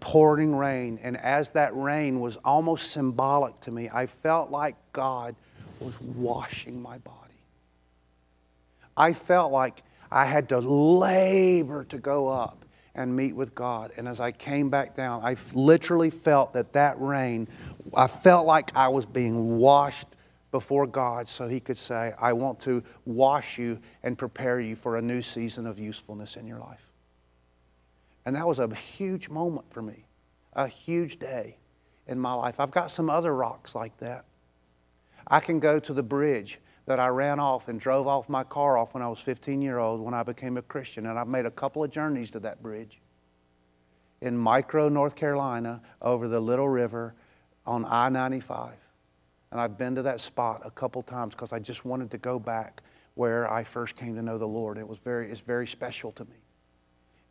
pouring 0.00 0.56
rain, 0.56 0.98
and 1.02 1.16
as 1.16 1.50
that 1.50 1.76
rain 1.76 2.20
was 2.20 2.36
almost 2.38 2.90
symbolic 2.90 3.60
to 3.60 3.70
me, 3.70 3.90
I 3.92 4.06
felt 4.06 4.50
like 4.50 4.76
God 4.92 5.36
was 5.80 6.00
washing 6.00 6.80
my 6.80 6.98
body. 6.98 7.16
I 8.96 9.12
felt 9.12 9.52
like 9.52 9.82
I 10.10 10.24
had 10.24 10.48
to 10.48 10.58
labor 10.58 11.84
to 11.84 11.98
go 11.98 12.28
up 12.28 12.59
and 12.94 13.14
meet 13.14 13.34
with 13.34 13.54
God. 13.54 13.92
And 13.96 14.08
as 14.08 14.20
I 14.20 14.32
came 14.32 14.70
back 14.70 14.94
down, 14.94 15.22
I 15.24 15.36
literally 15.54 16.10
felt 16.10 16.54
that 16.54 16.72
that 16.72 17.00
rain, 17.00 17.48
I 17.94 18.06
felt 18.06 18.46
like 18.46 18.76
I 18.76 18.88
was 18.88 19.06
being 19.06 19.58
washed 19.58 20.08
before 20.50 20.86
God 20.86 21.28
so 21.28 21.46
He 21.46 21.60
could 21.60 21.78
say, 21.78 22.12
I 22.18 22.32
want 22.32 22.60
to 22.60 22.82
wash 23.04 23.58
you 23.58 23.80
and 24.02 24.18
prepare 24.18 24.60
you 24.60 24.74
for 24.74 24.96
a 24.96 25.02
new 25.02 25.22
season 25.22 25.66
of 25.66 25.78
usefulness 25.78 26.36
in 26.36 26.46
your 26.46 26.58
life. 26.58 26.90
And 28.24 28.36
that 28.36 28.46
was 28.46 28.58
a 28.58 28.72
huge 28.74 29.28
moment 29.28 29.70
for 29.70 29.82
me, 29.82 30.04
a 30.52 30.66
huge 30.66 31.18
day 31.18 31.58
in 32.06 32.18
my 32.18 32.34
life. 32.34 32.58
I've 32.58 32.70
got 32.70 32.90
some 32.90 33.08
other 33.08 33.34
rocks 33.34 33.74
like 33.74 33.96
that. 33.98 34.24
I 35.26 35.40
can 35.40 35.60
go 35.60 35.78
to 35.78 35.92
the 35.92 36.02
bridge 36.02 36.58
that 36.86 36.98
I 36.98 37.08
ran 37.08 37.38
off 37.38 37.68
and 37.68 37.78
drove 37.78 38.06
off 38.06 38.28
my 38.28 38.44
car 38.44 38.76
off 38.76 38.94
when 38.94 39.02
I 39.02 39.08
was 39.08 39.20
15 39.20 39.62
year 39.62 39.78
old 39.78 40.00
when 40.00 40.14
I 40.14 40.22
became 40.22 40.56
a 40.56 40.62
Christian. 40.62 41.06
And 41.06 41.18
I've 41.18 41.28
made 41.28 41.46
a 41.46 41.50
couple 41.50 41.84
of 41.84 41.90
journeys 41.90 42.30
to 42.32 42.40
that 42.40 42.62
bridge 42.62 43.00
in 44.20 44.36
Micro, 44.36 44.88
North 44.88 45.16
Carolina, 45.16 45.82
over 46.02 46.28
the 46.28 46.40
Little 46.40 46.68
River 46.68 47.14
on 47.66 47.84
I 47.84 48.08
95. 48.08 48.76
And 49.50 49.60
I've 49.60 49.76
been 49.76 49.94
to 49.96 50.02
that 50.02 50.20
spot 50.20 50.62
a 50.64 50.70
couple 50.70 51.02
times 51.02 51.34
because 51.34 51.52
I 51.52 51.58
just 51.58 51.84
wanted 51.84 52.10
to 52.12 52.18
go 52.18 52.38
back 52.38 52.82
where 53.14 53.50
I 53.50 53.64
first 53.64 53.96
came 53.96 54.14
to 54.14 54.22
know 54.22 54.38
the 54.38 54.46
Lord. 54.46 54.78
It 54.78 54.86
was 54.86 54.98
very, 54.98 55.30
it's 55.30 55.40
very 55.40 55.66
special 55.66 56.12
to 56.12 56.24
me. 56.24 56.36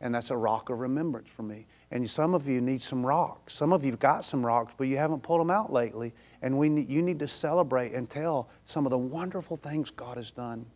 And 0.00 0.14
that's 0.14 0.30
a 0.30 0.36
rock 0.36 0.70
of 0.70 0.78
remembrance 0.78 1.28
for 1.28 1.42
me. 1.42 1.66
And 1.90 2.08
some 2.08 2.34
of 2.34 2.48
you 2.48 2.60
need 2.60 2.80
some 2.80 3.04
rocks. 3.04 3.52
Some 3.52 3.72
of 3.72 3.84
you've 3.84 3.98
got 3.98 4.24
some 4.24 4.44
rocks, 4.44 4.72
but 4.76 4.86
you 4.86 4.96
haven't 4.96 5.22
pulled 5.22 5.40
them 5.40 5.50
out 5.50 5.72
lately. 5.72 6.14
And 6.40 6.58
we 6.58 6.70
need, 6.70 6.88
you 6.88 7.02
need 7.02 7.18
to 7.18 7.28
celebrate 7.28 7.92
and 7.92 8.08
tell 8.08 8.48
some 8.64 8.86
of 8.86 8.90
the 8.90 8.98
wonderful 8.98 9.56
things 9.56 9.90
God 9.90 10.16
has 10.16 10.32
done. 10.32 10.66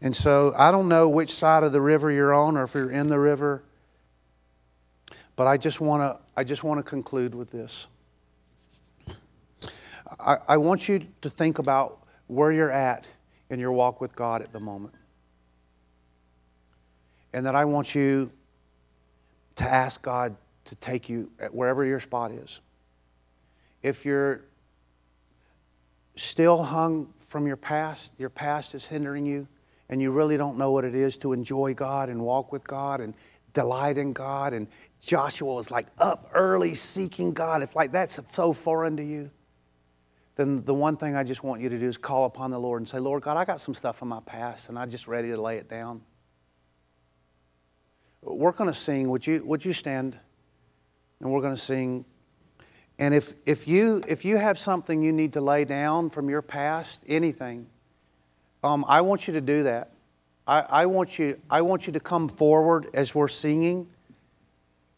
And 0.00 0.14
so 0.14 0.52
I 0.56 0.70
don't 0.70 0.88
know 0.88 1.08
which 1.08 1.30
side 1.30 1.62
of 1.62 1.72
the 1.72 1.80
river 1.80 2.10
you're 2.10 2.34
on 2.34 2.56
or 2.56 2.64
if 2.64 2.74
you're 2.74 2.90
in 2.90 3.08
the 3.08 3.18
river, 3.18 3.62
but 5.36 5.46
I 5.46 5.56
just 5.56 5.80
want 5.80 6.02
to 6.02 6.20
I 6.36 6.44
just 6.44 6.64
want 6.64 6.78
to 6.78 6.88
conclude 6.88 7.34
with 7.34 7.50
this. 7.50 7.86
I, 10.18 10.38
I 10.48 10.56
want 10.56 10.88
you 10.88 11.02
to 11.22 11.30
think 11.30 11.58
about 11.58 12.00
where 12.26 12.52
you're 12.52 12.72
at 12.72 13.06
in 13.50 13.58
your 13.58 13.72
walk 13.72 14.00
with 14.00 14.14
God 14.16 14.42
at 14.42 14.52
the 14.52 14.60
moment. 14.60 14.94
And 17.38 17.46
that 17.46 17.54
I 17.54 17.66
want 17.66 17.94
you 17.94 18.32
to 19.54 19.64
ask 19.64 20.02
God 20.02 20.34
to 20.64 20.74
take 20.74 21.08
you 21.08 21.30
wherever 21.52 21.84
your 21.84 22.00
spot 22.00 22.32
is. 22.32 22.60
If 23.80 24.04
you're 24.04 24.40
still 26.16 26.64
hung 26.64 27.14
from 27.16 27.46
your 27.46 27.56
past, 27.56 28.12
your 28.18 28.28
past 28.28 28.74
is 28.74 28.86
hindering 28.86 29.24
you, 29.24 29.46
and 29.88 30.02
you 30.02 30.10
really 30.10 30.36
don't 30.36 30.58
know 30.58 30.72
what 30.72 30.84
it 30.84 30.96
is 30.96 31.16
to 31.18 31.32
enjoy 31.32 31.74
God 31.74 32.08
and 32.08 32.22
walk 32.22 32.50
with 32.50 32.66
God 32.66 33.00
and 33.00 33.14
delight 33.52 33.98
in 33.98 34.12
God, 34.12 34.52
and 34.52 34.66
Joshua 34.98 35.54
was 35.54 35.70
like 35.70 35.86
up 35.96 36.30
early 36.34 36.74
seeking 36.74 37.34
God, 37.34 37.62
if 37.62 37.76
like 37.76 37.92
that's 37.92 38.18
so 38.34 38.52
foreign 38.52 38.96
to 38.96 39.04
you, 39.04 39.30
then 40.34 40.64
the 40.64 40.74
one 40.74 40.96
thing 40.96 41.14
I 41.14 41.22
just 41.22 41.44
want 41.44 41.62
you 41.62 41.68
to 41.68 41.78
do 41.78 41.86
is 41.86 41.98
call 41.98 42.24
upon 42.24 42.50
the 42.50 42.58
Lord 42.58 42.80
and 42.80 42.88
say, 42.88 42.98
Lord 42.98 43.22
God, 43.22 43.36
I 43.36 43.44
got 43.44 43.60
some 43.60 43.74
stuff 43.74 44.02
in 44.02 44.08
my 44.08 44.22
past, 44.26 44.70
and 44.70 44.76
I'm 44.76 44.90
just 44.90 45.06
ready 45.06 45.28
to 45.28 45.40
lay 45.40 45.58
it 45.58 45.68
down. 45.68 46.00
We're 48.22 48.52
going 48.52 48.70
to 48.70 48.78
sing. 48.78 49.08
Would 49.10 49.26
you, 49.26 49.44
would 49.44 49.64
you 49.64 49.72
stand? 49.72 50.18
And 51.20 51.30
we're 51.30 51.40
going 51.40 51.54
to 51.54 51.60
sing. 51.60 52.04
And 52.98 53.14
if, 53.14 53.34
if, 53.46 53.68
you, 53.68 54.02
if 54.08 54.24
you 54.24 54.38
have 54.38 54.58
something 54.58 55.02
you 55.02 55.12
need 55.12 55.34
to 55.34 55.40
lay 55.40 55.64
down 55.64 56.10
from 56.10 56.28
your 56.28 56.42
past, 56.42 57.02
anything, 57.06 57.66
um, 58.64 58.84
I 58.88 59.02
want 59.02 59.28
you 59.28 59.34
to 59.34 59.40
do 59.40 59.62
that. 59.64 59.92
I, 60.46 60.64
I, 60.68 60.86
want 60.86 61.18
you, 61.18 61.38
I 61.48 61.60
want 61.60 61.86
you 61.86 61.92
to 61.92 62.00
come 62.00 62.28
forward 62.28 62.88
as 62.94 63.14
we're 63.14 63.28
singing, 63.28 63.86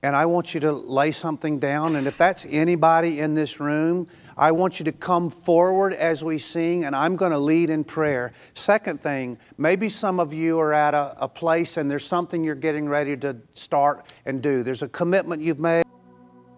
and 0.03 0.17
I 0.17 0.27
want 0.27 0.55
you 0.55 0.61
to 0.61 0.73
lay 0.73 1.11
something 1.11 1.59
down. 1.59 1.97
And 1.97 2.07
if 2.07 2.17
that's 2.17 2.47
anybody 2.49 3.21
in 3.21 3.35
this 3.35 3.61
room, 3.61 4.09
I 4.41 4.53
want 4.53 4.79
you 4.79 4.87
to 4.87 4.93
come 4.93 5.29
forward 5.29 5.93
as 5.93 6.25
we 6.25 6.39
sing, 6.39 6.87
and 6.87 6.97
I'm 6.97 7.15
going 7.15 7.33
to 7.33 7.39
lead 7.39 7.69
in 7.69 7.85
prayer. 7.85 8.33
Second 8.55 8.99
thing, 8.99 9.37
maybe 9.59 9.91
some 9.91 10.19
of 10.19 10.33
you 10.33 10.59
are 10.59 10.73
at 10.73 10.95
a, 10.95 11.15
a 11.19 11.29
place 11.29 11.77
and 11.77 11.91
there's 11.91 12.07
something 12.07 12.43
you're 12.43 12.55
getting 12.55 12.89
ready 12.89 13.19
to 13.19 13.37
start 13.53 14.07
and 14.25 14.41
do. 14.41 14.63
There's 14.63 14.83
a 14.83 14.89
commitment 14.89 15.43
you've 15.43 15.61
made 15.61 15.85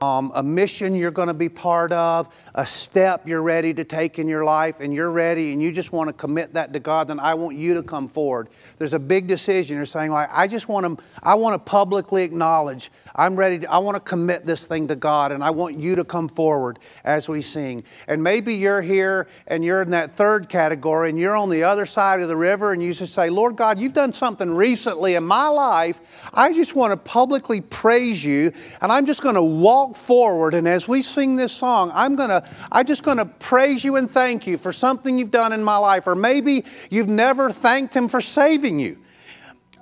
um, 0.03 0.33
a 0.35 0.43
mission 0.43 0.97
you're 0.97 1.13
going 1.13 1.29
to 1.29 1.35
be 1.35 1.49
part 1.49 1.93
of, 1.93 2.29
a 2.57 2.67
step 2.67 3.29
you're 3.29 3.43
ready 3.43 3.73
to 3.73 3.85
take 3.85 4.19
in 4.19 4.27
your 4.27 4.45
life, 4.45 4.81
and 4.81 4.93
you're 4.93 5.13
ready 5.13 5.53
and 5.53 5.63
you 5.63 5.71
just 5.71 5.93
want 5.93 6.09
to 6.09 6.13
commit 6.13 6.55
that 6.55 6.73
to 6.73 6.81
God, 6.81 7.07
then 7.07 7.21
I 7.21 7.35
want 7.35 7.57
you 7.57 7.75
to 7.75 7.83
come 7.85 8.09
forward. 8.09 8.49
There's 8.79 8.95
a 8.95 8.99
big 8.99 9.29
decision. 9.29 9.77
You're 9.77 9.87
saying, 9.87 10.11
like, 10.11 10.29
I 10.33 10.49
just 10.49 10.69
want 10.69 10.99
to, 10.99 11.05
I 11.23 11.37
want 11.37 11.55
to 11.55 11.71
publicly 11.71 12.25
acknowledge 12.25 12.91
I'm 13.15 13.37
ready 13.37 13.61
to, 13.61 13.71
I 13.71 13.79
want 13.79 13.97
to 13.97 14.01
commit 14.01 14.47
this 14.47 14.67
thing 14.67 14.89
to 14.89 14.97
God, 14.97 15.33
and 15.33 15.45
I 15.45 15.51
want 15.51 15.79
you 15.79 15.97
to 15.97 16.05
come 16.05 16.29
forward 16.29 16.79
as 17.05 17.29
we 17.29 17.43
sing. 17.43 17.83
And 18.09 18.23
maybe 18.23 18.55
you're 18.55 18.81
here 18.81 19.29
and 19.47 19.65
you're 19.65 19.83
in 19.83 19.91
that 19.91 20.13
third 20.13 20.49
category, 20.49 21.11
and 21.11 21.19
you're 21.19 21.37
on 21.37 21.51
the 21.51 21.65
other 21.65 21.87
side 21.87 22.21
of 22.21 22.29
the 22.29 22.37
river, 22.37 22.73
and 22.73 22.83
you 22.83 22.95
just 22.95 23.15
say, 23.15 23.29
Lord 23.29 23.57
God, 23.57 23.79
you've 23.79 23.93
done 23.93 24.13
something 24.13 24.51
recently 24.55 25.15
in 25.15 25.25
my 25.25 25.49
life. 25.49 26.29
I 26.33 26.53
just 26.53 26.75
want 26.75 26.93
to 26.93 26.97
publicly 26.97 27.61
praise 27.61 28.25
you, 28.25 28.53
and 28.81 28.91
I'm 28.91 29.07
just 29.07 29.23
going 29.23 29.35
to 29.35 29.43
walk 29.43 29.97
forward. 29.97 30.55
And 30.55 30.67
as 30.67 30.89
we 30.89 31.03
sing 31.03 31.37
this 31.37 31.53
song, 31.53 31.91
I'm 31.95 32.17
going 32.17 32.31
to, 32.31 32.49
I'm 32.71 32.87
just 32.87 33.03
going 33.03 33.19
to 33.19 33.27
praise 33.27 33.85
you 33.85 33.97
and 33.97 34.11
thank 34.11 34.47
you 34.47 34.57
for 34.57 34.73
something 34.73 35.19
you've 35.19 35.31
done 35.31 35.53
in 35.53 35.63
my 35.63 35.77
life. 35.77 36.07
Or 36.07 36.15
maybe 36.15 36.65
you've 36.91 37.09
never 37.09 37.51
thanked 37.51 37.95
Him 37.95 38.09
for 38.09 38.21
saving 38.21 38.79
you. 38.79 38.99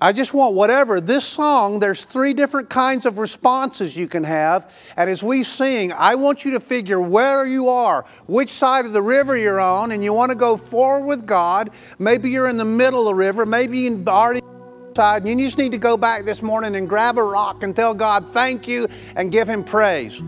I 0.03 0.13
just 0.13 0.33
want 0.33 0.55
whatever. 0.55 0.99
This 0.99 1.27
song, 1.27 1.79
there's 1.79 2.05
three 2.05 2.33
different 2.33 2.71
kinds 2.71 3.05
of 3.05 3.19
responses 3.19 3.97
you 3.97 4.09
can 4.09 4.25
have. 4.25 4.73
And 4.97 5.11
as 5.11 5.23
we 5.23 5.43
sing, 5.43 5.93
I 5.93 6.15
want 6.15 6.43
you 6.43 6.53
to 6.53 6.61
figure 6.61 7.01
where 7.01 7.47
you 7.47 7.69
are, 7.69 8.07
which 8.27 8.49
side 8.49 8.87
of 8.87 8.95
the 8.95 9.03
river 9.03 9.37
you're 9.37 9.61
on, 9.61 9.93
and 9.93 10.03
you 10.03 10.15
want 10.15 10.33
to 10.33 10.39
go 10.39 10.57
forward 10.57 11.07
with 11.07 11.27
God. 11.27 11.71
Maybe 11.99 12.31
you're 12.31 12.49
in 12.49 12.57
the 12.57 12.65
middle 12.65 13.01
of 13.01 13.07
the 13.07 13.15
river, 13.15 13.45
maybe 13.45 13.81
you're 13.81 13.99
already 14.09 14.41
side, 14.97 15.27
and 15.27 15.39
you 15.39 15.47
just 15.47 15.59
need 15.59 15.73
to 15.73 15.79
go 15.79 15.99
back 15.99 16.25
this 16.25 16.43
morning 16.43 16.77
and 16.77 16.89
grab 16.89 17.19
a 17.19 17.23
rock 17.23 17.63
and 17.63 17.77
tell 17.77 17.93
God 17.93 18.33
thank 18.33 18.67
you 18.67 18.89
and 19.17 19.31
give 19.31 19.49
Him 19.49 19.63
praise. 19.63 20.23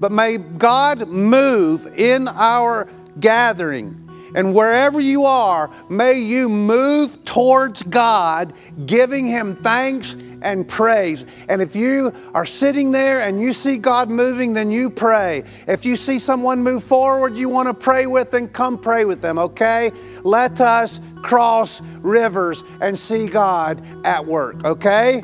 But 0.00 0.12
may 0.12 0.38
God 0.38 1.08
move 1.08 1.86
in 1.98 2.26
our 2.26 2.88
gathering 3.20 3.99
and 4.34 4.54
wherever 4.54 5.00
you 5.00 5.24
are, 5.24 5.70
may 5.88 6.20
you 6.20 6.48
move 6.48 7.24
towards 7.24 7.82
God, 7.82 8.52
giving 8.86 9.26
Him 9.26 9.56
thanks 9.56 10.16
and 10.42 10.66
praise. 10.66 11.26
And 11.48 11.60
if 11.60 11.76
you 11.76 12.12
are 12.34 12.46
sitting 12.46 12.92
there 12.92 13.20
and 13.20 13.40
you 13.40 13.52
see 13.52 13.78
God 13.78 14.08
moving, 14.08 14.54
then 14.54 14.70
you 14.70 14.90
pray. 14.90 15.44
If 15.66 15.84
you 15.84 15.96
see 15.96 16.18
someone 16.18 16.62
move 16.62 16.84
forward 16.84 17.36
you 17.36 17.48
want 17.48 17.68
to 17.68 17.74
pray 17.74 18.06
with, 18.06 18.30
then 18.30 18.48
come 18.48 18.78
pray 18.78 19.04
with 19.04 19.20
them, 19.20 19.38
okay? 19.38 19.90
Let 20.22 20.60
us 20.60 21.00
cross 21.22 21.80
rivers 21.98 22.62
and 22.80 22.98
see 22.98 23.28
God 23.28 23.82
at 24.04 24.24
work, 24.24 24.64
okay? 24.64 25.22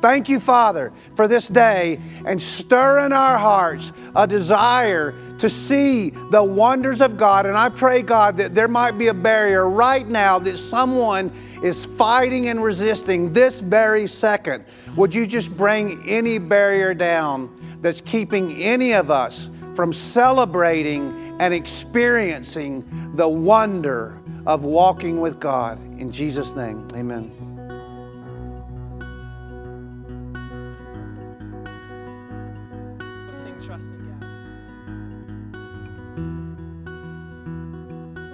Thank 0.00 0.28
you, 0.28 0.40
Father, 0.40 0.92
for 1.14 1.26
this 1.26 1.48
day 1.48 1.98
and 2.26 2.40
stir 2.40 3.06
in 3.06 3.12
our 3.12 3.38
hearts 3.38 3.92
a 4.14 4.26
desire 4.26 5.14
to 5.38 5.48
see 5.48 6.10
the 6.30 6.42
wonders 6.42 7.00
of 7.00 7.16
God. 7.16 7.46
And 7.46 7.56
I 7.56 7.68
pray, 7.68 8.02
God, 8.02 8.36
that 8.38 8.54
there 8.54 8.68
might 8.68 8.98
be 8.98 9.08
a 9.08 9.14
barrier 9.14 9.68
right 9.68 10.06
now 10.06 10.38
that 10.38 10.56
someone 10.56 11.30
is 11.62 11.84
fighting 11.84 12.48
and 12.48 12.62
resisting 12.62 13.32
this 13.32 13.60
very 13.60 14.06
second. 14.06 14.64
Would 14.96 15.14
you 15.14 15.26
just 15.26 15.56
bring 15.56 16.00
any 16.06 16.38
barrier 16.38 16.94
down 16.94 17.50
that's 17.80 18.00
keeping 18.00 18.52
any 18.54 18.92
of 18.94 19.10
us 19.10 19.50
from 19.74 19.92
celebrating 19.92 21.36
and 21.38 21.52
experiencing 21.52 22.84
the 23.14 23.28
wonder 23.28 24.18
of 24.46 24.64
walking 24.64 25.20
with 25.20 25.38
God? 25.38 25.78
In 25.98 26.10
Jesus' 26.10 26.56
name, 26.56 26.86
amen. 26.94 27.35